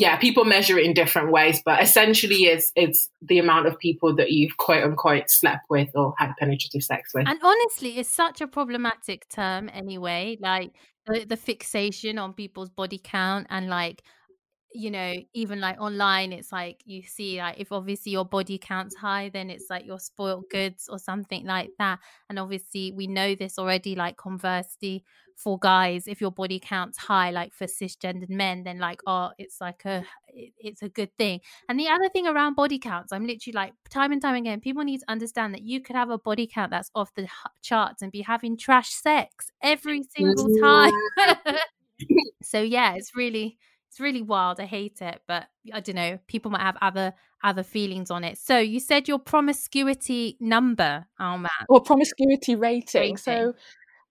yeah, 0.00 0.16
people 0.16 0.46
measure 0.46 0.78
it 0.78 0.86
in 0.86 0.94
different 0.94 1.30
ways, 1.30 1.60
but 1.62 1.82
essentially 1.82 2.44
it's 2.44 2.72
it's 2.74 3.10
the 3.20 3.38
amount 3.38 3.66
of 3.66 3.78
people 3.78 4.16
that 4.16 4.30
you've 4.30 4.56
quote 4.56 4.82
unquote 4.82 5.28
slept 5.28 5.66
with 5.68 5.90
or 5.94 6.14
had 6.16 6.32
penetrative 6.38 6.82
sex 6.82 7.10
with. 7.14 7.28
And 7.28 7.38
honestly, 7.42 7.98
it's 7.98 8.08
such 8.08 8.40
a 8.40 8.46
problematic 8.46 9.28
term 9.28 9.68
anyway. 9.74 10.38
Like 10.40 10.72
the, 11.06 11.26
the 11.26 11.36
fixation 11.36 12.16
on 12.16 12.32
people's 12.32 12.70
body 12.70 12.98
count 12.98 13.48
and 13.50 13.68
like 13.68 14.02
you 14.72 14.90
know, 14.90 15.16
even 15.34 15.60
like 15.60 15.80
online, 15.80 16.32
it's 16.32 16.52
like 16.52 16.80
you 16.84 17.02
see, 17.02 17.38
like, 17.38 17.56
if 17.58 17.72
obviously 17.72 18.12
your 18.12 18.24
body 18.24 18.56
count's 18.56 18.94
high, 18.94 19.28
then 19.28 19.50
it's 19.50 19.66
like 19.68 19.84
you're 19.84 19.98
spoiled 19.98 20.44
goods 20.48 20.88
or 20.88 20.98
something 20.98 21.44
like 21.44 21.70
that. 21.78 21.98
And 22.28 22.38
obviously, 22.38 22.92
we 22.92 23.08
know 23.08 23.34
this 23.34 23.58
already, 23.58 23.96
like, 23.96 24.16
conversely, 24.16 25.02
for 25.42 25.58
guys, 25.58 26.06
if 26.06 26.20
your 26.20 26.30
body 26.30 26.60
count's 26.60 26.98
high, 26.98 27.30
like 27.30 27.54
for 27.54 27.66
cisgendered 27.66 28.28
men, 28.28 28.62
then 28.64 28.78
like, 28.78 29.00
oh, 29.06 29.30
it's 29.38 29.60
like 29.60 29.84
a, 29.84 30.04
it's 30.28 30.82
a 30.82 30.88
good 30.88 31.16
thing. 31.16 31.40
And 31.68 31.80
the 31.80 31.88
other 31.88 32.08
thing 32.10 32.26
around 32.26 32.54
body 32.54 32.78
counts, 32.78 33.12
I'm 33.12 33.26
literally 33.26 33.54
like, 33.54 33.72
time 33.88 34.12
and 34.12 34.20
time 34.20 34.34
again, 34.34 34.60
people 34.60 34.84
need 34.84 34.98
to 34.98 35.10
understand 35.10 35.54
that 35.54 35.62
you 35.62 35.80
could 35.80 35.96
have 35.96 36.10
a 36.10 36.18
body 36.18 36.46
count 36.46 36.70
that's 36.70 36.90
off 36.94 37.14
the 37.14 37.26
charts 37.62 38.02
and 38.02 38.12
be 38.12 38.20
having 38.20 38.56
trash 38.56 38.90
sex 38.90 39.50
every 39.62 40.02
single 40.14 40.48
time. 40.60 40.92
Mm-hmm. 41.18 41.56
so, 42.42 42.60
yeah, 42.60 42.94
it's 42.94 43.16
really 43.16 43.58
it's 43.90 43.98
really 43.98 44.22
wild. 44.22 44.60
I 44.60 44.66
hate 44.66 45.02
it, 45.02 45.20
but 45.26 45.48
I 45.74 45.80
don't 45.80 45.96
know. 45.96 46.20
People 46.28 46.52
might 46.52 46.62
have 46.62 46.76
other 46.80 47.12
other 47.42 47.64
feelings 47.64 48.10
on 48.10 48.22
it. 48.22 48.38
So 48.38 48.58
you 48.58 48.78
said 48.78 49.08
your 49.08 49.18
promiscuity 49.18 50.36
number, 50.38 51.06
oh 51.18 51.38
man, 51.38 51.50
or 51.68 51.80
promiscuity 51.80 52.54
rating. 52.54 53.00
rating. 53.00 53.16
So 53.16 53.54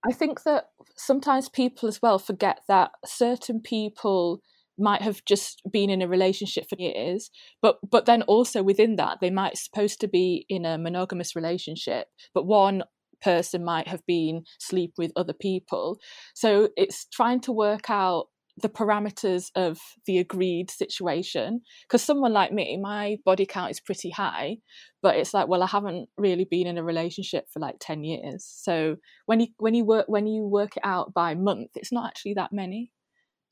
I 0.07 0.13
think 0.13 0.43
that 0.43 0.69
sometimes 0.95 1.49
people 1.49 1.89
as 1.89 2.01
well 2.01 2.19
forget 2.19 2.61
that 2.67 2.91
certain 3.05 3.61
people 3.61 4.41
might 4.77 5.01
have 5.01 5.25
just 5.25 5.61
been 5.69 5.89
in 5.89 6.01
a 6.01 6.07
relationship 6.07 6.69
for 6.69 6.77
years 6.79 7.31
but 7.61 7.79
but 7.91 8.05
then 8.05 8.21
also 8.21 8.63
within 8.63 8.95
that 8.95 9.17
they 9.19 9.29
might 9.29 9.57
supposed 9.57 9.99
to 9.99 10.07
be 10.07 10.45
in 10.47 10.65
a 10.65 10.77
monogamous 10.77 11.35
relationship 11.35 12.07
but 12.33 12.45
one 12.45 12.83
person 13.21 13.63
might 13.63 13.87
have 13.87 14.05
been 14.05 14.43
sleep 14.59 14.93
with 14.97 15.11
other 15.15 15.33
people. 15.33 15.99
So 16.35 16.69
it's 16.77 17.05
trying 17.05 17.41
to 17.41 17.51
work 17.51 17.89
out 17.89 18.27
the 18.61 18.69
parameters 18.69 19.51
of 19.55 19.79
the 20.05 20.17
agreed 20.17 20.69
situation 20.69 21.61
because 21.87 22.03
someone 22.03 22.33
like 22.33 22.51
me 22.51 22.77
my 22.77 23.17
body 23.25 23.45
count 23.45 23.71
is 23.71 23.79
pretty 23.79 24.09
high 24.09 24.57
but 25.01 25.15
it's 25.15 25.33
like 25.33 25.47
well 25.47 25.63
i 25.63 25.67
haven't 25.67 26.09
really 26.17 26.45
been 26.45 26.67
in 26.67 26.77
a 26.77 26.83
relationship 26.83 27.45
for 27.51 27.59
like 27.59 27.75
10 27.79 28.03
years 28.03 28.45
so 28.45 28.97
when 29.25 29.39
you 29.39 29.47
when 29.57 29.73
you 29.73 29.85
work 29.85 30.05
when 30.07 30.27
you 30.27 30.43
work 30.43 30.77
it 30.77 30.83
out 30.85 31.13
by 31.13 31.35
month 31.35 31.71
it's 31.75 31.91
not 31.91 32.07
actually 32.07 32.33
that 32.33 32.51
many 32.51 32.91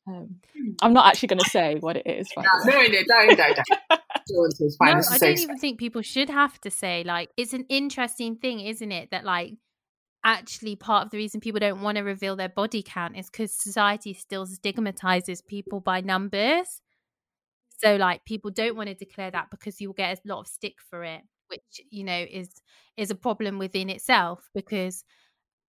um, 0.08 0.36
hmm. 0.55 0.72
i'm 0.82 0.93
not 0.93 1.08
actually 1.08 1.28
going 1.28 1.39
to 1.39 1.49
say 1.49 1.76
what 1.80 1.97
it 1.97 2.08
is 2.08 2.28
no, 2.38 2.43
no, 2.66 2.82
no, 2.82 2.88
don't, 2.88 3.38
don't, 3.38 3.55
don't. 3.55 3.99
no, 4.30 5.01
I 5.12 5.18
don't 5.18 5.39
even 5.39 5.58
think 5.58 5.80
people 5.80 6.01
should 6.01 6.30
have 6.30 6.60
to 6.62 6.72
say 6.72 7.03
like 7.05 7.30
it's 7.38 7.53
an 7.53 7.66
interesting 7.70 8.36
thing, 8.36 8.60
isn't 8.62 8.91
it? 8.91 9.12
That 9.12 9.24
like 9.24 9.53
actually 10.24 10.76
part 10.76 11.05
of 11.05 11.11
the 11.11 11.18
reason 11.18 11.39
people 11.41 11.59
don't 11.59 11.82
want 11.82 11.97
to 11.97 12.03
reveal 12.03 12.36
their 12.36 12.49
body 12.49 12.84
count 12.84 13.18
is 13.18 13.30
because 13.30 13.53
society 13.53 14.13
still 14.13 14.45
stigmatizes 14.45 15.41
people 15.41 15.80
by 15.80 16.01
numbers. 16.01 16.82
So 17.80 17.95
like 17.97 18.26
people 18.26 18.51
don't 18.51 18.76
want 18.76 18.89
to 18.89 18.95
declare 18.95 19.32
that 19.32 19.49
because 19.51 19.80
you 19.80 19.89
will 19.89 19.93
get 19.93 20.20
a 20.20 20.28
lot 20.28 20.41
of 20.41 20.47
stick 20.47 20.76
for 20.89 21.03
it, 21.03 21.22
which 21.47 21.82
you 21.91 22.03
know 22.03 22.26
is 22.30 22.49
is 22.97 23.11
a 23.11 23.15
problem 23.15 23.59
within 23.59 23.89
itself 23.89 24.49
because 24.53 25.03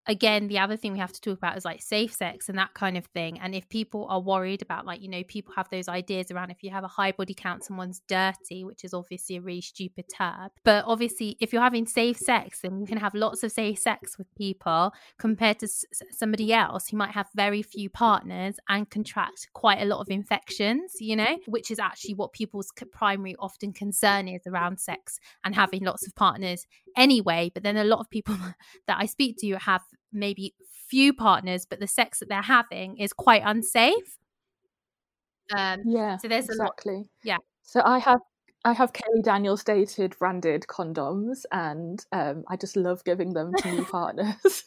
again, 0.08 0.48
the 0.48 0.58
other 0.60 0.78
thing 0.78 0.94
we 0.94 1.00
have 1.00 1.12
to 1.12 1.22
talk 1.22 1.38
about 1.38 1.58
is 1.58 1.66
like 1.66 1.82
safe 1.82 2.14
sex 2.14 2.48
and 2.48 2.58
that 2.58 2.74
kind 2.74 2.98
of 2.98 3.06
thing. 3.08 3.40
And 3.40 3.54
if 3.54 3.68
people 3.68 4.06
are 4.10 4.22
worried 4.22 4.62
about, 4.62 4.86
like, 4.86 5.02
you 5.02 5.10
know, 5.10 5.24
people 5.24 5.54
have 5.56 5.70
those 5.70 5.90
ideas 5.90 6.32
around 6.32 6.50
if 6.50 6.64
you 6.64 6.72
have 6.72 6.84
a 6.84 6.88
high 6.88 7.12
body 7.12 7.34
count, 7.34 7.66
someone's 7.66 8.02
dirty, 8.08 8.64
which 8.64 8.84
is 8.84 8.94
obviously 8.94 9.36
a 9.36 9.42
really 9.42 9.62
stupid 9.62 10.06
term. 10.16 10.50
But 10.64 10.86
obviously, 10.88 11.36
if 11.42 11.52
you're 11.52 11.62
having 11.62 11.86
safe 11.86 12.18
sex, 12.18 12.62
then 12.62 12.80
you 12.80 12.88
can 12.88 12.98
have 12.98 13.14
lots 13.14 13.44
of 13.44 13.52
safe 13.52 13.80
sex 13.80 14.18
with 14.18 14.34
people 14.36 14.94
compared 15.20 15.60
to 15.60 15.66
s- 15.66 15.86
somebody 16.12 16.54
else 16.54 16.88
who 16.88 16.98
might 16.98 17.12
have 17.12 17.28
very 17.36 17.62
few 17.62 17.90
partners 17.90 18.56
and 18.70 18.90
contract 18.90 19.48
quite 19.54 19.82
a 19.82 19.86
lot 19.86 20.00
of 20.00 20.10
infections, 20.10 20.96
you 21.00 21.16
know, 21.16 21.38
which 21.48 21.70
is 21.70 21.80
actually 21.80 22.14
what 22.14 22.32
people's 22.32 22.72
primary 22.92 23.36
often 23.40 23.74
concern 23.74 24.28
is 24.28 24.42
around 24.48 24.80
sex 24.80 25.20
and 25.44 25.54
having 25.54 25.84
lots 25.84 26.08
of 26.08 26.16
partners 26.16 26.66
anyway. 26.96 27.52
But 27.54 27.64
then 27.64 27.76
a 27.78 27.84
lot 27.84 28.00
of 28.00 28.10
people 28.10 28.36
that 28.88 28.98
I 28.98 29.06
speak 29.06 29.38
to 29.40 29.56
have 29.58 29.82
maybe 30.20 30.54
few 30.88 31.14
partners, 31.14 31.66
but 31.70 31.80
the 31.80 31.88
sex 31.88 32.20
that 32.20 32.30
they're 32.30 32.42
having 32.42 32.98
is 32.98 33.14
quite 33.14 33.42
unsafe. 33.46 34.18
Um, 35.56 35.82
yeah. 35.86 36.18
So 36.18 36.28
there's 36.28 36.46
exactly. 36.46 36.94
a 36.94 36.98
lot. 36.98 37.06
Yeah. 37.24 37.38
So 37.64 37.82
I 37.84 38.00
have 38.00 38.20
I 38.66 38.74
have 38.74 38.92
Kayleigh 38.92 39.24
Daniels 39.24 39.64
dated 39.64 40.18
branded 40.20 40.66
condoms, 40.68 41.44
and 41.52 42.04
um, 42.12 42.44
I 42.50 42.58
just 42.58 42.76
love 42.76 43.04
giving 43.04 43.34
them 43.34 43.54
to 43.60 43.72
new 43.72 43.86
partners. 43.92 44.36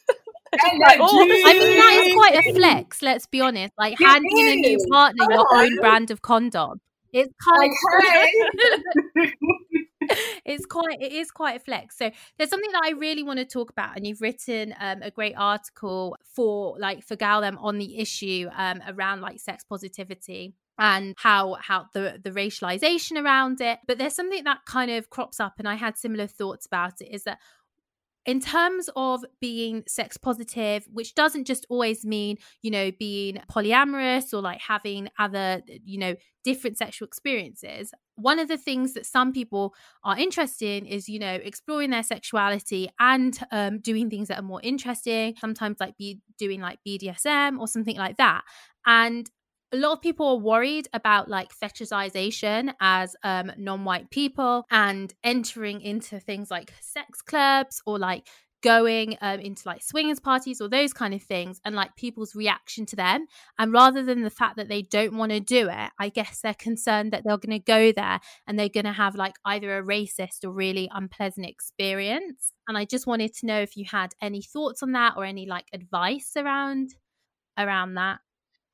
like, 0.53 0.97
oh, 0.99 1.21
I 1.21 1.53
mean, 1.53 1.77
that 1.77 2.03
is 2.03 2.13
quite 2.13 2.35
a 2.35 2.53
flex. 2.55 3.01
Let's 3.01 3.25
be 3.27 3.41
honest. 3.41 3.73
Like 3.77 3.97
handing 3.99 4.47
a 4.47 4.55
new 4.55 4.77
partner 4.91 5.25
your 5.29 5.45
own 5.53 5.75
brand 5.77 6.11
of 6.11 6.21
condom. 6.21 6.79
It's 7.13 7.33
kind 7.43 7.71
of 7.71 9.31
it's 10.45 10.65
quite 10.65 11.01
it 11.01 11.11
is 11.11 11.31
quite 11.31 11.57
a 11.57 11.59
flex. 11.59 11.97
So 11.97 12.11
there's 12.37 12.49
something 12.49 12.71
that 12.71 12.83
i 12.85 12.91
really 12.91 13.23
want 13.23 13.39
to 13.39 13.45
talk 13.45 13.69
about 13.69 13.95
and 13.95 14.05
you've 14.05 14.21
written 14.21 14.73
um, 14.79 15.01
a 15.01 15.11
great 15.11 15.35
article 15.37 16.15
for 16.23 16.77
like 16.79 17.03
for 17.03 17.15
gal-dem 17.15 17.57
on 17.57 17.77
the 17.77 17.97
issue 17.99 18.49
um, 18.55 18.81
around 18.87 19.21
like 19.21 19.39
sex 19.39 19.63
positivity 19.63 20.53
and 20.79 21.15
how 21.17 21.57
how 21.61 21.85
the 21.93 22.19
the 22.23 22.31
racialization 22.31 23.21
around 23.23 23.61
it. 23.61 23.79
But 23.87 23.97
there's 23.97 24.15
something 24.15 24.43
that 24.45 24.59
kind 24.65 24.91
of 24.91 25.09
crops 25.09 25.39
up 25.39 25.53
and 25.59 25.67
i 25.67 25.75
had 25.75 25.97
similar 25.97 26.27
thoughts 26.27 26.65
about 26.65 27.01
it 27.01 27.13
is 27.13 27.23
that 27.23 27.39
in 28.25 28.39
terms 28.39 28.89
of 28.95 29.23
being 29.39 29.83
sex 29.87 30.17
positive, 30.17 30.87
which 30.91 31.15
doesn't 31.15 31.45
just 31.45 31.65
always 31.69 32.05
mean, 32.05 32.37
you 32.61 32.69
know, 32.69 32.91
being 32.99 33.39
polyamorous 33.51 34.33
or 34.33 34.41
like 34.41 34.61
having 34.61 35.09
other, 35.17 35.61
you 35.83 35.97
know, 35.97 36.15
different 36.43 36.77
sexual 36.77 37.07
experiences, 37.07 37.91
one 38.15 38.39
of 38.39 38.47
the 38.47 38.57
things 38.57 38.93
that 38.93 39.05
some 39.05 39.33
people 39.33 39.73
are 40.03 40.17
interested 40.17 40.83
in 40.83 40.85
is, 40.85 41.09
you 41.09 41.19
know, 41.19 41.33
exploring 41.33 41.89
their 41.89 42.03
sexuality 42.03 42.89
and 42.99 43.39
um, 43.51 43.79
doing 43.79 44.09
things 44.09 44.27
that 44.27 44.39
are 44.39 44.43
more 44.43 44.61
interesting, 44.63 45.35
sometimes 45.39 45.77
like 45.79 45.97
be 45.97 46.19
doing 46.37 46.61
like 46.61 46.79
BDSM 46.87 47.59
or 47.59 47.67
something 47.67 47.97
like 47.97 48.17
that. 48.17 48.43
And 48.85 49.29
a 49.73 49.77
lot 49.77 49.93
of 49.93 50.01
people 50.01 50.27
are 50.27 50.37
worried 50.37 50.87
about 50.93 51.29
like 51.29 51.51
fetishization 51.57 52.73
as 52.81 53.15
um, 53.23 53.51
non-white 53.57 54.09
people 54.09 54.65
and 54.69 55.13
entering 55.23 55.81
into 55.81 56.19
things 56.19 56.51
like 56.51 56.73
sex 56.81 57.21
clubs 57.21 57.81
or 57.85 57.97
like 57.97 58.27
going 58.61 59.17
um, 59.21 59.39
into 59.39 59.63
like 59.65 59.81
swingers 59.81 60.19
parties 60.19 60.61
or 60.61 60.69
those 60.69 60.93
kind 60.93 61.13
of 61.13 61.21
things 61.23 61.59
and 61.65 61.75
like 61.75 61.95
people's 61.95 62.35
reaction 62.35 62.85
to 62.85 62.95
them. 62.95 63.25
And 63.57 63.73
rather 63.73 64.03
than 64.03 64.21
the 64.21 64.29
fact 64.29 64.57
that 64.57 64.69
they 64.69 64.83
don't 64.83 65.15
want 65.17 65.31
to 65.31 65.39
do 65.39 65.69
it 65.69 65.89
i 65.99 66.09
guess 66.09 66.41
they're 66.41 66.53
concerned 66.53 67.11
that 67.11 67.23
they're 67.23 67.37
going 67.37 67.57
to 67.57 67.59
go 67.59 67.91
there 67.91 68.19
and 68.47 68.57
they're 68.57 68.69
going 68.69 68.85
to 68.85 68.91
have 68.91 69.15
like 69.15 69.35
either 69.45 69.77
a 69.77 69.83
racist 69.83 70.43
or 70.43 70.51
really 70.51 70.89
unpleasant 70.93 71.45
experience. 71.47 72.53
And 72.67 72.77
i 72.77 72.85
just 72.85 73.07
wanted 73.07 73.33
to 73.35 73.45
know 73.45 73.61
if 73.61 73.75
you 73.77 73.85
had 73.89 74.13
any 74.21 74.41
thoughts 74.41 74.83
on 74.83 74.91
that 74.91 75.13
or 75.17 75.25
any 75.25 75.45
like 75.45 75.65
advice 75.73 76.33
around 76.35 76.95
around 77.57 77.95
that 77.95 78.19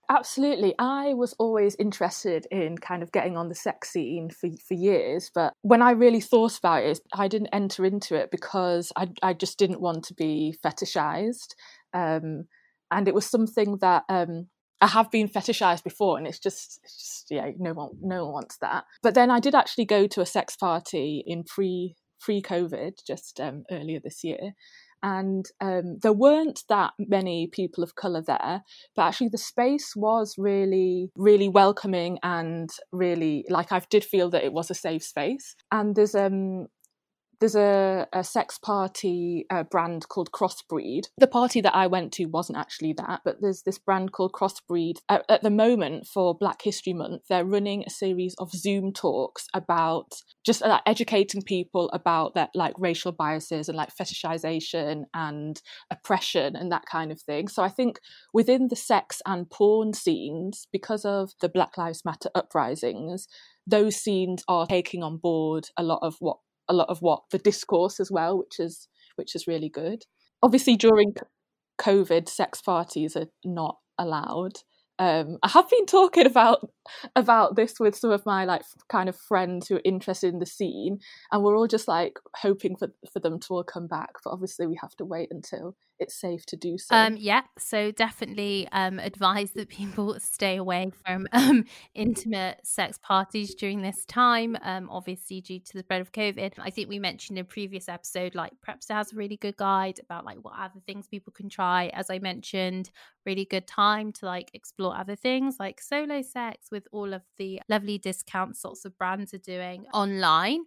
Absolutely. 0.09 0.73
I 0.79 1.13
was 1.15 1.35
always 1.37 1.75
interested 1.75 2.47
in 2.49 2.77
kind 2.77 3.03
of 3.03 3.11
getting 3.11 3.35
on 3.35 3.49
the 3.49 3.55
sex 3.55 3.89
scene 3.89 4.29
for, 4.29 4.49
for 4.65 4.73
years. 4.73 5.29
But 5.35 5.53
when 5.63 5.81
I 5.81 5.91
really 5.91 6.21
thought 6.21 6.57
about 6.57 6.83
it, 6.83 6.99
I 7.13 7.27
didn't 7.27 7.49
enter 7.51 7.83
into 7.83 8.15
it 8.15 8.31
because 8.31 8.93
I, 8.95 9.09
I 9.21 9.33
just 9.33 9.59
didn't 9.59 9.81
want 9.81 10.05
to 10.05 10.13
be 10.13 10.55
fetishized. 10.65 11.55
Um, 11.93 12.45
and 12.89 13.07
it 13.07 13.13
was 13.13 13.25
something 13.25 13.79
that 13.81 14.03
um, 14.07 14.47
I 14.79 14.87
have 14.87 15.11
been 15.11 15.27
fetishized 15.27 15.83
before, 15.83 16.17
and 16.17 16.25
it's 16.25 16.39
just, 16.39 16.79
it's 16.85 16.97
just, 16.97 17.27
yeah, 17.29 17.51
no 17.57 17.73
one, 17.73 17.89
no 18.01 18.23
one 18.25 18.33
wants 18.33 18.57
that. 18.61 18.85
But 19.03 19.13
then 19.13 19.29
I 19.29 19.41
did 19.41 19.55
actually 19.55 19.85
go 19.85 20.07
to 20.07 20.21
a 20.21 20.25
sex 20.25 20.55
party 20.55 21.21
in 21.27 21.43
pre 21.43 21.95
pre 22.21 22.41
COVID, 22.41 22.93
just 23.05 23.39
um, 23.41 23.63
earlier 23.69 23.99
this 24.01 24.23
year, 24.23 24.53
and 25.03 25.45
um, 25.61 25.99
there 26.01 26.13
weren't 26.13 26.63
that 26.69 26.93
many 26.99 27.47
people 27.47 27.83
of 27.83 27.95
color 27.95 28.21
there 28.21 28.63
but 28.95 29.03
actually 29.03 29.29
the 29.29 29.37
space 29.37 29.95
was 29.95 30.35
really 30.37 31.09
really 31.15 31.49
welcoming 31.49 32.17
and 32.23 32.69
really 32.91 33.45
like 33.49 33.71
i 33.71 33.81
did 33.89 34.03
feel 34.03 34.29
that 34.29 34.43
it 34.43 34.53
was 34.53 34.69
a 34.69 34.75
safe 34.75 35.03
space. 35.03 35.55
And 35.71 35.95
there's 35.95 36.15
um 36.15 36.67
there's 37.39 37.55
a, 37.55 38.07
a 38.13 38.23
sex 38.23 38.57
party 38.57 39.45
uh, 39.49 39.63
brand 39.63 40.07
called 40.09 40.31
Crossbreed. 40.31 41.07
The 41.17 41.27
party 41.27 41.61
that 41.61 41.75
I 41.75 41.87
went 41.87 42.11
to 42.13 42.25
wasn't 42.25 42.57
actually 42.57 42.93
that, 42.93 43.21
but 43.23 43.37
there's 43.41 43.63
this 43.63 43.77
brand 43.77 44.11
called 44.11 44.33
Crossbreed. 44.33 44.97
At, 45.09 45.25
at 45.29 45.43
the 45.43 45.49
moment, 45.49 46.07
for 46.07 46.35
Black 46.35 46.61
History 46.61 46.93
Month, 46.93 47.23
they're 47.29 47.45
running 47.45 47.83
a 47.85 47.89
series 47.89 48.35
of 48.39 48.51
Zoom 48.51 48.91
talks 48.91 49.47
about 49.53 50.13
just 50.45 50.63
uh, 50.63 50.81
educating 50.85 51.41
people 51.41 51.89
about 51.93 52.33
that, 52.35 52.49
like 52.55 52.73
racial 52.77 53.11
biases 53.11 53.69
and 53.69 53.77
like 53.77 53.95
fetishization 53.95 55.03
and 55.13 55.61
oppression 55.91 56.55
and 56.55 56.71
that 56.71 56.85
kind 56.89 57.11
of 57.11 57.21
thing. 57.21 57.47
So 57.47 57.63
I 57.63 57.69
think 57.69 57.99
within 58.33 58.67
the 58.69 58.75
sex 58.75 59.21
and 59.25 59.49
porn 59.49 59.93
scenes, 59.93 60.67
because 60.71 61.05
of 61.05 61.31
the 61.41 61.49
Black 61.49 61.77
Lives 61.77 62.03
Matter 62.03 62.29
uprisings, 62.33 63.27
those 63.67 63.97
scenes 63.97 64.43
are 64.47 64.65
taking 64.65 65.03
on 65.03 65.17
board 65.17 65.67
a 65.77 65.83
lot 65.83 65.99
of 66.01 66.15
what 66.19 66.37
a 66.69 66.73
lot 66.73 66.89
of 66.89 67.01
what 67.01 67.23
the 67.31 67.37
discourse 67.37 67.99
as 67.99 68.11
well, 68.11 68.37
which 68.37 68.59
is 68.59 68.87
which 69.15 69.35
is 69.35 69.47
really 69.47 69.69
good. 69.69 70.03
Obviously, 70.43 70.75
during 70.75 71.15
COVID, 71.79 72.29
sex 72.29 72.61
parties 72.61 73.15
are 73.15 73.27
not 73.43 73.77
allowed, 73.97 74.59
um, 74.99 75.37
I 75.43 75.49
have 75.49 75.69
been 75.69 75.85
talking 75.85 76.25
about 76.25 76.67
about 77.15 77.55
this 77.55 77.79
with 77.79 77.95
some 77.95 78.11
of 78.11 78.25
my 78.25 78.45
like 78.45 78.63
kind 78.89 79.09
of 79.09 79.15
friends 79.15 79.67
who 79.67 79.75
are 79.75 79.81
interested 79.85 80.33
in 80.33 80.39
the 80.39 80.45
scene, 80.45 80.99
and 81.31 81.43
we're 81.43 81.55
all 81.55 81.67
just 81.67 81.87
like 81.87 82.19
hoping 82.37 82.75
for 82.75 82.89
for 83.11 83.19
them 83.19 83.39
to 83.41 83.47
all 83.53 83.63
come 83.63 83.87
back. 83.87 84.13
But 84.23 84.31
obviously, 84.31 84.65
we 84.65 84.77
have 84.81 84.95
to 84.97 85.05
wait 85.05 85.29
until 85.31 85.75
it's 85.99 86.15
safe 86.15 86.45
to 86.47 86.55
do 86.55 86.77
so. 86.77 86.95
Um, 86.95 87.17
yeah, 87.17 87.41
so 87.57 87.91
definitely 87.91 88.67
um, 88.71 88.99
advise 88.99 89.51
that 89.51 89.69
people 89.69 90.19
stay 90.19 90.57
away 90.57 90.91
from 91.05 91.27
um, 91.31 91.65
intimate 91.95 92.59
sex 92.63 92.97
parties 93.01 93.55
during 93.55 93.81
this 93.81 94.05
time. 94.05 94.57
Um, 94.61 94.89
obviously, 94.89 95.41
due 95.41 95.59
to 95.59 95.73
the 95.73 95.79
spread 95.79 96.01
of 96.01 96.11
COVID, 96.11 96.53
I 96.59 96.69
think 96.69 96.89
we 96.89 96.99
mentioned 96.99 97.37
in 97.37 97.41
a 97.41 97.45
previous 97.45 97.89
episode, 97.89 98.35
like 98.35 98.53
PrEPster 98.67 98.91
has 98.91 99.13
a 99.13 99.15
really 99.15 99.37
good 99.37 99.57
guide 99.57 99.99
about 99.99 100.25
like 100.25 100.37
what 100.41 100.53
other 100.57 100.79
things 100.85 101.07
people 101.07 101.33
can 101.33 101.49
try. 101.49 101.87
As 101.93 102.09
I 102.09 102.19
mentioned, 102.19 102.91
really 103.25 103.45
good 103.45 103.67
time 103.67 104.11
to 104.13 104.25
like 104.25 104.49
explore 104.53 104.95
other 104.95 105.15
things 105.15 105.57
like 105.59 105.81
solo 105.81 106.21
sex 106.21 106.67
with 106.71 106.87
all 106.91 107.13
of 107.13 107.21
the 107.37 107.61
lovely 107.67 107.97
discounts 107.97 108.61
sorts 108.61 108.85
of 108.85 108.97
brands 108.97 109.33
are 109.33 109.39
doing 109.39 109.85
online. 109.93 110.63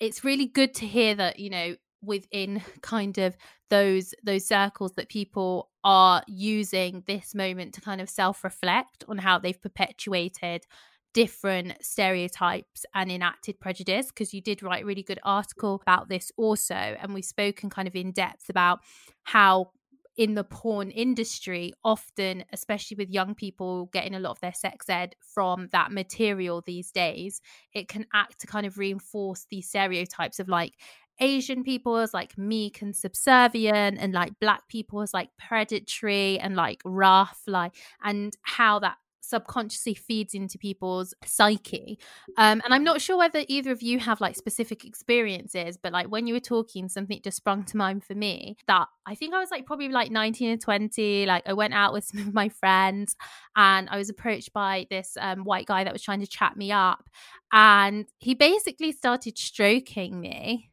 It's 0.00 0.24
really 0.24 0.46
good 0.46 0.74
to 0.74 0.86
hear 0.86 1.14
that, 1.16 1.38
you 1.38 1.50
know, 1.50 1.74
within 2.02 2.62
kind 2.82 3.18
of 3.18 3.36
those 3.68 4.14
those 4.22 4.46
circles 4.46 4.92
that 4.92 5.08
people 5.08 5.70
are 5.84 6.22
using 6.26 7.02
this 7.06 7.34
moment 7.34 7.74
to 7.74 7.80
kind 7.80 8.00
of 8.00 8.08
self-reflect 8.08 9.04
on 9.08 9.18
how 9.18 9.38
they've 9.38 9.60
perpetuated 9.60 10.64
different 11.12 11.72
stereotypes 11.82 12.84
and 12.94 13.10
enacted 13.10 13.58
prejudice 13.58 14.08
because 14.08 14.32
you 14.32 14.40
did 14.40 14.62
write 14.62 14.84
a 14.84 14.86
really 14.86 15.02
good 15.02 15.18
article 15.24 15.80
about 15.82 16.08
this 16.08 16.30
also 16.36 16.74
and 16.74 17.12
we've 17.12 17.24
spoken 17.24 17.68
kind 17.68 17.88
of 17.88 17.96
in 17.96 18.12
depth 18.12 18.48
about 18.48 18.78
how 19.24 19.70
in 20.16 20.34
the 20.34 20.44
porn 20.44 20.90
industry, 20.90 21.72
often, 21.82 22.44
especially 22.52 22.94
with 22.96 23.08
young 23.08 23.34
people 23.34 23.86
getting 23.86 24.14
a 24.14 24.20
lot 24.20 24.32
of 24.32 24.40
their 24.40 24.52
sex 24.52 24.86
ed 24.88 25.14
from 25.20 25.68
that 25.72 25.92
material 25.92 26.62
these 26.66 26.90
days, 26.90 27.40
it 27.72 27.88
can 27.88 28.04
act 28.12 28.38
to 28.40 28.46
kind 28.46 28.66
of 28.66 28.76
reinforce 28.76 29.46
these 29.50 29.68
stereotypes 29.68 30.38
of 30.38 30.46
like 30.46 30.74
Asian 31.20 31.62
people 31.62 31.96
as 31.96 32.14
like 32.14 32.36
meek 32.36 32.82
and 32.82 32.94
subservient, 32.94 33.98
and 33.98 34.12
like 34.12 34.38
black 34.40 34.68
people 34.68 35.02
as 35.02 35.14
like 35.14 35.30
predatory 35.38 36.38
and 36.38 36.56
like 36.56 36.80
rough, 36.84 37.42
like, 37.46 37.74
and 38.02 38.36
how 38.42 38.78
that 38.80 38.96
subconsciously 39.30 39.94
feeds 39.94 40.34
into 40.34 40.58
people's 40.58 41.14
psyche. 41.24 41.98
Um, 42.36 42.60
and 42.64 42.74
I'm 42.74 42.84
not 42.84 43.00
sure 43.00 43.16
whether 43.16 43.44
either 43.48 43.70
of 43.70 43.80
you 43.80 43.98
have 44.00 44.20
like 44.20 44.36
specific 44.36 44.84
experiences, 44.84 45.78
but 45.80 45.92
like 45.92 46.08
when 46.08 46.26
you 46.26 46.34
were 46.34 46.40
talking, 46.40 46.88
something 46.88 47.20
just 47.22 47.36
sprung 47.38 47.64
to 47.64 47.76
mind 47.76 48.04
for 48.04 48.14
me 48.14 48.56
that 48.66 48.88
I 49.06 49.14
think 49.14 49.32
I 49.32 49.38
was 49.38 49.50
like 49.50 49.66
probably 49.66 49.88
like 49.88 50.10
19 50.10 50.50
or 50.50 50.56
20. 50.56 51.26
Like 51.26 51.48
I 51.48 51.52
went 51.52 51.74
out 51.74 51.92
with 51.92 52.04
some 52.10 52.20
of 52.20 52.34
my 52.34 52.48
friends 52.48 53.16
and 53.56 53.88
I 53.88 53.96
was 53.96 54.10
approached 54.10 54.52
by 54.52 54.86
this 54.90 55.16
um, 55.20 55.44
white 55.44 55.66
guy 55.66 55.84
that 55.84 55.92
was 55.92 56.02
trying 56.02 56.20
to 56.20 56.26
chat 56.26 56.56
me 56.56 56.72
up. 56.72 57.08
And 57.52 58.06
he 58.18 58.34
basically 58.34 58.92
started 58.92 59.38
stroking 59.38 60.20
me 60.20 60.70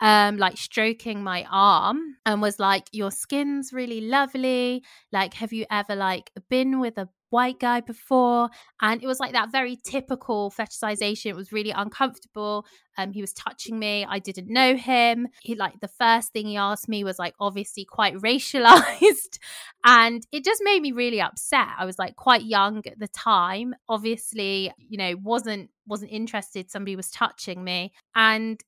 um 0.00 0.38
like 0.38 0.56
stroking 0.56 1.22
my 1.22 1.46
arm 1.50 2.16
and 2.24 2.40
was 2.40 2.58
like 2.58 2.88
your 2.92 3.10
skin's 3.10 3.72
really 3.72 4.00
lovely. 4.00 4.82
Like 5.12 5.34
have 5.34 5.52
you 5.52 5.66
ever 5.70 5.94
like 5.94 6.30
been 6.48 6.80
with 6.80 6.96
a 6.98 7.08
white 7.28 7.60
guy 7.60 7.80
before? 7.80 8.48
And 8.80 9.02
it 9.02 9.06
was 9.06 9.20
like 9.20 9.32
that 9.32 9.52
very 9.52 9.76
typical 9.84 10.50
fetishization. 10.50 11.26
It 11.26 11.36
was 11.36 11.52
really 11.52 11.70
uncomfortable. 11.70 12.66
Um 12.96 13.12
he 13.12 13.20
was 13.20 13.34
touching 13.34 13.78
me. 13.78 14.06
I 14.08 14.18
didn't 14.18 14.48
know 14.48 14.74
him. 14.74 15.28
He 15.42 15.54
like 15.54 15.80
the 15.80 15.88
first 15.88 16.32
thing 16.32 16.46
he 16.46 16.56
asked 16.56 16.88
me 16.88 17.04
was 17.04 17.18
like 17.18 17.34
obviously 17.38 17.84
quite 17.84 18.14
racialized. 18.16 19.38
And 19.84 20.26
it 20.32 20.44
just 20.44 20.62
made 20.64 20.80
me 20.80 20.92
really 20.92 21.20
upset. 21.20 21.68
I 21.78 21.84
was 21.84 21.98
like 21.98 22.16
quite 22.16 22.42
young 22.44 22.78
at 22.86 22.98
the 22.98 23.08
time. 23.08 23.74
Obviously 23.88 24.72
you 24.78 24.96
know 24.96 25.14
wasn't 25.22 25.70
wasn't 25.86 26.10
interested. 26.12 26.70
Somebody 26.70 26.96
was 26.96 27.10
touching 27.10 27.62
me. 27.62 27.92
And 28.14 28.62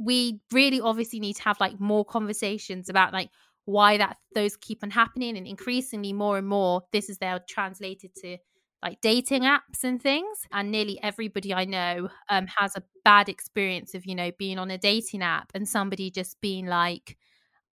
we 0.00 0.40
really 0.50 0.80
obviously 0.80 1.20
need 1.20 1.36
to 1.36 1.42
have 1.42 1.60
like 1.60 1.78
more 1.78 2.04
conversations 2.04 2.88
about 2.88 3.12
like 3.12 3.28
why 3.66 3.98
that 3.98 4.16
those 4.34 4.56
keep 4.56 4.82
on 4.82 4.90
happening 4.90 5.36
and 5.36 5.46
increasingly 5.46 6.12
more 6.12 6.38
and 6.38 6.48
more 6.48 6.82
this 6.92 7.10
is 7.10 7.20
now 7.20 7.38
translated 7.46 8.10
to 8.14 8.38
like 8.82 8.98
dating 9.02 9.42
apps 9.42 9.84
and 9.84 10.00
things 10.02 10.46
and 10.52 10.70
nearly 10.70 10.98
everybody 11.02 11.52
i 11.52 11.66
know 11.66 12.08
um, 12.30 12.46
has 12.46 12.74
a 12.76 12.82
bad 13.04 13.28
experience 13.28 13.94
of 13.94 14.06
you 14.06 14.14
know 14.14 14.30
being 14.38 14.58
on 14.58 14.70
a 14.70 14.78
dating 14.78 15.22
app 15.22 15.52
and 15.54 15.68
somebody 15.68 16.10
just 16.10 16.40
being 16.40 16.66
like 16.66 17.18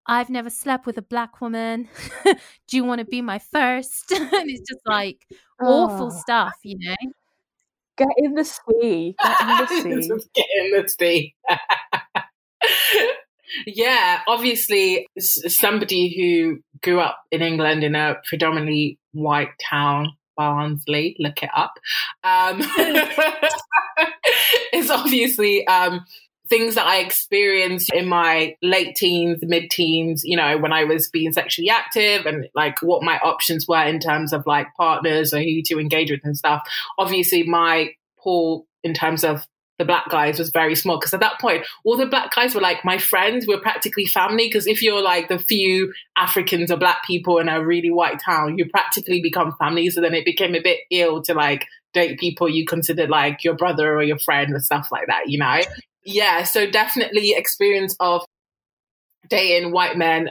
i've 0.06 0.30
never 0.30 0.50
slept 0.50 0.86
with 0.86 0.98
a 0.98 1.02
black 1.02 1.40
woman. 1.42 1.88
Do 2.68 2.78
you 2.78 2.84
want 2.84 3.00
to 3.00 3.06
be 3.06 3.22
my 3.22 3.40
first? 3.40 4.12
And 4.12 4.50
it's 4.50 4.68
just 4.68 4.82
like 4.86 5.26
awful 5.62 6.08
oh. 6.08 6.20
stuff 6.20 6.56
you 6.64 6.78
know 6.80 7.12
get 7.98 8.08
in 8.18 8.34
the 8.34 8.46
sea. 8.46 9.16
Get 9.22 9.42
in 9.42 9.48
the 9.48 9.68
sea. 10.20 10.30
get 10.34 10.46
in 10.60 10.72
the 10.72 10.88
sea. 10.88 11.36
Yeah, 13.66 14.22
obviously, 14.28 15.08
somebody 15.18 16.14
who 16.16 16.60
grew 16.84 17.00
up 17.00 17.18
in 17.32 17.42
England 17.42 17.84
in 17.84 17.96
a 17.96 18.16
predominantly 18.28 19.00
white 19.14 19.52
town, 19.70 20.12
Barnsley, 20.36 21.16
look 21.20 21.42
it 21.42 21.50
up, 21.56 21.74
um, 22.24 22.60
is 24.74 24.90
obviously 24.90 25.66
um, 25.68 26.02
things 26.50 26.76
that 26.76 26.86
I 26.86 26.98
experienced 26.98 27.92
in 27.94 28.08
my 28.08 28.56
late 28.62 28.96
teens, 28.96 29.40
mid 29.42 29.70
teens, 29.70 30.22
you 30.24 30.38
know, 30.38 30.58
when 30.58 30.74
I 30.74 30.84
was 30.84 31.10
being 31.10 31.34
sexually 31.34 31.70
active 31.70 32.26
and 32.26 32.48
like 32.56 32.82
what 32.82 33.04
my 33.04 33.18
options 33.20 33.68
were 33.68 33.84
in 33.84 34.00
terms 34.00 34.34
of 34.34 34.46
like 34.46 34.68
partners 34.76 35.34
or 35.34 35.40
who 35.40 35.62
to 35.66 35.80
engage 35.80 36.12
with 36.12 36.22
and 36.24 36.38
stuff. 36.38 36.68
Obviously, 36.98 37.44
my 37.44 37.92
pool 38.20 38.68
in 38.84 38.94
terms 38.94 39.24
of 39.24 39.46
the 39.78 39.86
black 39.86 40.10
guys 40.10 40.40
was 40.40 40.50
very 40.50 40.74
small 40.74 40.98
because 40.98 41.14
at 41.14 41.20
that 41.20 41.40
point 41.40 41.64
all 41.84 41.98
the 41.98 42.08
black 42.08 42.34
guys 42.34 42.56
were 42.56 42.62
like 42.62 42.84
my 42.84 42.98
friends. 42.98 43.46
We're 43.46 43.62
practically 43.62 44.06
family 44.06 44.48
because 44.48 44.66
if 44.66 44.82
you're 44.82 45.04
like 45.04 45.30
the 45.30 45.38
few 45.38 45.94
africans 46.18 46.72
or 46.72 46.78
black 46.78 47.06
people 47.06 47.38
in 47.38 47.48
a 47.48 47.64
really 47.64 47.92
white 47.92 48.20
town 48.24 48.58
you 48.58 48.66
practically 48.70 49.22
become 49.22 49.56
family. 49.60 49.90
So 49.92 50.02
then 50.02 50.16
it 50.16 50.26
became 50.26 50.56
a 50.56 50.62
bit 50.62 50.80
ill 50.90 51.22
to 51.24 51.34
like 51.36 51.68
date 51.94 52.20
people 52.20 52.50
you 52.50 52.66
considered 52.66 53.10
like 53.10 53.44
your 53.44 53.56
brother 53.56 53.96
or 53.96 54.04
your 54.04 54.20
friend 54.20 54.54
or 54.54 54.60
stuff 54.60 54.90
like 54.92 55.08
that 55.08 55.30
you 55.30 55.40
know 55.40 55.60
yeah 56.08 56.44
so 56.44 56.70
definitely 56.70 57.34
experience 57.34 57.96
of 58.00 58.26
dating 59.30 59.72
white 59.72 59.98
men 59.98 60.30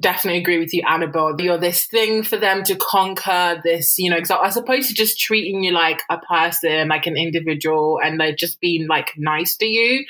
definitely 0.00 0.40
agree 0.40 0.58
with 0.58 0.74
you 0.74 0.82
annabel. 0.88 1.40
You're 1.40 1.56
this 1.56 1.86
thing 1.86 2.24
for 2.24 2.36
them 2.36 2.64
to 2.64 2.74
conquer 2.74 3.60
this 3.62 3.98
you 3.98 4.10
know 4.10 4.18
as 4.18 4.56
opposed 4.56 4.88
to 4.88 4.94
just 4.94 5.20
treating 5.20 5.62
you 5.62 5.72
like 5.72 6.02
a 6.10 6.18
person 6.18 6.88
like 6.88 7.06
an 7.06 7.16
individual 7.16 8.00
and 8.02 8.18
they're 8.18 8.34
just 8.34 8.60
being 8.60 8.88
like 8.88 9.12
nice 9.16 9.56
to 9.56 9.66
you 9.66 10.04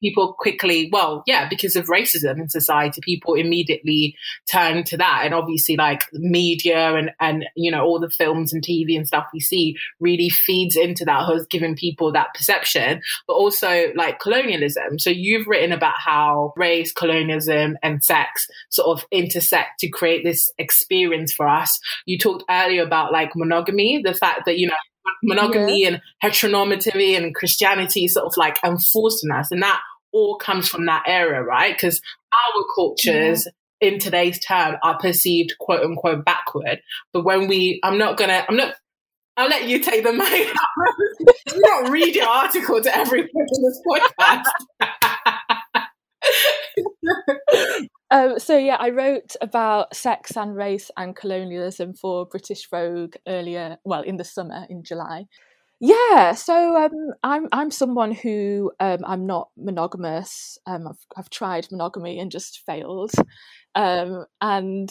people 0.00 0.34
quickly, 0.38 0.88
well, 0.92 1.22
yeah, 1.26 1.48
because 1.48 1.76
of 1.76 1.86
racism 1.86 2.40
in 2.40 2.48
society, 2.48 3.00
people 3.02 3.34
immediately 3.34 4.16
turn 4.50 4.84
to 4.84 4.96
that. 4.96 5.22
And 5.24 5.34
obviously, 5.34 5.76
like 5.76 6.04
media 6.12 6.94
and, 6.94 7.10
and, 7.20 7.44
you 7.56 7.70
know, 7.70 7.84
all 7.84 8.00
the 8.00 8.10
films 8.10 8.52
and 8.52 8.62
TV 8.62 8.96
and 8.96 9.06
stuff 9.06 9.26
we 9.32 9.40
see 9.40 9.76
really 10.00 10.28
feeds 10.28 10.76
into 10.76 11.04
that, 11.04 11.26
has 11.26 11.46
given 11.46 11.74
people 11.74 12.12
that 12.12 12.34
perception, 12.34 13.00
but 13.26 13.34
also 13.34 13.86
like 13.94 14.20
colonialism. 14.20 14.98
So 14.98 15.10
you've 15.10 15.46
written 15.46 15.72
about 15.72 15.94
how 15.98 16.52
race, 16.56 16.92
colonialism, 16.92 17.76
and 17.82 18.02
sex 18.02 18.46
sort 18.70 18.98
of 18.98 19.06
intersect 19.10 19.80
to 19.80 19.88
create 19.88 20.24
this 20.24 20.50
experience 20.58 21.32
for 21.32 21.48
us. 21.48 21.78
You 22.06 22.18
talked 22.18 22.44
earlier 22.50 22.82
about 22.82 23.12
like 23.12 23.30
monogamy, 23.34 24.02
the 24.04 24.14
fact 24.14 24.42
that, 24.46 24.58
you 24.58 24.68
know, 24.68 24.74
monogamy 25.22 25.82
yeah. 25.82 25.88
and 25.88 26.02
heteronormativity 26.22 27.16
and 27.16 27.34
Christianity 27.34 28.08
sort 28.08 28.26
of 28.26 28.34
like 28.36 28.58
enforced 28.64 29.24
on 29.24 29.38
us. 29.38 29.50
And 29.50 29.62
that 29.62 29.80
all 30.12 30.36
comes 30.38 30.68
from 30.68 30.86
that 30.86 31.04
era, 31.06 31.42
right? 31.42 31.74
Because 31.74 32.00
our 32.32 32.64
cultures 32.74 33.46
in 33.80 33.98
today's 33.98 34.38
term 34.40 34.76
are 34.82 34.98
perceived 34.98 35.54
quote 35.60 35.82
unquote 35.82 36.24
backward. 36.24 36.80
But 37.12 37.24
when 37.24 37.48
we, 37.48 37.80
I'm 37.82 37.98
not 37.98 38.16
gonna, 38.16 38.44
I'm 38.48 38.56
not, 38.56 38.74
I'll 39.36 39.48
let 39.48 39.68
you 39.68 39.78
take 39.78 40.04
the 40.04 40.12
mic. 40.12 40.48
you 41.54 41.62
don't 41.62 41.90
read 41.90 42.14
your 42.14 42.28
article 42.28 42.80
to 42.80 42.96
everyone 42.96 43.28
in 43.34 43.62
this 43.62 43.80
podcast. 43.86 44.42
um, 48.10 48.38
so 48.38 48.58
yeah, 48.58 48.76
I 48.78 48.90
wrote 48.90 49.36
about 49.40 49.94
sex 49.94 50.36
and 50.36 50.56
race 50.56 50.90
and 50.96 51.14
colonialism 51.14 51.94
for 51.94 52.26
British 52.26 52.68
Vogue 52.68 53.14
earlier, 53.28 53.76
well, 53.84 54.02
in 54.02 54.16
the 54.16 54.24
summer 54.24 54.66
in 54.68 54.82
July. 54.82 55.26
Yeah, 55.80 56.32
so 56.34 56.76
um, 56.76 56.90
I'm 57.22 57.48
I'm 57.52 57.70
someone 57.70 58.10
who 58.12 58.72
um, 58.80 58.98
I'm 59.06 59.26
not 59.26 59.50
monogamous. 59.56 60.58
Um, 60.66 60.88
I've 60.88 61.06
I've 61.16 61.30
tried 61.30 61.68
monogamy 61.70 62.18
and 62.18 62.32
just 62.32 62.64
failed, 62.66 63.12
um, 63.76 64.24
and 64.40 64.90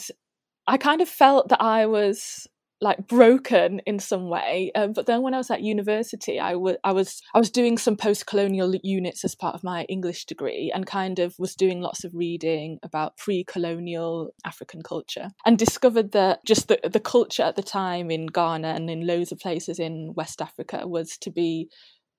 I 0.68 0.78
kind 0.78 1.02
of 1.02 1.08
felt 1.08 1.50
that 1.50 1.62
I 1.62 1.86
was 1.86 2.46
like 2.80 3.06
broken 3.08 3.80
in 3.86 3.98
some 3.98 4.28
way. 4.28 4.70
Um, 4.74 4.92
but 4.92 5.06
then 5.06 5.22
when 5.22 5.34
I 5.34 5.38
was 5.38 5.50
at 5.50 5.62
university, 5.62 6.38
I, 6.38 6.54
was 6.54 6.76
I 6.84 6.92
was 7.38 7.50
doing 7.50 7.76
some 7.76 7.96
post 7.96 8.26
colonial 8.26 8.74
units 8.82 9.24
as 9.24 9.34
part 9.34 9.54
of 9.54 9.64
my 9.64 9.84
English 9.84 10.26
degree, 10.26 10.70
and 10.74 10.86
kind 10.86 11.18
of 11.18 11.34
was 11.38 11.54
doing 11.54 11.80
lots 11.80 12.04
of 12.04 12.14
reading 12.14 12.78
about 12.82 13.16
pre 13.16 13.44
colonial 13.44 14.30
African 14.44 14.82
culture, 14.82 15.28
and 15.44 15.58
discovered 15.58 16.12
that 16.12 16.44
just 16.44 16.68
the 16.68 16.78
the 16.88 17.00
culture 17.00 17.42
at 17.42 17.56
the 17.56 17.62
time 17.62 18.10
in 18.10 18.26
Ghana 18.26 18.68
and 18.68 18.88
in 18.88 19.06
loads 19.06 19.32
of 19.32 19.38
places 19.38 19.78
in 19.78 20.12
West 20.16 20.40
Africa 20.40 20.86
was 20.86 21.18
to 21.18 21.30
be 21.30 21.68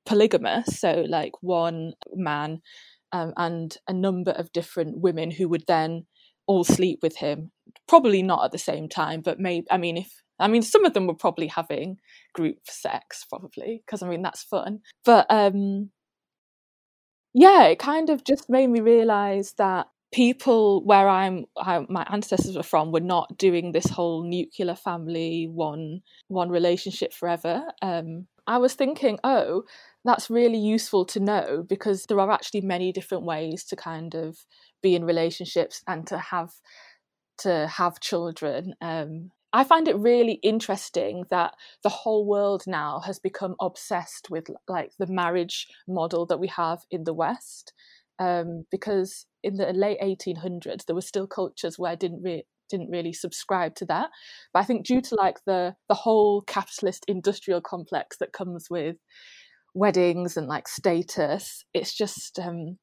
polygamous, 0.05 0.79
so 0.79 1.05
like 1.07 1.33
one 1.41 1.93
man 2.13 2.61
um, 3.11 3.33
and 3.37 3.77
a 3.87 3.93
number 3.93 4.31
of 4.31 4.51
different 4.51 4.99
women 4.99 5.31
who 5.31 5.47
would 5.49 5.65
then 5.67 6.05
all 6.47 6.63
sleep 6.63 6.99
with 7.01 7.17
him 7.17 7.51
probably 7.87 8.23
not 8.23 8.43
at 8.43 8.51
the 8.51 8.57
same 8.57 8.89
time 8.89 9.21
but 9.21 9.39
maybe 9.39 9.67
i 9.69 9.77
mean 9.77 9.97
if 9.97 10.11
I 10.39 10.47
mean, 10.47 10.61
some 10.61 10.85
of 10.85 10.93
them 10.93 11.07
were 11.07 11.15
probably 11.15 11.47
having 11.47 11.99
group 12.33 12.57
sex, 12.65 13.25
probably, 13.29 13.83
because 13.85 14.01
I 14.01 14.07
mean, 14.09 14.21
that's 14.21 14.43
fun. 14.43 14.79
But 15.05 15.25
um, 15.29 15.91
yeah, 17.33 17.65
it 17.65 17.79
kind 17.79 18.09
of 18.09 18.23
just 18.23 18.49
made 18.49 18.67
me 18.67 18.79
realize 18.81 19.53
that 19.57 19.87
people 20.11 20.83
where 20.85 21.07
I'm, 21.07 21.45
I, 21.57 21.85
my 21.87 22.05
ancestors 22.09 22.55
were 22.55 22.63
from, 22.63 22.91
were 22.91 22.99
not 22.99 23.37
doing 23.37 23.71
this 23.71 23.89
whole 23.89 24.23
nuclear 24.23 24.75
family, 24.75 25.47
one 25.51 26.01
one 26.27 26.49
relationship 26.49 27.13
forever. 27.13 27.63
Um, 27.81 28.27
I 28.47 28.57
was 28.57 28.73
thinking, 28.73 29.19
oh, 29.23 29.63
that's 30.03 30.29
really 30.29 30.57
useful 30.57 31.05
to 31.05 31.19
know 31.19 31.63
because 31.67 32.05
there 32.05 32.19
are 32.19 32.31
actually 32.31 32.61
many 32.61 32.91
different 32.91 33.23
ways 33.25 33.63
to 33.65 33.75
kind 33.75 34.15
of 34.15 34.37
be 34.81 34.95
in 34.95 35.05
relationships 35.05 35.83
and 35.87 36.07
to 36.07 36.17
have 36.17 36.51
to 37.39 37.67
have 37.67 37.99
children 37.99 38.73
um, 38.81 39.31
I 39.51 39.63
find 39.63 39.87
it 39.87 39.97
really 39.97 40.33
interesting 40.43 41.25
that 41.31 41.55
the 41.83 41.89
whole 41.89 42.27
world 42.27 42.63
now 42.67 43.01
has 43.05 43.19
become 43.19 43.55
obsessed 43.59 44.29
with 44.29 44.47
like 44.67 44.91
the 44.99 45.07
marriage 45.07 45.67
model 45.87 46.25
that 46.27 46.39
we 46.39 46.47
have 46.47 46.79
in 46.91 47.03
the 47.03 47.13
West. 47.13 47.73
Um, 48.19 48.65
because 48.69 49.25
in 49.43 49.55
the 49.55 49.71
late 49.73 49.99
1800s, 50.01 50.85
there 50.85 50.95
were 50.95 51.01
still 51.01 51.25
cultures 51.25 51.79
where 51.79 51.91
I 51.91 51.95
didn't 51.95 52.23
didn't 52.69 52.91
really 52.91 53.13
subscribe 53.13 53.73
to 53.75 53.85
that. 53.85 54.09
But 54.53 54.59
I 54.59 54.65
think 54.65 54.85
due 54.85 55.01
to 55.01 55.15
like 55.15 55.37
the 55.45 55.75
the 55.87 55.95
whole 55.95 56.41
capitalist 56.43 57.05
industrial 57.07 57.61
complex 57.61 58.17
that 58.19 58.33
comes 58.33 58.67
with 58.69 58.97
weddings 59.73 60.37
and 60.37 60.47
like 60.47 60.67
status, 60.67 61.63
it's 61.73 61.95
just 61.95 62.37
um, 62.39 62.77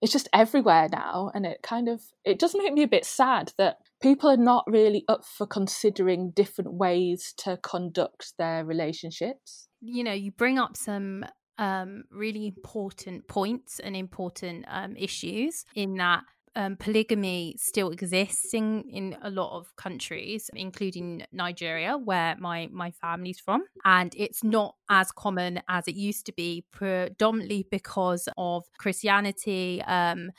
it's 0.00 0.12
just 0.12 0.28
everywhere 0.32 0.88
now 0.90 1.30
and 1.34 1.44
it 1.44 1.62
kind 1.62 1.88
of 1.88 2.02
it 2.24 2.38
does 2.38 2.54
make 2.54 2.72
me 2.72 2.82
a 2.82 2.88
bit 2.88 3.04
sad 3.04 3.52
that 3.58 3.78
people 4.00 4.30
are 4.30 4.36
not 4.36 4.64
really 4.66 5.04
up 5.08 5.24
for 5.24 5.46
considering 5.46 6.30
different 6.30 6.72
ways 6.74 7.34
to 7.36 7.58
conduct 7.62 8.32
their 8.38 8.64
relationships 8.64 9.68
you 9.80 10.04
know 10.04 10.12
you 10.12 10.30
bring 10.30 10.58
up 10.58 10.76
some 10.76 11.24
um, 11.58 12.04
really 12.10 12.46
important 12.46 13.28
points 13.28 13.78
and 13.80 13.94
important 13.94 14.64
um, 14.68 14.96
issues 14.96 15.64
in 15.74 15.94
that 15.96 16.22
um, 16.56 16.76
polygamy 16.76 17.54
still 17.58 17.90
exists 17.90 18.52
in, 18.54 18.84
in 18.90 19.16
a 19.22 19.30
lot 19.30 19.56
of 19.56 19.74
countries, 19.76 20.50
including 20.54 21.22
Nigeria, 21.32 21.96
where 21.96 22.36
my, 22.38 22.68
my 22.72 22.90
family's 22.90 23.38
from. 23.38 23.62
And 23.84 24.12
it's 24.16 24.42
not 24.42 24.74
as 24.88 25.12
common 25.12 25.62
as 25.68 25.86
it 25.86 25.94
used 25.94 26.26
to 26.26 26.32
be, 26.32 26.64
predominantly 26.72 27.66
because 27.70 28.28
of 28.36 28.64
Christianity. 28.78 29.82
Um, 29.82 30.30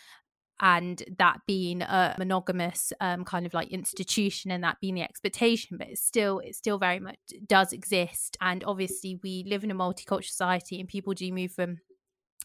and 0.62 1.04
that 1.18 1.40
being 1.48 1.82
a 1.82 2.16
monogamous 2.18 2.94
um, 3.02 3.26
kind 3.26 3.46
of 3.46 3.54
like 3.54 3.70
institution 3.70 4.52
and 4.52 4.64
that 4.64 4.78
being 4.80 4.96
the 4.96 5.02
expectation 5.02 5.78
but 5.78 5.88
it's 5.88 6.04
still 6.04 6.40
it 6.40 6.56
still 6.56 6.78
very 6.78 7.00
much 7.00 7.18
does 7.48 7.74
exist 7.74 8.38
and 8.42 8.64
obviously 8.64 9.20
we 9.24 9.44
live 9.48 9.64
in 9.64 9.72
a 9.72 9.76
multicultural 9.76 10.24
society 10.24 10.80
and 10.80 10.88
people 10.88 11.14
do 11.14 11.32
move 11.32 11.52
from 11.52 11.78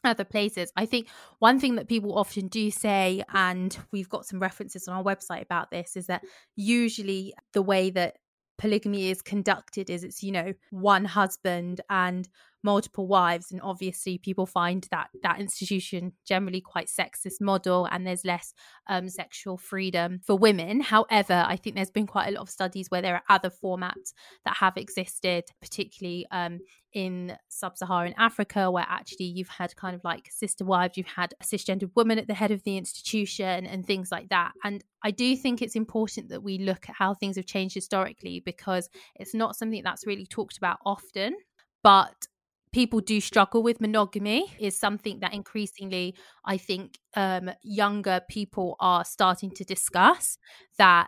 other 0.04 0.24
places. 0.24 0.72
I 0.76 0.86
think 0.86 1.08
one 1.38 1.58
thing 1.58 1.76
that 1.76 1.88
people 1.88 2.18
often 2.18 2.48
do 2.48 2.70
say, 2.70 3.22
and 3.32 3.76
we've 3.92 4.08
got 4.08 4.26
some 4.26 4.38
references 4.38 4.88
on 4.88 4.96
our 4.96 5.02
website 5.02 5.42
about 5.42 5.70
this, 5.70 5.96
is 5.96 6.06
that 6.06 6.22
usually 6.54 7.34
the 7.52 7.62
way 7.62 7.90
that 7.90 8.16
polygamy 8.58 9.10
is 9.10 9.22
conducted 9.22 9.90
is 9.90 10.04
it's, 10.04 10.22
you 10.22 10.32
know, 10.32 10.52
one 10.70 11.04
husband 11.04 11.80
and 11.90 12.28
multiple 12.66 13.06
wives 13.06 13.52
and 13.52 13.60
obviously 13.62 14.18
people 14.18 14.44
find 14.44 14.86
that 14.90 15.08
that 15.22 15.40
institution 15.40 16.12
generally 16.26 16.60
quite 16.60 16.88
sexist 16.88 17.40
model 17.40 17.88
and 17.90 18.06
there's 18.06 18.24
less 18.24 18.52
um, 18.88 19.08
sexual 19.08 19.56
freedom 19.56 20.20
for 20.26 20.36
women 20.36 20.80
however 20.80 21.44
i 21.46 21.56
think 21.56 21.76
there's 21.76 21.90
been 21.90 22.06
quite 22.06 22.28
a 22.28 22.32
lot 22.32 22.42
of 22.42 22.50
studies 22.50 22.90
where 22.90 23.00
there 23.02 23.14
are 23.14 23.22
other 23.28 23.50
formats 23.50 24.12
that 24.44 24.56
have 24.56 24.76
existed 24.76 25.44
particularly 25.60 26.26
um, 26.32 26.58
in 26.96 27.36
sub-Saharan 27.50 28.14
Africa, 28.16 28.70
where 28.70 28.86
actually 28.88 29.26
you've 29.26 29.50
had 29.50 29.76
kind 29.76 29.94
of 29.94 30.02
like 30.02 30.30
sister 30.30 30.64
wives, 30.64 30.96
you've 30.96 31.06
had 31.06 31.34
a 31.38 31.44
cisgendered 31.44 31.90
woman 31.94 32.18
at 32.18 32.26
the 32.26 32.32
head 32.32 32.50
of 32.50 32.62
the 32.64 32.78
institution, 32.78 33.66
and 33.66 33.84
things 33.84 34.10
like 34.10 34.30
that. 34.30 34.52
And 34.64 34.82
I 35.04 35.10
do 35.10 35.36
think 35.36 35.60
it's 35.60 35.76
important 35.76 36.30
that 36.30 36.42
we 36.42 36.56
look 36.56 36.88
at 36.88 36.94
how 36.96 37.12
things 37.12 37.36
have 37.36 37.44
changed 37.44 37.74
historically 37.74 38.40
because 38.40 38.88
it's 39.14 39.34
not 39.34 39.56
something 39.56 39.82
that's 39.84 40.06
really 40.06 40.24
talked 40.24 40.56
about 40.56 40.78
often. 40.86 41.36
But 41.82 42.16
people 42.76 43.00
do 43.00 43.22
struggle 43.22 43.62
with 43.62 43.80
monogamy 43.80 44.54
is 44.58 44.78
something 44.78 45.20
that 45.20 45.32
increasingly 45.32 46.14
I 46.44 46.58
think 46.58 46.98
um, 47.14 47.50
younger 47.62 48.20
people 48.28 48.76
are 48.80 49.02
starting 49.02 49.50
to 49.52 49.64
discuss 49.64 50.36
that 50.76 51.06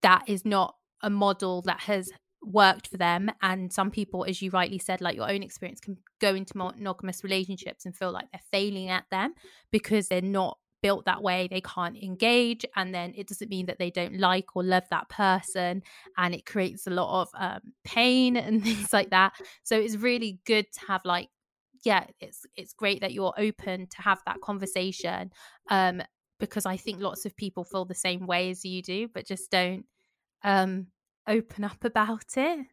that 0.00 0.22
is 0.26 0.46
not 0.46 0.76
a 1.02 1.10
model 1.10 1.60
that 1.66 1.80
has 1.80 2.08
worked 2.40 2.88
for 2.88 2.96
them. 2.96 3.30
And 3.42 3.70
some 3.70 3.90
people 3.90 4.24
as 4.26 4.40
you 4.40 4.50
rightly 4.50 4.78
said 4.78 5.02
like 5.02 5.14
your 5.14 5.30
own 5.30 5.42
experience 5.42 5.78
can 5.78 5.98
go 6.22 6.34
into 6.34 6.56
monogamous 6.56 7.22
relationships 7.22 7.84
and 7.84 7.94
feel 7.94 8.12
like 8.12 8.28
they're 8.32 8.40
failing 8.50 8.88
at 8.88 9.04
them 9.10 9.34
because 9.70 10.08
they're 10.08 10.22
not 10.22 10.56
built 10.82 11.04
that 11.04 11.22
way 11.22 11.48
they 11.50 11.60
can't 11.60 11.96
engage 11.96 12.64
and 12.76 12.94
then 12.94 13.12
it 13.16 13.26
doesn't 13.28 13.50
mean 13.50 13.66
that 13.66 13.78
they 13.78 13.90
don't 13.90 14.18
like 14.18 14.56
or 14.56 14.62
love 14.64 14.84
that 14.90 15.08
person 15.08 15.82
and 16.16 16.34
it 16.34 16.46
creates 16.46 16.86
a 16.86 16.90
lot 16.90 17.22
of 17.22 17.28
um, 17.34 17.60
pain 17.84 18.36
and 18.36 18.62
things 18.62 18.92
like 18.92 19.10
that. 19.10 19.32
So 19.62 19.78
it's 19.78 19.96
really 19.96 20.40
good 20.46 20.66
to 20.72 20.80
have 20.88 21.02
like 21.04 21.28
yeah 21.84 22.04
it's 22.20 22.44
it's 22.56 22.72
great 22.74 23.00
that 23.00 23.12
you're 23.12 23.32
open 23.38 23.86
to 23.86 24.02
have 24.02 24.18
that 24.26 24.40
conversation 24.42 25.30
um 25.70 26.02
because 26.38 26.66
i 26.66 26.76
think 26.76 27.00
lots 27.00 27.24
of 27.24 27.34
people 27.36 27.64
feel 27.64 27.84
the 27.86 27.94
same 27.94 28.26
way 28.26 28.50
as 28.50 28.64
you 28.64 28.82
do 28.82 29.08
but 29.08 29.26
just 29.26 29.50
don't 29.50 29.86
um 30.44 30.86
open 31.28 31.64
up 31.64 31.84
about 31.84 32.36
it 32.36 32.66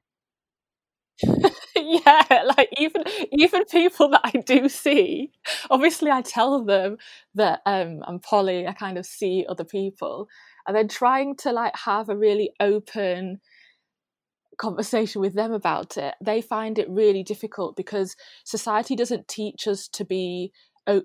yeah 2.06 2.44
like 2.58 2.70
even 2.78 3.04
even 3.32 3.66
people 3.66 4.10
that 4.10 4.22
i 4.24 4.32
do 4.46 4.68
see 4.70 5.32
obviously 5.70 6.12
i 6.12 6.22
tell 6.22 6.64
them 6.64 6.98
that 7.36 7.62
um 7.66 8.02
i'm 8.08 8.20
poly 8.20 8.68
i 8.68 8.74
kind 8.74 8.98
of 8.98 9.06
see 9.06 9.46
other 9.48 9.64
people 9.64 10.28
and 10.68 10.76
then 10.76 10.88
trying 10.88 11.36
to 11.36 11.52
like 11.52 11.76
have 11.76 12.10
a 12.10 12.18
really 12.18 12.52
open 12.60 13.40
conversation 14.58 15.22
with 15.22 15.34
them 15.34 15.52
about 15.52 15.98
it. 15.98 16.16
They 16.22 16.42
find 16.42 16.78
it 16.78 16.90
really 16.90 17.24
difficult 17.24 17.76
because 17.76 18.16
society 18.44 18.96
doesn't 18.96 19.28
teach 19.28 19.68
us 19.68 19.88
to 19.90 20.04
be 20.04 20.52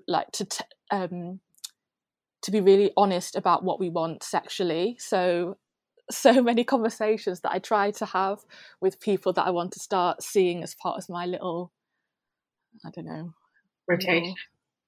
like 0.07 0.31
to 0.31 0.45
t- 0.45 0.63
um 0.91 1.39
to 2.41 2.51
be 2.51 2.61
really 2.61 2.91
honest 2.97 3.35
about 3.35 3.63
what 3.63 3.79
we 3.79 3.89
want 3.89 4.23
sexually. 4.23 4.97
So 4.99 5.57
so 6.11 6.41
many 6.43 6.63
conversations 6.63 7.41
that 7.41 7.51
I 7.51 7.59
try 7.59 7.91
to 7.91 8.05
have 8.05 8.39
with 8.81 8.99
people 8.99 9.33
that 9.33 9.45
I 9.45 9.51
want 9.51 9.73
to 9.73 9.79
start 9.79 10.23
seeing 10.23 10.63
as 10.63 10.75
part 10.75 10.97
of 10.97 11.09
my 11.09 11.25
little, 11.25 11.71
I 12.85 12.89
don't 12.91 13.05
know, 13.05 13.33
rotation. 13.87 14.35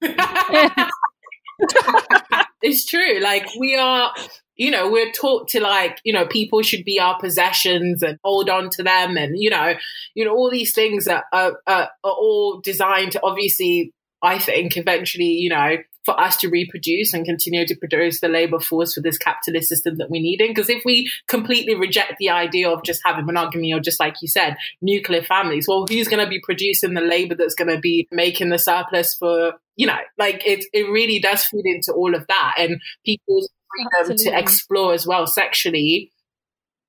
it's 2.62 2.84
true. 2.86 3.20
Like 3.20 3.46
we 3.58 3.76
are, 3.76 4.12
you 4.56 4.70
know, 4.70 4.90
we're 4.90 5.12
taught 5.12 5.48
to 5.48 5.60
like, 5.60 6.00
you 6.04 6.12
know, 6.12 6.26
people 6.26 6.62
should 6.62 6.84
be 6.84 7.00
our 7.00 7.18
possessions 7.18 8.02
and 8.02 8.18
hold 8.24 8.48
on 8.50 8.70
to 8.70 8.82
them, 8.82 9.16
and 9.16 9.38
you 9.38 9.50
know, 9.50 9.74
you 10.14 10.24
know, 10.24 10.34
all 10.34 10.50
these 10.50 10.74
things 10.74 11.04
that 11.06 11.24
are, 11.32 11.60
are, 11.66 11.90
are 12.04 12.12
all 12.12 12.60
designed 12.62 13.12
to 13.12 13.20
obviously, 13.22 13.92
I 14.22 14.38
think, 14.38 14.76
eventually, 14.76 15.32
you 15.32 15.50
know, 15.50 15.78
for 16.06 16.18
us 16.18 16.36
to 16.38 16.48
reproduce 16.48 17.12
and 17.12 17.26
continue 17.26 17.66
to 17.66 17.74
produce 17.74 18.20
the 18.20 18.28
labor 18.28 18.60
force 18.60 18.94
for 18.94 19.00
this 19.00 19.18
capitalist 19.18 19.68
system 19.68 19.96
that 19.96 20.08
we 20.08 20.20
need 20.20 20.40
in. 20.40 20.48
Because 20.48 20.70
if 20.70 20.82
we 20.84 21.10
completely 21.26 21.74
reject 21.74 22.14
the 22.18 22.30
idea 22.30 22.70
of 22.70 22.84
just 22.84 23.02
having 23.04 23.26
monogamy 23.26 23.74
or 23.74 23.80
just 23.80 23.98
like 23.98 24.14
you 24.22 24.28
said, 24.28 24.56
nuclear 24.80 25.22
families, 25.22 25.66
well, 25.68 25.84
who's 25.90 26.06
going 26.06 26.24
to 26.24 26.30
be 26.30 26.40
producing 26.42 26.94
the 26.94 27.00
labor 27.00 27.34
that's 27.34 27.56
going 27.56 27.74
to 27.74 27.80
be 27.80 28.06
making 28.12 28.50
the 28.50 28.58
surplus 28.58 29.16
for, 29.16 29.54
you 29.74 29.86
know, 29.86 29.98
like 30.16 30.46
it, 30.46 30.64
it 30.72 30.88
really 30.88 31.18
does 31.18 31.44
feed 31.44 31.64
into 31.64 31.92
all 31.92 32.14
of 32.14 32.24
that 32.28 32.54
and 32.56 32.80
people's 33.04 33.50
freedom 33.74 33.90
Absolutely. 33.98 34.24
to 34.26 34.38
explore 34.38 34.94
as 34.94 35.06
well 35.06 35.26
sexually 35.26 36.12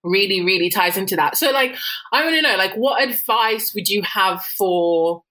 really, 0.03 0.45
really 0.45 0.69
ties 0.69 0.95
into 0.95 1.15
that. 1.15 1.35
So 1.35 1.51
like, 1.51 1.75
I 2.13 2.23
want 2.23 2.35
to 2.35 2.41
know, 2.41 2.55
like, 2.55 2.75
what 2.75 3.03
advice 3.03 3.73
would 3.73 3.89
you 3.89 4.03
have 4.03 4.41
for 4.57 5.23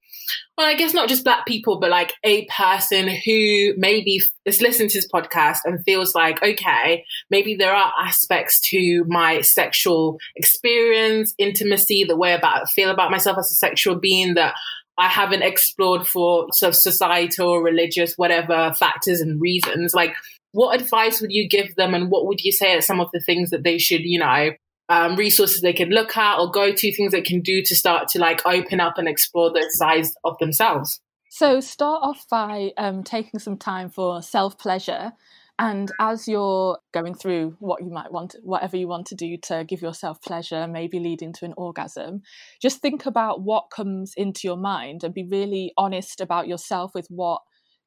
well, 0.56 0.66
I 0.66 0.74
guess 0.74 0.94
not 0.94 1.08
just 1.08 1.24
black 1.24 1.46
people, 1.46 1.78
but 1.78 1.90
like 1.90 2.14
a 2.24 2.46
person 2.46 3.08
who 3.08 3.74
maybe 3.76 4.20
is 4.44 4.62
listening 4.62 4.88
to 4.88 4.98
this 4.98 5.08
podcast 5.12 5.58
and 5.64 5.84
feels 5.84 6.14
like, 6.14 6.42
okay, 6.42 7.04
maybe 7.30 7.56
there 7.56 7.74
are 7.74 7.92
aspects 8.00 8.60
to 8.70 9.04
my 9.06 9.40
sexual 9.42 10.18
experience, 10.34 11.34
intimacy, 11.38 12.04
the 12.04 12.16
way 12.16 12.32
about 12.32 12.62
I 12.62 12.64
feel 12.74 12.90
about 12.90 13.10
myself 13.10 13.38
as 13.38 13.50
a 13.50 13.54
sexual 13.54 13.96
being 13.96 14.34
that 14.34 14.54
I 14.98 15.08
haven't 15.08 15.42
explored 15.42 16.06
for 16.06 16.46
sort 16.52 16.70
of 16.70 16.76
societal, 16.76 17.58
religious, 17.58 18.14
whatever 18.16 18.72
factors 18.72 19.20
and 19.20 19.40
reasons. 19.40 19.92
Like, 19.94 20.14
what 20.52 20.80
advice 20.80 21.20
would 21.20 21.32
you 21.32 21.48
give 21.48 21.74
them, 21.76 21.92
and 21.92 22.10
what 22.10 22.26
would 22.26 22.40
you 22.40 22.50
say 22.50 22.74
are 22.74 22.80
some 22.80 23.00
of 23.00 23.10
the 23.12 23.20
things 23.20 23.50
that 23.50 23.62
they 23.62 23.76
should, 23.76 24.00
you 24.02 24.18
know, 24.18 24.50
um, 24.88 25.16
resources 25.16 25.60
they 25.60 25.72
can 25.72 25.90
look 25.90 26.16
at 26.16 26.38
or 26.38 26.50
go 26.50 26.72
to, 26.72 26.94
things 26.94 27.12
they 27.12 27.22
can 27.22 27.40
do 27.40 27.62
to 27.62 27.74
start 27.74 28.08
to 28.08 28.18
like 28.18 28.44
open 28.46 28.80
up 28.80 28.98
and 28.98 29.08
explore 29.08 29.50
the 29.50 29.68
size 29.70 30.14
of 30.24 30.38
themselves? 30.38 31.00
So 31.30 31.60
start 31.60 32.02
off 32.02 32.24
by 32.30 32.72
um, 32.78 33.02
taking 33.02 33.40
some 33.40 33.58
time 33.58 33.90
for 33.90 34.22
self 34.22 34.58
pleasure. 34.58 35.12
And 35.58 35.90
as 35.98 36.28
you're 36.28 36.78
going 36.92 37.14
through 37.14 37.56
what 37.60 37.82
you 37.82 37.90
might 37.90 38.12
want, 38.12 38.36
whatever 38.42 38.76
you 38.76 38.88
want 38.88 39.06
to 39.06 39.14
do 39.14 39.38
to 39.44 39.64
give 39.66 39.80
yourself 39.80 40.20
pleasure, 40.20 40.66
maybe 40.66 40.98
leading 40.98 41.32
to 41.34 41.46
an 41.46 41.54
orgasm, 41.56 42.22
just 42.60 42.80
think 42.80 43.06
about 43.06 43.40
what 43.40 43.70
comes 43.74 44.12
into 44.16 44.40
your 44.44 44.58
mind 44.58 45.02
and 45.02 45.14
be 45.14 45.24
really 45.24 45.72
honest 45.78 46.20
about 46.20 46.46
yourself 46.46 46.92
with 46.94 47.06
what 47.08 47.40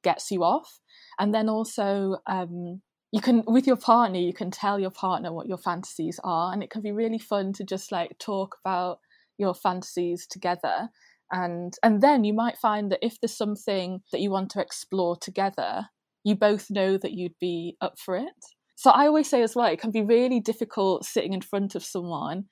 gets 0.03 0.31
you 0.31 0.43
off. 0.43 0.79
And 1.19 1.33
then 1.33 1.47
also 1.47 2.17
um, 2.25 2.81
you 3.11 3.21
can 3.21 3.43
with 3.47 3.65
your 3.65 3.75
partner 3.75 4.19
you 4.19 4.33
can 4.33 4.51
tell 4.51 4.79
your 4.79 4.91
partner 4.91 5.33
what 5.33 5.47
your 5.47 5.57
fantasies 5.57 6.19
are 6.23 6.53
and 6.53 6.61
it 6.61 6.69
can 6.69 6.81
be 6.81 6.91
really 6.91 7.17
fun 7.19 7.51
to 7.53 7.63
just 7.63 7.91
like 7.91 8.17
talk 8.19 8.57
about 8.63 8.99
your 9.39 9.55
fantasies 9.55 10.27
together. 10.27 10.89
And 11.31 11.73
and 11.83 12.01
then 12.01 12.23
you 12.23 12.33
might 12.33 12.57
find 12.57 12.91
that 12.91 13.05
if 13.05 13.19
there's 13.21 13.37
something 13.37 14.01
that 14.11 14.21
you 14.21 14.29
want 14.31 14.51
to 14.51 14.61
explore 14.61 15.15
together 15.15 15.87
you 16.25 16.35
both 16.35 16.69
know 16.69 16.97
that 16.97 17.13
you'd 17.13 17.39
be 17.39 17.77
up 17.81 17.97
for 17.97 18.17
it. 18.17 18.33
So 18.75 18.91
i 18.91 19.07
always 19.07 19.29
say 19.29 19.41
as 19.41 19.55
well 19.55 19.67
it 19.67 19.79
can 19.79 19.91
be 19.91 20.01
really 20.03 20.39
difficult 20.39 21.05
sitting 21.05 21.33
in 21.33 21.41
front 21.41 21.75
of 21.75 21.83
someone 21.83 22.45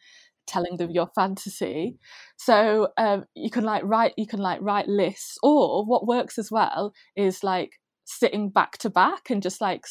telling 0.48 0.78
them 0.78 0.92
your 0.92 1.10
fantasy. 1.14 1.98
So 2.38 2.90
um, 2.98 3.26
you 3.36 3.50
can 3.50 3.64
like 3.66 3.84
write 3.86 4.14
you 4.18 4.28
can 4.28 4.40
like 4.40 4.60
write 4.62 4.88
lists 4.88 5.38
or 5.44 5.86
what 5.86 6.08
works 6.08 6.38
as 6.38 6.50
well 6.52 6.94
is 7.16 7.44
like 7.44 7.72
sitting 8.06 8.50
back 8.50 8.78
to 8.80 8.90
back 8.90 9.30
and 9.30 9.44
just 9.44 9.60
like 9.60 9.86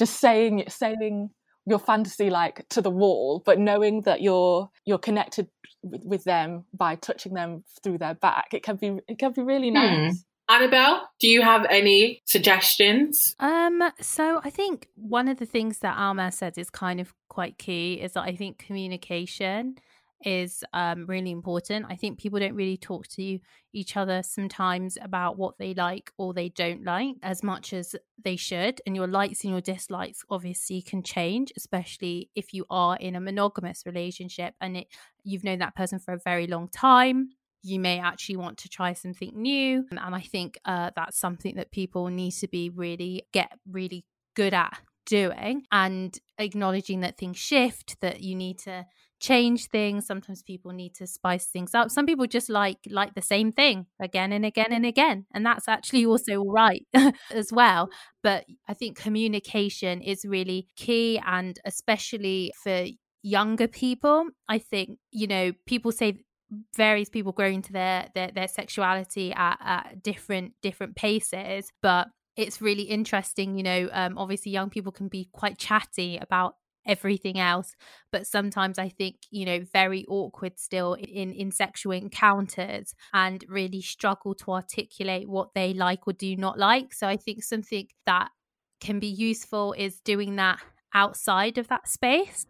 just 0.00 0.18
saying 0.18 0.64
saying 0.66 1.28
your 1.66 1.78
fantasy 1.78 2.30
like 2.30 2.66
to 2.70 2.80
the 2.80 2.90
wall 2.90 3.42
but 3.44 3.58
knowing 3.58 4.00
that 4.00 4.22
you're 4.22 4.70
you're 4.86 4.98
connected 4.98 5.46
with, 5.82 6.02
with 6.04 6.24
them 6.24 6.64
by 6.72 6.96
touching 6.96 7.34
them 7.34 7.62
through 7.82 7.98
their 7.98 8.14
back 8.14 8.48
it 8.54 8.62
can 8.62 8.76
be 8.76 8.98
it 9.06 9.18
can 9.18 9.30
be 9.32 9.42
really 9.42 9.68
hmm. 9.68 9.74
nice 9.74 10.12
hmm. 10.12 10.16
Annabel, 10.50 11.02
do 11.20 11.28
you 11.28 11.42
have 11.42 11.64
any 11.70 12.22
suggestions? 12.24 13.36
Um, 13.38 13.84
so 14.00 14.40
I 14.42 14.50
think 14.50 14.88
one 14.96 15.28
of 15.28 15.38
the 15.38 15.46
things 15.46 15.78
that 15.78 15.96
Almaz 15.96 16.32
said 16.32 16.58
is 16.58 16.70
kind 16.70 17.00
of 17.00 17.14
quite 17.28 17.56
key 17.56 18.00
is 18.02 18.14
that 18.14 18.22
I 18.22 18.34
think 18.34 18.58
communication 18.58 19.76
is 20.24 20.62
um, 20.72 21.06
really 21.06 21.30
important. 21.30 21.86
I 21.88 21.96
think 21.96 22.18
people 22.18 22.38
don't 22.38 22.54
really 22.54 22.76
talk 22.76 23.06
to 23.08 23.38
each 23.72 23.96
other 23.96 24.22
sometimes 24.22 24.98
about 25.00 25.38
what 25.38 25.58
they 25.58 25.74
like 25.74 26.12
or 26.18 26.34
they 26.34 26.48
don't 26.48 26.84
like 26.84 27.16
as 27.22 27.42
much 27.42 27.72
as 27.72 27.94
they 28.22 28.36
should. 28.36 28.80
And 28.86 28.94
your 28.94 29.06
likes 29.06 29.44
and 29.44 29.52
your 29.52 29.60
dislikes 29.60 30.24
obviously 30.30 30.82
can 30.82 31.02
change, 31.02 31.52
especially 31.56 32.30
if 32.34 32.52
you 32.52 32.66
are 32.70 32.96
in 32.96 33.16
a 33.16 33.20
monogamous 33.20 33.84
relationship 33.86 34.54
and 34.60 34.76
it, 34.76 34.86
you've 35.24 35.44
known 35.44 35.60
that 35.60 35.76
person 35.76 35.98
for 35.98 36.14
a 36.14 36.18
very 36.18 36.46
long 36.46 36.68
time. 36.68 37.30
You 37.62 37.78
may 37.78 37.98
actually 37.98 38.36
want 38.36 38.58
to 38.58 38.68
try 38.68 38.94
something 38.94 39.32
new. 39.34 39.84
And 39.90 40.14
I 40.14 40.20
think 40.20 40.58
uh, 40.64 40.90
that's 40.96 41.18
something 41.18 41.56
that 41.56 41.70
people 41.70 42.08
need 42.08 42.32
to 42.32 42.48
be 42.48 42.70
really 42.70 43.24
get 43.32 43.52
really 43.70 44.04
good 44.34 44.54
at 44.54 44.78
doing 45.06 45.62
and 45.72 46.18
acknowledging 46.38 47.00
that 47.00 47.18
things 47.18 47.36
shift, 47.36 47.96
that 48.00 48.22
you 48.22 48.34
need 48.34 48.58
to 48.60 48.86
change 49.20 49.66
things. 49.66 50.06
Sometimes 50.06 50.42
people 50.42 50.72
need 50.72 50.94
to 50.94 51.06
spice 51.06 51.46
things 51.46 51.74
up. 51.74 51.90
Some 51.90 52.06
people 52.06 52.26
just 52.26 52.48
like 52.48 52.78
like 52.88 53.14
the 53.14 53.22
same 53.22 53.52
thing 53.52 53.86
again 54.00 54.32
and 54.32 54.46
again 54.46 54.72
and 54.72 54.86
again 54.86 55.26
and 55.34 55.44
that's 55.44 55.68
actually 55.68 56.06
also 56.06 56.42
right 56.44 56.86
as 57.30 57.52
well. 57.52 57.90
But 58.22 58.44
i 58.68 58.74
think 58.74 58.96
communication 58.96 60.00
is 60.00 60.24
really 60.24 60.68
key 60.76 61.20
and 61.24 61.58
especially 61.64 62.52
for 62.62 62.86
younger 63.22 63.68
people 63.68 64.26
i 64.48 64.58
think 64.58 64.98
you 65.10 65.26
know 65.26 65.52
people 65.66 65.92
say 65.92 66.18
various 66.76 67.08
people 67.08 67.32
grow 67.32 67.46
into 67.46 67.72
their 67.72 68.08
their, 68.14 68.30
their 68.34 68.48
sexuality 68.48 69.32
at, 69.32 69.58
at 69.60 70.02
different 70.02 70.52
different 70.62 70.96
paces 70.96 71.70
but 71.82 72.08
it's 72.36 72.60
really 72.60 72.82
interesting 72.84 73.56
you 73.56 73.62
know 73.62 73.88
um, 73.92 74.16
obviously 74.18 74.52
young 74.52 74.70
people 74.70 74.92
can 74.92 75.08
be 75.08 75.28
quite 75.32 75.58
chatty 75.58 76.16
about 76.18 76.54
everything 76.86 77.38
else 77.38 77.74
but 78.10 78.26
sometimes 78.26 78.78
i 78.78 78.88
think 78.88 79.16
you 79.30 79.44
know 79.44 79.60
very 79.72 80.06
awkward 80.08 80.58
still 80.58 80.94
in 80.94 81.30
in 81.32 81.50
sexual 81.50 81.92
encounters 81.92 82.94
and 83.12 83.44
really 83.48 83.82
struggle 83.82 84.34
to 84.34 84.50
articulate 84.50 85.28
what 85.28 85.50
they 85.54 85.74
like 85.74 86.06
or 86.06 86.14
do 86.14 86.34
not 86.36 86.58
like 86.58 86.94
so 86.94 87.06
i 87.06 87.16
think 87.16 87.42
something 87.42 87.86
that 88.06 88.30
can 88.80 88.98
be 88.98 89.06
useful 89.06 89.74
is 89.76 90.00
doing 90.00 90.36
that 90.36 90.58
outside 90.94 91.58
of 91.58 91.68
that 91.68 91.86
space 91.86 92.46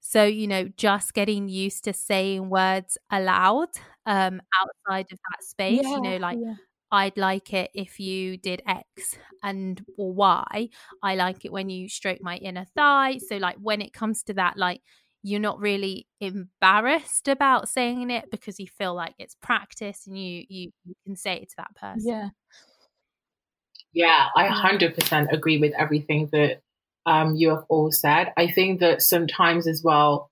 so 0.00 0.24
you 0.24 0.46
know 0.46 0.68
just 0.76 1.12
getting 1.12 1.48
used 1.48 1.84
to 1.84 1.92
saying 1.92 2.48
words 2.48 2.96
aloud 3.10 3.68
um 4.06 4.40
outside 4.62 5.06
of 5.12 5.18
that 5.30 5.42
space 5.42 5.82
yeah, 5.82 5.96
you 5.96 6.00
know 6.00 6.16
like 6.18 6.38
yeah. 6.40 6.54
I'd 6.96 7.18
like 7.18 7.52
it 7.52 7.70
if 7.74 8.00
you 8.00 8.38
did 8.38 8.62
X 8.66 9.18
and 9.42 9.84
or 9.98 10.14
Y. 10.14 10.70
I 11.02 11.14
like 11.14 11.44
it 11.44 11.52
when 11.52 11.68
you 11.68 11.90
stroke 11.90 12.22
my 12.22 12.36
inner 12.36 12.64
thigh. 12.74 13.18
So 13.18 13.36
like 13.36 13.56
when 13.60 13.82
it 13.82 13.92
comes 13.92 14.22
to 14.24 14.34
that, 14.34 14.56
like 14.56 14.80
you're 15.22 15.38
not 15.38 15.60
really 15.60 16.06
embarrassed 16.22 17.28
about 17.28 17.68
saying 17.68 18.10
it 18.10 18.30
because 18.30 18.58
you 18.58 18.66
feel 18.66 18.94
like 18.94 19.14
it's 19.18 19.34
practice 19.34 20.06
and 20.06 20.18
you 20.18 20.44
you, 20.48 20.70
you 20.86 20.94
can 21.04 21.16
say 21.16 21.34
it 21.34 21.50
to 21.50 21.56
that 21.58 21.74
person. 21.74 22.08
Yeah. 22.08 22.28
Yeah, 23.92 24.28
I 24.34 24.48
100% 24.48 25.32
agree 25.32 25.58
with 25.58 25.74
everything 25.78 26.28
that 26.32 26.62
um, 27.04 27.34
you 27.36 27.50
have 27.50 27.64
all 27.68 27.92
said. 27.92 28.32
I 28.38 28.46
think 28.46 28.80
that 28.80 29.02
sometimes 29.02 29.66
as 29.66 29.82
well, 29.84 30.30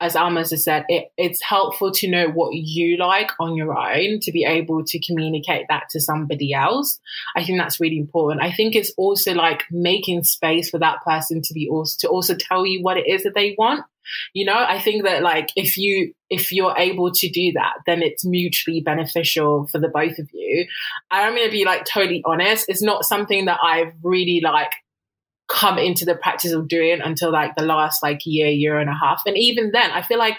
as 0.00 0.14
Almaz 0.14 0.50
has 0.50 0.64
said, 0.64 0.84
it, 0.88 1.10
it's 1.16 1.42
helpful 1.42 1.90
to 1.90 2.10
know 2.10 2.28
what 2.28 2.54
you 2.54 2.98
like 2.98 3.30
on 3.40 3.56
your 3.56 3.76
own 3.76 4.20
to 4.20 4.32
be 4.32 4.44
able 4.44 4.84
to 4.84 5.00
communicate 5.00 5.66
that 5.68 5.84
to 5.90 6.00
somebody 6.00 6.52
else. 6.52 7.00
I 7.34 7.44
think 7.44 7.58
that's 7.58 7.80
really 7.80 7.98
important. 7.98 8.42
I 8.42 8.52
think 8.52 8.74
it's 8.74 8.92
also 8.98 9.32
like 9.32 9.62
making 9.70 10.24
space 10.24 10.68
for 10.68 10.78
that 10.78 11.02
person 11.02 11.40
to 11.42 11.54
be 11.54 11.68
also 11.68 11.96
to 12.00 12.08
also 12.08 12.34
tell 12.34 12.66
you 12.66 12.82
what 12.82 12.98
it 12.98 13.06
is 13.06 13.22
that 13.22 13.34
they 13.34 13.54
want. 13.56 13.84
You 14.34 14.44
know, 14.44 14.54
I 14.56 14.78
think 14.80 15.04
that 15.04 15.22
like 15.22 15.48
if 15.56 15.76
you 15.76 16.12
if 16.28 16.52
you're 16.52 16.76
able 16.76 17.10
to 17.12 17.28
do 17.28 17.52
that, 17.52 17.74
then 17.86 18.02
it's 18.02 18.24
mutually 18.24 18.80
beneficial 18.80 19.66
for 19.72 19.78
the 19.78 19.88
both 19.88 20.18
of 20.18 20.28
you. 20.32 20.66
I'm 21.10 21.34
gonna 21.34 21.50
be 21.50 21.64
like 21.64 21.84
totally 21.86 22.22
honest. 22.24 22.66
It's 22.68 22.82
not 22.82 23.04
something 23.04 23.46
that 23.46 23.58
I've 23.62 23.92
really 24.02 24.40
like 24.42 24.72
come 25.48 25.78
into 25.78 26.04
the 26.04 26.16
practice 26.16 26.52
of 26.52 26.68
doing 26.68 27.00
until 27.00 27.30
like 27.30 27.54
the 27.56 27.64
last 27.64 28.02
like 28.02 28.20
year, 28.24 28.48
year 28.48 28.78
and 28.78 28.90
a 28.90 28.94
half. 28.94 29.22
And 29.26 29.36
even 29.36 29.70
then, 29.72 29.90
I 29.90 30.02
feel 30.02 30.18
like 30.18 30.36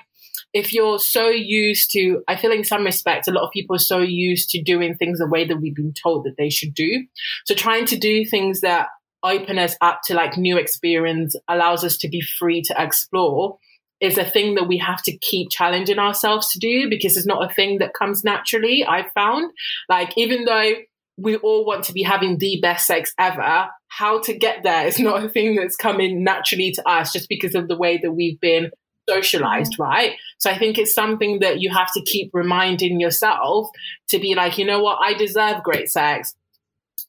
if 0.54 0.74
you're 0.74 1.00
so 1.00 1.30
used 1.30 1.92
to, 1.92 2.24
I 2.28 2.36
feel 2.36 2.52
in 2.52 2.64
some 2.64 2.84
respects, 2.84 3.28
a 3.28 3.32
lot 3.32 3.46
of 3.46 3.52
people 3.52 3.76
are 3.76 3.80
so 3.80 4.00
used 4.00 4.50
to 4.52 4.62
doing 4.62 4.96
things 4.96 5.20
the 5.20 5.28
way 5.28 5.46
that 5.46 5.58
we've 5.58 5.76
been 5.76 5.94
told 5.94 6.26
that 6.26 6.36
they 6.38 6.50
should 6.50 6.74
do. 6.74 7.06
So 7.46 7.54
trying 7.54 7.86
to 7.88 7.98
do 7.98 8.26
things 8.26 8.62
that 8.62 8.88
open 9.24 9.58
us 9.58 9.76
up 9.82 10.02
to 10.06 10.14
like 10.14 10.38
new 10.38 10.58
experience 10.58 11.36
allows 11.48 11.84
us 11.84 11.98
to 11.98 12.10
be 12.10 12.22
free 12.22 12.62
to 12.62 12.76
explore 12.78 13.58
is 14.00 14.18
a 14.18 14.24
thing 14.24 14.56
that 14.56 14.68
we 14.68 14.78
have 14.78 15.02
to 15.02 15.18
keep 15.18 15.50
challenging 15.50 15.98
ourselves 15.98 16.52
to 16.52 16.60
do 16.60 16.88
because 16.90 17.18
it's 17.18 17.26
not 17.26 17.50
a 17.50 17.54
thing 17.54 17.80
that 17.80 17.96
comes 17.96 18.24
naturally. 18.24 18.86
I've 18.86 19.12
found 19.14 19.52
like, 19.90 20.14
even 20.18 20.46
though 20.46 20.74
we 21.18 21.36
all 21.38 21.66
want 21.66 21.84
to 21.86 21.94
be 21.94 22.04
having 22.04 22.38
the 22.38 22.60
best 22.62 22.86
sex 22.86 23.14
ever. 23.18 23.68
How 23.90 24.22
to 24.22 24.38
get 24.38 24.64
there 24.64 24.88
is 24.88 25.00
not 25.00 25.24
a 25.24 25.30
thing 25.30 25.56
that's 25.56 25.76
coming 25.76 26.24
naturally 26.24 26.72
to 26.72 26.88
us 26.88 27.12
just 27.12 27.28
because 27.30 27.56
of 27.56 27.68
the 27.68 27.78
way 27.78 28.00
that 28.02 28.12
we've 28.12 28.40
been 28.40 28.72
socialized, 29.10 29.74
mm-hmm. 29.74 29.84
right? 29.84 30.14
So 30.38 30.50
I 30.50 30.58
think 30.58 30.78
it's 30.78 30.94
something 30.94 31.40
that 31.40 31.62
you 31.62 31.72
have 31.72 31.92
to 31.94 32.02
keep 32.02 32.30
reminding 32.34 33.00
yourself 33.00 33.70
to 34.10 34.20
be 34.20 34.36
like, 34.36 34.58
you 34.58 34.66
know 34.66 34.82
what, 34.82 35.00
I 35.02 35.14
deserve 35.14 35.64
great 35.64 35.90
sex. 35.90 36.36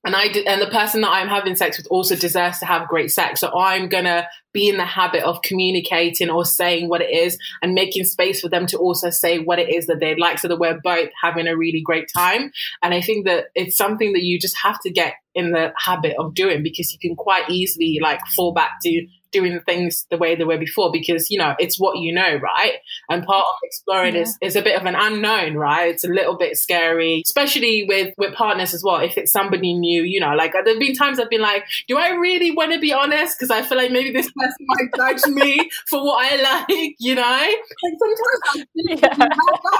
And 0.04 0.14
I 0.14 0.26
and 0.46 0.62
the 0.62 0.70
person 0.70 1.00
that 1.00 1.10
I'm 1.10 1.28
having 1.28 1.56
sex 1.56 1.76
with 1.76 1.88
also 1.90 2.14
deserves 2.14 2.60
to 2.60 2.66
have 2.66 2.88
great 2.88 3.10
sex. 3.10 3.40
So 3.40 3.50
I'm 3.58 3.88
gonna 3.88 4.28
be 4.52 4.68
in 4.68 4.76
the 4.76 4.84
habit 4.84 5.24
of 5.24 5.42
communicating 5.42 6.30
or 6.30 6.44
saying 6.44 6.88
what 6.88 7.02
it 7.02 7.10
is 7.10 7.38
and 7.62 7.74
making 7.74 8.04
space 8.04 8.40
for 8.40 8.48
them 8.48 8.66
to 8.66 8.78
also 8.78 9.10
say 9.10 9.38
what 9.38 9.58
it 9.58 9.74
is 9.74 9.86
that 9.86 9.98
they'd 10.00 10.18
like, 10.18 10.38
so 10.38 10.48
that 10.48 10.58
we're 10.58 10.80
both 10.82 11.10
having 11.20 11.48
a 11.48 11.56
really 11.56 11.82
great 11.84 12.08
time. 12.14 12.50
And 12.82 12.94
I 12.94 13.00
think 13.00 13.26
that 13.26 13.46
it's 13.54 13.76
something 13.76 14.12
that 14.12 14.22
you 14.22 14.38
just 14.38 14.56
have 14.62 14.80
to 14.80 14.90
get 14.90 15.14
in 15.34 15.50
the 15.50 15.72
habit 15.76 16.16
of 16.18 16.34
doing 16.34 16.62
because 16.62 16.92
you 16.92 16.98
can 16.98 17.16
quite 17.16 17.48
easily 17.50 17.98
like 18.00 18.20
fall 18.34 18.52
back 18.52 18.72
to 18.82 19.06
doing 19.32 19.60
things 19.66 20.06
the 20.10 20.16
way 20.16 20.34
they 20.34 20.44
were 20.44 20.58
before 20.58 20.90
because 20.92 21.30
you 21.30 21.38
know 21.38 21.54
it's 21.58 21.78
what 21.78 21.98
you 21.98 22.12
know 22.12 22.36
right? 22.36 22.74
And 23.08 23.24
part 23.24 23.44
of 23.44 23.54
exploring 23.62 24.14
yeah. 24.14 24.22
is 24.22 24.38
is 24.42 24.56
a 24.56 24.62
bit 24.62 24.80
of 24.80 24.86
an 24.86 24.94
unknown 24.94 25.54
right? 25.54 25.90
It's 25.90 26.04
a 26.04 26.08
little 26.08 26.36
bit 26.36 26.56
scary 26.56 27.22
especially 27.24 27.84
with 27.88 28.14
with 28.18 28.34
partners 28.34 28.74
as 28.74 28.82
well. 28.84 29.00
If 29.00 29.18
it's 29.18 29.32
somebody 29.32 29.74
new 29.74 30.02
you 30.02 30.20
know 30.20 30.34
like 30.34 30.52
there've 30.52 30.78
been 30.78 30.94
times 30.94 31.20
i've 31.20 31.30
been 31.30 31.40
like 31.40 31.64
do 31.86 31.98
i 31.98 32.10
really 32.10 32.50
want 32.50 32.72
to 32.72 32.78
be 32.78 32.92
honest? 32.92 33.36
Because 33.38 33.50
i 33.50 33.62
feel 33.62 33.78
like 33.78 33.90
maybe 33.90 34.10
this 34.10 34.30
person 34.32 34.56
might 34.66 34.94
judge 34.96 35.26
me 35.32 35.70
for 35.88 36.04
what 36.04 36.32
i 36.32 36.36
like 36.42 36.94
you 36.98 37.14
know? 37.14 37.48
And 37.82 37.98
sometimes 37.98 38.66
yeah. 38.74 39.28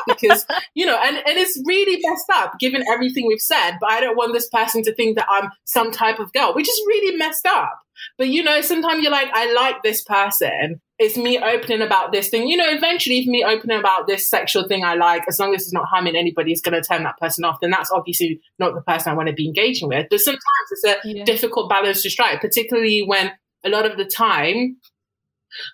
because 0.07 0.47
you 0.75 0.87
know 0.87 0.99
and, 1.03 1.17
and 1.17 1.39
it's 1.39 1.61
really 1.67 1.99
messed 2.03 2.31
up 2.33 2.59
given 2.59 2.85
everything 2.91 3.27
we've 3.27 3.41
said 3.41 3.73
but 3.81 3.91
i 3.91 4.01
don't 4.01 4.17
want 4.17 4.33
this 4.33 4.49
person 4.49 4.83
to 4.83 4.95
think 4.95 5.17
that 5.17 5.27
i'm 5.29 5.51
some 5.65 5.91
type 5.91 6.19
of 6.19 6.33
girl 6.33 6.55
which 6.55 6.69
is 6.69 6.83
really 6.87 7.17
messed 7.17 7.47
up 7.47 7.81
but 8.17 8.29
you 8.29 8.43
know, 8.43 8.61
sometimes 8.61 9.03
you're 9.03 9.13
like, 9.13 9.29
I 9.33 9.53
like 9.53 9.83
this 9.83 10.03
person. 10.03 10.81
It's 10.99 11.17
me 11.17 11.39
opening 11.39 11.81
about 11.81 12.11
this 12.11 12.29
thing. 12.29 12.49
You 12.49 12.57
know, 12.57 12.69
eventually, 12.69 13.19
if 13.19 13.27
me 13.27 13.45
opening 13.45 13.79
about 13.79 14.07
this 14.07 14.29
sexual 14.29 14.67
thing 14.67 14.85
I 14.85 14.95
like, 14.95 15.23
as 15.29 15.39
long 15.39 15.55
as 15.55 15.63
it's 15.63 15.73
not 15.73 15.87
harming 15.87 16.17
anybody, 16.17 16.53
it's 16.53 16.61
going 16.61 16.81
to 16.81 16.87
turn 16.87 17.05
that 17.05 17.19
person 17.19 17.45
off. 17.45 17.61
Then 17.61 17.71
that's 17.71 17.91
obviously 17.93 18.41
not 18.59 18.75
the 18.75 18.83
person 18.83 19.13
I 19.13 19.15
want 19.15 19.29
to 19.29 19.35
be 19.35 19.47
engaging 19.47 19.89
with. 19.89 20.07
But 20.11 20.21
sometimes 20.21 20.43
it's 20.71 20.85
a 20.85 20.97
yeah. 21.05 21.25
difficult 21.25 21.71
balance 21.71 22.03
to 22.03 22.11
strike, 22.11 22.41
particularly 22.41 23.05
when 23.07 23.33
a 23.65 23.69
lot 23.69 23.89
of 23.89 23.97
the 23.97 24.05
time, 24.05 24.79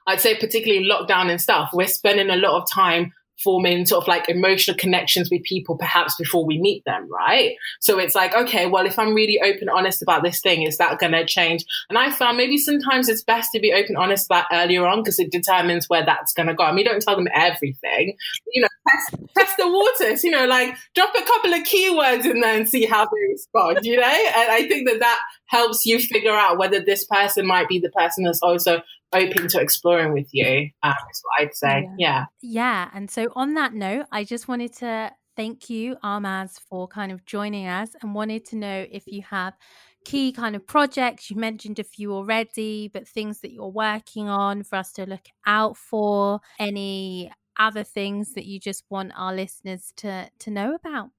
I'd 0.06 0.20
say, 0.20 0.34
particularly 0.38 0.86
lockdown 0.86 1.30
and 1.30 1.40
stuff, 1.40 1.70
we're 1.72 1.86
spending 1.86 2.30
a 2.30 2.36
lot 2.36 2.60
of 2.60 2.68
time 2.70 3.12
forming 3.42 3.86
sort 3.86 4.02
of 4.02 4.08
like 4.08 4.28
emotional 4.28 4.76
connections 4.76 5.28
with 5.30 5.42
people 5.42 5.76
perhaps 5.76 6.14
before 6.16 6.46
we 6.46 6.58
meet 6.58 6.84
them, 6.84 7.08
right? 7.10 7.56
So 7.80 7.98
it's 7.98 8.14
like, 8.14 8.34
okay, 8.34 8.66
well, 8.66 8.86
if 8.86 8.98
I'm 8.98 9.14
really 9.14 9.40
open, 9.40 9.68
honest 9.68 10.02
about 10.02 10.22
this 10.22 10.40
thing, 10.40 10.62
is 10.62 10.78
that 10.78 10.98
going 10.98 11.12
to 11.12 11.26
change? 11.26 11.64
And 11.88 11.98
I 11.98 12.10
found 12.10 12.36
maybe 12.36 12.58
sometimes 12.58 13.08
it's 13.08 13.22
best 13.22 13.50
to 13.54 13.60
be 13.60 13.72
open, 13.72 13.96
honest 13.96 14.26
about 14.26 14.46
earlier 14.52 14.86
on 14.86 15.02
because 15.02 15.18
it 15.18 15.32
determines 15.32 15.88
where 15.88 16.04
that's 16.04 16.32
going 16.32 16.48
to 16.48 16.54
go. 16.54 16.64
I 16.64 16.72
mean, 16.72 16.84
don't 16.84 17.02
tell 17.02 17.16
them 17.16 17.28
everything, 17.34 18.16
you 18.52 18.62
know, 18.62 18.68
test, 18.88 19.24
test 19.36 19.56
the 19.56 19.68
waters, 19.68 20.22
you 20.22 20.30
know, 20.30 20.46
like 20.46 20.76
drop 20.94 21.14
a 21.14 21.22
couple 21.22 21.52
of 21.52 21.62
keywords 21.62 22.24
in 22.24 22.40
there 22.40 22.56
and 22.56 22.68
see 22.68 22.86
how 22.86 23.04
they 23.04 23.32
respond, 23.32 23.80
you 23.82 23.96
know? 23.96 24.02
And 24.02 24.50
I 24.50 24.66
think 24.68 24.88
that 24.88 25.00
that 25.00 25.20
helps 25.46 25.84
you 25.84 25.98
figure 25.98 26.34
out 26.34 26.58
whether 26.58 26.80
this 26.80 27.04
person 27.04 27.46
might 27.46 27.68
be 27.68 27.78
the 27.78 27.90
person 27.90 28.24
that's 28.24 28.42
also 28.42 28.80
open 29.14 29.48
to 29.48 29.60
exploring 29.60 30.12
with 30.12 30.28
you. 30.32 30.70
Um, 30.82 30.94
is 31.10 31.22
what 31.22 31.42
I'd 31.42 31.54
say. 31.54 31.88
Yeah. 31.98 32.24
yeah. 32.42 32.54
Yeah. 32.54 32.90
And 32.94 33.10
so 33.10 33.32
on 33.34 33.54
that 33.54 33.74
note, 33.74 34.06
I 34.12 34.24
just 34.24 34.48
wanted 34.48 34.72
to 34.74 35.12
thank 35.36 35.70
you, 35.70 35.96
Almaz, 36.04 36.60
for 36.68 36.86
kind 36.88 37.12
of 37.12 37.24
joining 37.24 37.66
us 37.66 37.90
and 38.02 38.14
wanted 38.14 38.44
to 38.46 38.56
know 38.56 38.86
if 38.90 39.04
you 39.06 39.22
have 39.22 39.54
key 40.04 40.32
kind 40.32 40.54
of 40.54 40.66
projects. 40.66 41.30
You 41.30 41.36
mentioned 41.36 41.78
a 41.78 41.84
few 41.84 42.12
already, 42.12 42.88
but 42.88 43.08
things 43.08 43.40
that 43.40 43.52
you're 43.52 43.68
working 43.68 44.28
on 44.28 44.62
for 44.62 44.76
us 44.76 44.92
to 44.92 45.06
look 45.06 45.26
out 45.46 45.76
for. 45.76 46.40
Any 46.58 47.32
other 47.58 47.84
things 47.84 48.34
that 48.34 48.46
you 48.46 48.58
just 48.58 48.84
want 48.90 49.12
our 49.16 49.34
listeners 49.34 49.92
to 49.96 50.28
to 50.40 50.50
know 50.50 50.74
about? 50.74 51.10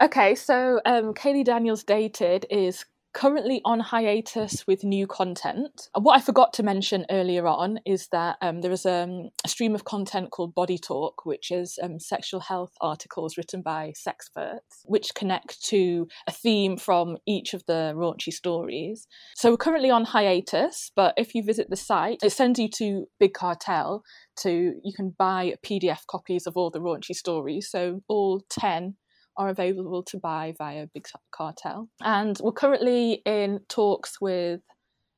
Okay, 0.00 0.34
so 0.34 0.80
um, 0.84 1.14
Kayleigh 1.14 1.44
Daniels 1.44 1.82
Dated 1.82 2.44
is 2.50 2.84
currently 3.16 3.62
on 3.64 3.80
hiatus 3.80 4.66
with 4.66 4.84
new 4.84 5.06
content. 5.06 5.88
What 5.94 6.18
I 6.18 6.20
forgot 6.20 6.52
to 6.52 6.62
mention 6.62 7.06
earlier 7.10 7.46
on 7.46 7.80
is 7.86 8.08
that 8.12 8.36
um, 8.42 8.60
there 8.60 8.70
is 8.70 8.84
um, 8.84 9.30
a 9.42 9.48
stream 9.48 9.74
of 9.74 9.86
content 9.86 10.30
called 10.30 10.54
Body 10.54 10.76
Talk, 10.76 11.24
which 11.24 11.50
is 11.50 11.78
um, 11.82 11.98
sexual 11.98 12.40
health 12.40 12.72
articles 12.82 13.38
written 13.38 13.62
by 13.62 13.94
sexperts, 13.96 14.82
which 14.84 15.14
connect 15.14 15.64
to 15.68 16.06
a 16.26 16.30
theme 16.30 16.76
from 16.76 17.16
each 17.26 17.54
of 17.54 17.64
the 17.66 17.94
raunchy 17.96 18.34
stories. 18.34 19.08
So 19.34 19.50
we're 19.50 19.56
currently 19.56 19.90
on 19.90 20.04
hiatus, 20.04 20.92
but 20.94 21.14
if 21.16 21.34
you 21.34 21.42
visit 21.42 21.70
the 21.70 21.76
site, 21.76 22.18
it 22.22 22.32
sends 22.32 22.58
you 22.58 22.68
to 22.76 23.06
Big 23.18 23.32
Cartel 23.32 24.02
to 24.40 24.74
you 24.84 24.92
can 24.94 25.14
buy 25.16 25.54
PDF 25.64 26.00
copies 26.06 26.46
of 26.46 26.54
all 26.54 26.70
the 26.70 26.80
raunchy 26.80 27.14
stories. 27.14 27.70
So 27.70 28.02
all 28.08 28.42
ten 28.50 28.96
are 29.36 29.48
available 29.48 30.02
to 30.04 30.18
buy 30.18 30.54
via 30.58 30.86
Big 30.92 31.06
Cartel. 31.30 31.88
And 32.02 32.38
we're 32.42 32.52
currently 32.52 33.22
in 33.24 33.60
talks 33.68 34.20
with 34.20 34.60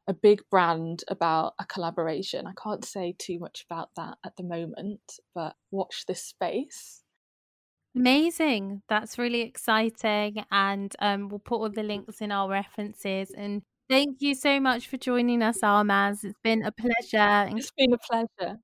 a 0.09 0.14
big 0.14 0.41
brand 0.51 1.05
about 1.09 1.53
a 1.61 1.66
collaboration. 1.66 2.47
I 2.47 2.53
can't 2.61 2.85
say 2.85 3.14
too 3.19 3.39
much 3.39 3.66
about 3.71 3.91
that 3.97 4.16
at 4.25 4.37
the 4.37 4.43
moment, 4.43 5.01
but 5.35 5.55
watch 5.71 6.05
this 6.07 6.25
space. 6.25 7.03
Amazing. 7.95 8.83
That's 8.89 9.19
really 9.19 9.43
exciting. 9.43 10.45
And 10.51 10.95
um, 11.01 11.29
we'll 11.29 11.41
put 11.41 11.61
all 11.61 11.71
the 11.71 11.83
links 11.83 12.21
in 12.21 12.33
our 12.33 12.49
references. 12.49 13.31
And 13.37 13.62
thank 13.91 14.16
you 14.21 14.35
so 14.35 14.61
much 14.61 14.87
for 14.87 14.97
joining 14.97 15.43
us, 15.43 15.61
Almaz. 15.61 16.25
It's 16.25 16.39
been 16.43 16.64
a 16.64 16.73
pleasure. 16.73 17.51
It's 17.57 17.73
been 17.77 17.93
a 17.93 17.99
pleasure. 17.99 18.59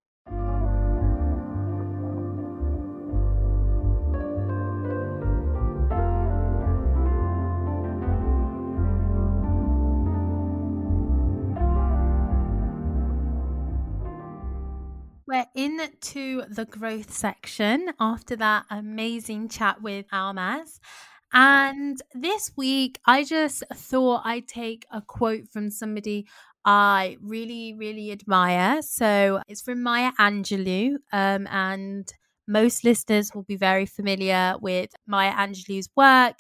We're 15.34 15.46
into 15.56 16.42
the 16.48 16.64
growth 16.64 17.12
section 17.12 17.90
after 17.98 18.36
that 18.36 18.66
amazing 18.70 19.48
chat 19.48 19.82
with 19.82 20.06
Almaz. 20.12 20.78
And 21.32 22.00
this 22.14 22.52
week, 22.56 23.00
I 23.04 23.24
just 23.24 23.64
thought 23.74 24.22
I'd 24.24 24.46
take 24.46 24.86
a 24.92 25.02
quote 25.02 25.48
from 25.52 25.70
somebody 25.72 26.28
I 26.64 27.16
really, 27.20 27.74
really 27.76 28.12
admire. 28.12 28.80
So 28.82 29.40
it's 29.48 29.60
from 29.60 29.82
Maya 29.82 30.12
Angelou. 30.20 30.98
Um, 31.12 31.48
and 31.48 32.08
most 32.46 32.84
listeners 32.84 33.34
will 33.34 33.42
be 33.42 33.56
very 33.56 33.86
familiar 33.86 34.54
with 34.60 34.90
Maya 35.04 35.32
Angelou's 35.32 35.88
work. 35.96 36.36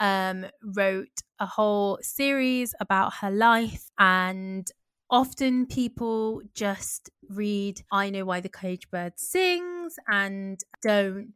Um, 0.00 0.46
wrote 0.64 1.20
a 1.38 1.46
whole 1.46 2.00
series 2.02 2.74
about 2.80 3.14
her 3.20 3.30
life 3.30 3.88
and 4.00 4.68
often 5.12 5.66
people 5.66 6.40
just 6.54 7.10
read 7.28 7.82
I 7.92 8.10
know 8.10 8.24
why 8.24 8.40
the 8.40 8.48
caged 8.48 8.90
bird 8.90 9.12
sings 9.16 9.96
and 10.08 10.58
don't 10.82 11.34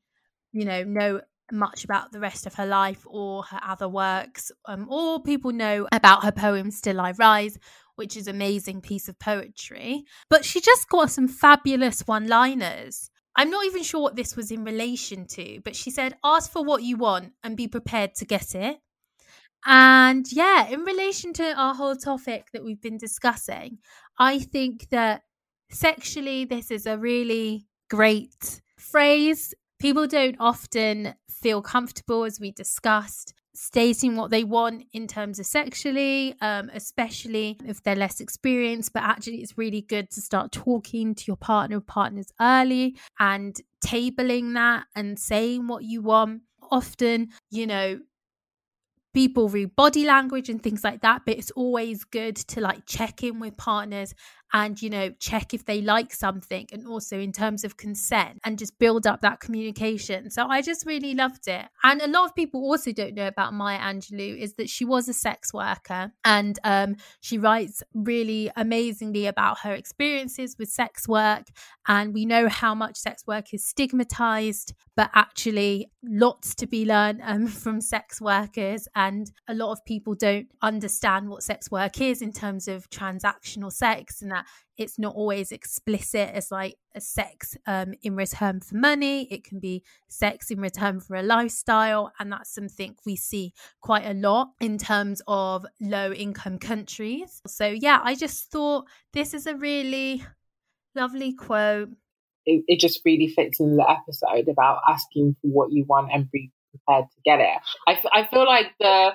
you 0.52 0.64
know 0.64 0.82
know 0.82 1.20
much 1.52 1.84
about 1.84 2.10
the 2.10 2.18
rest 2.18 2.46
of 2.46 2.54
her 2.54 2.66
life 2.66 3.06
or 3.06 3.44
her 3.44 3.60
other 3.64 3.88
works. 3.88 4.50
Um, 4.64 4.88
or 4.90 5.22
people 5.22 5.52
know 5.52 5.86
about 5.92 6.24
her 6.24 6.32
poem 6.32 6.72
Still 6.72 7.00
I 7.00 7.12
Rise 7.12 7.56
which 7.94 8.16
is 8.16 8.26
amazing 8.26 8.80
piece 8.80 9.08
of 9.08 9.18
poetry 9.18 10.04
but 10.28 10.44
she 10.44 10.60
just 10.60 10.88
got 10.88 11.10
some 11.10 11.28
fabulous 11.28 12.00
one-liners. 12.06 13.10
I'm 13.38 13.50
not 13.50 13.66
even 13.66 13.82
sure 13.82 14.00
what 14.00 14.16
this 14.16 14.34
was 14.34 14.50
in 14.50 14.64
relation 14.64 15.26
to 15.28 15.60
but 15.62 15.76
she 15.76 15.90
said 15.90 16.16
ask 16.24 16.50
for 16.50 16.64
what 16.64 16.82
you 16.82 16.96
want 16.96 17.32
and 17.44 17.56
be 17.56 17.68
prepared 17.68 18.14
to 18.16 18.24
get 18.24 18.54
it 18.54 18.78
and 19.64 20.26
yeah, 20.30 20.68
in 20.68 20.80
relation 20.80 21.32
to 21.34 21.54
our 21.58 21.74
whole 21.74 21.96
topic 21.96 22.48
that 22.52 22.64
we've 22.64 22.80
been 22.80 22.98
discussing, 22.98 23.78
I 24.18 24.38
think 24.38 24.88
that 24.90 25.22
sexually, 25.70 26.44
this 26.44 26.70
is 26.70 26.86
a 26.86 26.98
really 26.98 27.66
great 27.90 28.60
phrase. 28.78 29.54
People 29.78 30.06
don't 30.06 30.36
often 30.38 31.14
feel 31.28 31.62
comfortable, 31.62 32.24
as 32.24 32.40
we 32.40 32.50
discussed, 32.52 33.34
stating 33.54 34.16
what 34.16 34.30
they 34.30 34.44
want 34.44 34.84
in 34.92 35.06
terms 35.06 35.38
of 35.38 35.46
sexually, 35.46 36.34
um, 36.40 36.70
especially 36.74 37.58
if 37.66 37.82
they're 37.82 37.96
less 37.96 38.20
experienced. 38.20 38.92
But 38.92 39.02
actually, 39.02 39.38
it's 39.42 39.58
really 39.58 39.82
good 39.82 40.10
to 40.10 40.20
start 40.20 40.52
talking 40.52 41.14
to 41.14 41.24
your 41.26 41.36
partner 41.36 41.78
or 41.78 41.80
partners 41.80 42.28
early 42.40 42.96
and 43.18 43.56
tabling 43.84 44.54
that 44.54 44.84
and 44.94 45.18
saying 45.18 45.66
what 45.66 45.84
you 45.84 46.02
want. 46.02 46.42
Often, 46.70 47.28
you 47.50 47.66
know, 47.66 48.00
people 49.16 49.48
read 49.48 49.74
body 49.76 50.04
language 50.04 50.50
and 50.50 50.62
things 50.62 50.84
like 50.84 51.00
that 51.00 51.22
but 51.24 51.38
it's 51.38 51.50
always 51.52 52.04
good 52.04 52.36
to 52.36 52.60
like 52.60 52.84
check 52.84 53.22
in 53.22 53.40
with 53.40 53.56
partners 53.56 54.14
and 54.52 54.80
you 54.80 54.90
know 54.90 55.10
check 55.18 55.52
if 55.52 55.64
they 55.64 55.80
like 55.80 56.14
something 56.14 56.66
and 56.72 56.86
also 56.86 57.18
in 57.18 57.32
terms 57.32 57.64
of 57.64 57.76
consent 57.76 58.38
and 58.44 58.58
just 58.58 58.78
build 58.78 59.06
up 59.06 59.20
that 59.20 59.40
communication. 59.40 60.30
So 60.30 60.46
i 60.48 60.62
just 60.62 60.86
really 60.86 61.14
loved 61.14 61.48
it. 61.48 61.66
And 61.82 62.00
a 62.00 62.08
lot 62.08 62.24
of 62.24 62.34
people 62.34 62.60
also 62.60 62.92
don't 62.92 63.14
know 63.14 63.26
about 63.26 63.52
maya 63.52 63.78
angelou 63.78 64.38
is 64.38 64.54
that 64.54 64.68
she 64.68 64.84
was 64.84 65.08
a 65.08 65.12
sex 65.12 65.52
worker 65.52 66.12
and 66.24 66.58
um, 66.64 66.96
she 67.20 67.38
writes 67.38 67.82
really 67.94 68.50
amazingly 68.56 69.26
about 69.26 69.60
her 69.60 69.72
experiences 69.72 70.56
with 70.58 70.68
sex 70.68 71.08
work 71.08 71.46
and 71.88 72.14
we 72.14 72.26
know 72.26 72.48
how 72.48 72.74
much 72.74 72.96
sex 72.96 73.24
work 73.26 73.52
is 73.52 73.64
stigmatized 73.64 74.74
but 74.96 75.10
actually 75.14 75.90
lots 76.02 76.54
to 76.54 76.66
be 76.66 76.84
learned 76.84 77.20
um, 77.22 77.46
from 77.62 77.80
sex 77.80 78.20
workers 78.20 78.88
and 78.94 79.30
a 79.48 79.54
lot 79.54 79.72
of 79.72 79.84
people 79.84 80.14
don't 80.14 80.48
understand 80.62 81.28
what 81.28 81.42
sex 81.42 81.70
work 81.70 82.00
is 82.00 82.22
in 82.22 82.32
terms 82.32 82.68
of 82.68 82.88
transactional 82.90 83.72
sex 83.72 84.22
and 84.22 84.32
that 84.36 84.46
it's 84.76 84.98
not 84.98 85.14
always 85.14 85.52
explicit 85.52 86.30
as 86.34 86.50
like 86.50 86.76
a 86.94 87.00
sex 87.00 87.56
um, 87.66 87.94
in 88.02 88.14
return 88.14 88.60
for 88.60 88.76
money. 88.76 89.26
It 89.30 89.44
can 89.44 89.58
be 89.58 89.82
sex 90.08 90.50
in 90.50 90.60
return 90.60 91.00
for 91.00 91.16
a 91.16 91.22
lifestyle. 91.22 92.12
And 92.18 92.30
that's 92.30 92.54
something 92.54 92.94
we 93.06 93.16
see 93.16 93.52
quite 93.80 94.04
a 94.04 94.14
lot 94.14 94.48
in 94.60 94.78
terms 94.78 95.22
of 95.26 95.64
low 95.80 96.12
income 96.12 96.58
countries. 96.58 97.40
So, 97.46 97.66
yeah, 97.66 98.00
I 98.02 98.14
just 98.14 98.50
thought 98.50 98.86
this 99.12 99.32
is 99.34 99.46
a 99.46 99.56
really 99.56 100.22
lovely 100.94 101.32
quote. 101.32 101.88
It, 102.44 102.64
it 102.68 102.80
just 102.80 103.00
really 103.04 103.28
fits 103.28 103.58
in 103.58 103.76
the 103.76 103.88
episode 103.88 104.48
about 104.48 104.80
asking 104.88 105.36
for 105.40 105.48
what 105.48 105.72
you 105.72 105.84
want 105.88 106.10
and 106.12 106.30
be 106.30 106.52
prepared 106.70 107.06
to 107.10 107.20
get 107.24 107.40
it. 107.40 107.58
I, 107.88 108.00
I 108.12 108.26
feel 108.26 108.46
like 108.46 108.72
the 108.78 109.10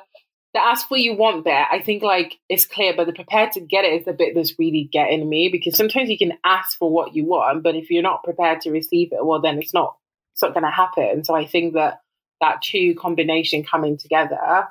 the 0.54 0.62
ask 0.62 0.92
what 0.92 1.00
you 1.00 1.16
want 1.16 1.46
there, 1.46 1.66
I 1.72 1.82
think 1.82 2.04
like 2.04 2.40
it's 2.50 2.66
clear, 2.66 2.94
but 2.96 3.06
the 3.06 3.14
prepared 3.14 3.54
to 3.54 3.62
get 3.62 3.86
it 3.86 3.94
is 3.94 4.06
the 4.06 4.14
bit 4.14 4.36
that's 4.36 4.60
really 4.60 4.90
getting 4.92 5.28
me 5.30 5.50
because 5.50 5.78
sometimes 5.78 6.10
you 6.10 6.18
can 6.18 6.34
ask 6.44 6.78
for 6.78 6.90
what 6.90 7.16
you 7.16 7.26
want, 7.26 7.64
but 7.64 7.76
if 7.76 7.90
you're 7.90 8.04
not 8.04 8.24
prepared 8.24 8.62
to 8.62 8.72
receive 8.72 9.14
it, 9.14 9.26
well, 9.26 9.42
then 9.42 9.60
it's 9.60 9.74
not 9.74 9.96
it's 10.34 10.42
not 10.42 10.54
going 10.54 10.64
to 10.64 10.72
happen. 10.72 11.24
So 11.24 11.36
I 11.36 11.46
think 11.46 11.74
that 11.74 12.02
that 12.42 12.62
two 12.62 12.96
combination 12.96 13.64
coming 13.64 13.98
together 13.98 14.68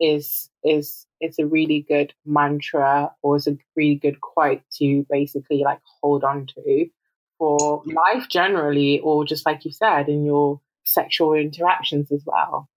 is 0.00 0.50
is 0.62 1.06
it's 1.20 1.38
a 1.38 1.46
really 1.46 1.84
good 1.88 2.12
mantra 2.24 3.12
or 3.22 3.36
it's 3.36 3.46
a 3.46 3.56
really 3.76 3.94
good 3.96 4.20
quote 4.20 4.60
to 4.78 5.06
basically 5.10 5.62
like 5.64 5.80
hold 6.00 6.24
on 6.24 6.46
to 6.46 6.86
for 7.38 7.82
life 7.86 8.28
generally, 8.28 9.00
or 9.00 9.24
just 9.24 9.44
like 9.46 9.64
you 9.64 9.72
said 9.72 10.08
in 10.08 10.24
your 10.24 10.60
sexual 10.84 11.32
interactions 11.34 12.12
as 12.12 12.22
well. 12.24 12.68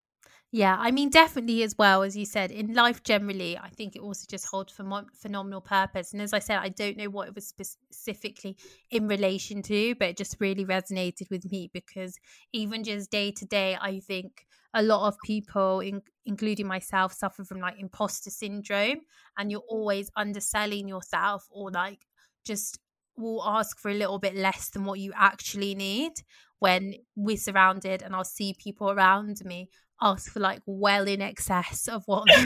Yeah, 0.51 0.77
I 0.79 0.91
mean, 0.91 1.09
definitely 1.09 1.61
as 1.63 1.75
well 1.77 2.03
as 2.03 2.15
you 2.15 2.25
said 2.25 2.51
in 2.51 2.73
life 2.73 3.03
generally. 3.03 3.57
I 3.57 3.67
think 3.69 3.95
it 3.95 4.01
also 4.01 4.25
just 4.29 4.45
holds 4.47 4.71
for 4.71 4.83
ph- 4.83 5.03
phenomenal 5.13 5.59
purpose. 5.59 6.13
And 6.13 6.21
as 6.21 6.31
I 6.31 6.39
said, 6.39 6.59
I 6.59 6.69
don't 6.69 6.95
know 6.95 7.09
what 7.09 7.27
it 7.27 7.35
was 7.35 7.47
specifically 7.47 8.55
in 8.89 9.09
relation 9.09 9.61
to, 9.63 9.95
but 9.95 10.09
it 10.09 10.17
just 10.17 10.37
really 10.39 10.63
resonated 10.65 11.29
with 11.29 11.51
me 11.51 11.69
because 11.73 12.15
even 12.53 12.85
just 12.85 13.11
day 13.11 13.31
to 13.31 13.45
day, 13.45 13.77
I 13.79 13.99
think 13.99 14.45
a 14.73 14.81
lot 14.81 15.07
of 15.09 15.17
people, 15.25 15.81
in- 15.81 16.01
including 16.25 16.65
myself, 16.67 17.11
suffer 17.11 17.43
from 17.43 17.59
like 17.59 17.77
imposter 17.77 18.29
syndrome, 18.29 19.01
and 19.37 19.51
you're 19.51 19.63
always 19.67 20.09
underselling 20.15 20.87
yourself 20.87 21.45
or 21.51 21.71
like 21.71 22.05
just 22.45 22.79
will 23.17 23.43
ask 23.43 23.79
for 23.79 23.89
a 23.89 23.93
little 23.95 24.19
bit 24.19 24.35
less 24.35 24.69
than 24.69 24.85
what 24.85 24.99
you 24.99 25.11
actually 25.15 25.73
need 25.75 26.13
when 26.59 26.93
we're 27.15 27.37
surrounded 27.37 28.01
and 28.01 28.15
I'll 28.15 28.23
see 28.23 28.55
people 28.57 28.91
around 28.91 29.43
me 29.43 29.69
ask 30.01 30.31
for 30.31 30.39
like 30.39 30.61
well 30.65 31.07
in 31.07 31.21
excess 31.21 31.87
of 31.87 32.03
what, 32.05 32.29
of 32.33 32.45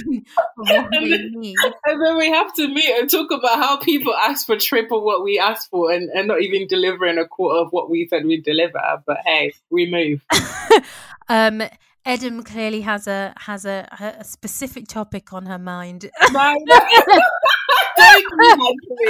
what 0.58 0.90
they 0.92 1.30
need. 1.30 1.56
And 1.86 2.02
then 2.02 2.18
we 2.18 2.30
have 2.30 2.54
to 2.56 2.68
meet 2.68 2.90
and 3.00 3.10
talk 3.10 3.32
about 3.32 3.58
how 3.58 3.78
people 3.78 4.14
ask 4.16 4.46
for 4.46 4.58
triple 4.58 5.04
what 5.04 5.24
we 5.24 5.40
ask 5.40 5.70
for 5.70 5.92
and, 5.92 6.10
and 6.10 6.28
not 6.28 6.42
even 6.42 6.68
delivering 6.68 7.18
a 7.18 7.28
quarter 7.28 7.60
of 7.60 7.72
what 7.72 7.90
we 7.90 8.08
said 8.08 8.26
we'd 8.26 8.44
deliver. 8.44 8.82
But 9.06 9.18
hey, 9.26 9.54
we 9.70 9.90
move. 9.90 10.26
um 11.30 11.64
Edem 12.04 12.42
clearly 12.44 12.82
has 12.82 13.06
a 13.06 13.34
has 13.38 13.64
a, 13.64 13.88
a 14.18 14.24
specific 14.24 14.88
topic 14.88 15.34
on 15.34 15.46
her 15.46 15.60
mind. 15.60 16.10
No, 16.32 16.56
no. 16.58 16.80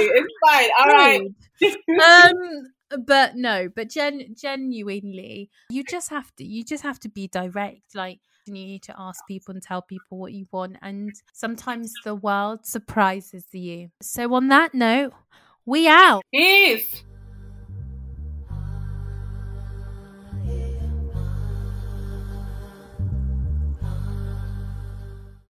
It's 0.04 0.34
fine. 0.46 0.68
All 0.78 0.86
right. 0.88 1.22
um, 2.02 2.72
but 3.06 3.36
no, 3.36 3.68
but 3.74 3.88
gen- 3.88 4.34
genuinely, 4.38 5.50
you 5.70 5.84
just 5.84 6.10
have 6.10 6.34
to 6.36 6.44
you 6.44 6.64
just 6.64 6.82
have 6.82 7.00
to 7.00 7.08
be 7.08 7.28
direct. 7.28 7.94
Like 7.94 8.20
you 8.46 8.52
need 8.52 8.82
to 8.84 8.94
ask 8.98 9.26
people 9.26 9.54
and 9.54 9.62
tell 9.62 9.82
people 9.82 10.18
what 10.18 10.32
you 10.32 10.46
want, 10.52 10.76
and 10.82 11.12
sometimes 11.32 11.92
the 12.04 12.14
world 12.14 12.66
surprises 12.66 13.44
you. 13.52 13.90
So 14.00 14.34
on 14.34 14.48
that 14.48 14.74
note, 14.74 15.12
we 15.64 15.88
out. 15.88 16.22
Peace. 16.32 17.04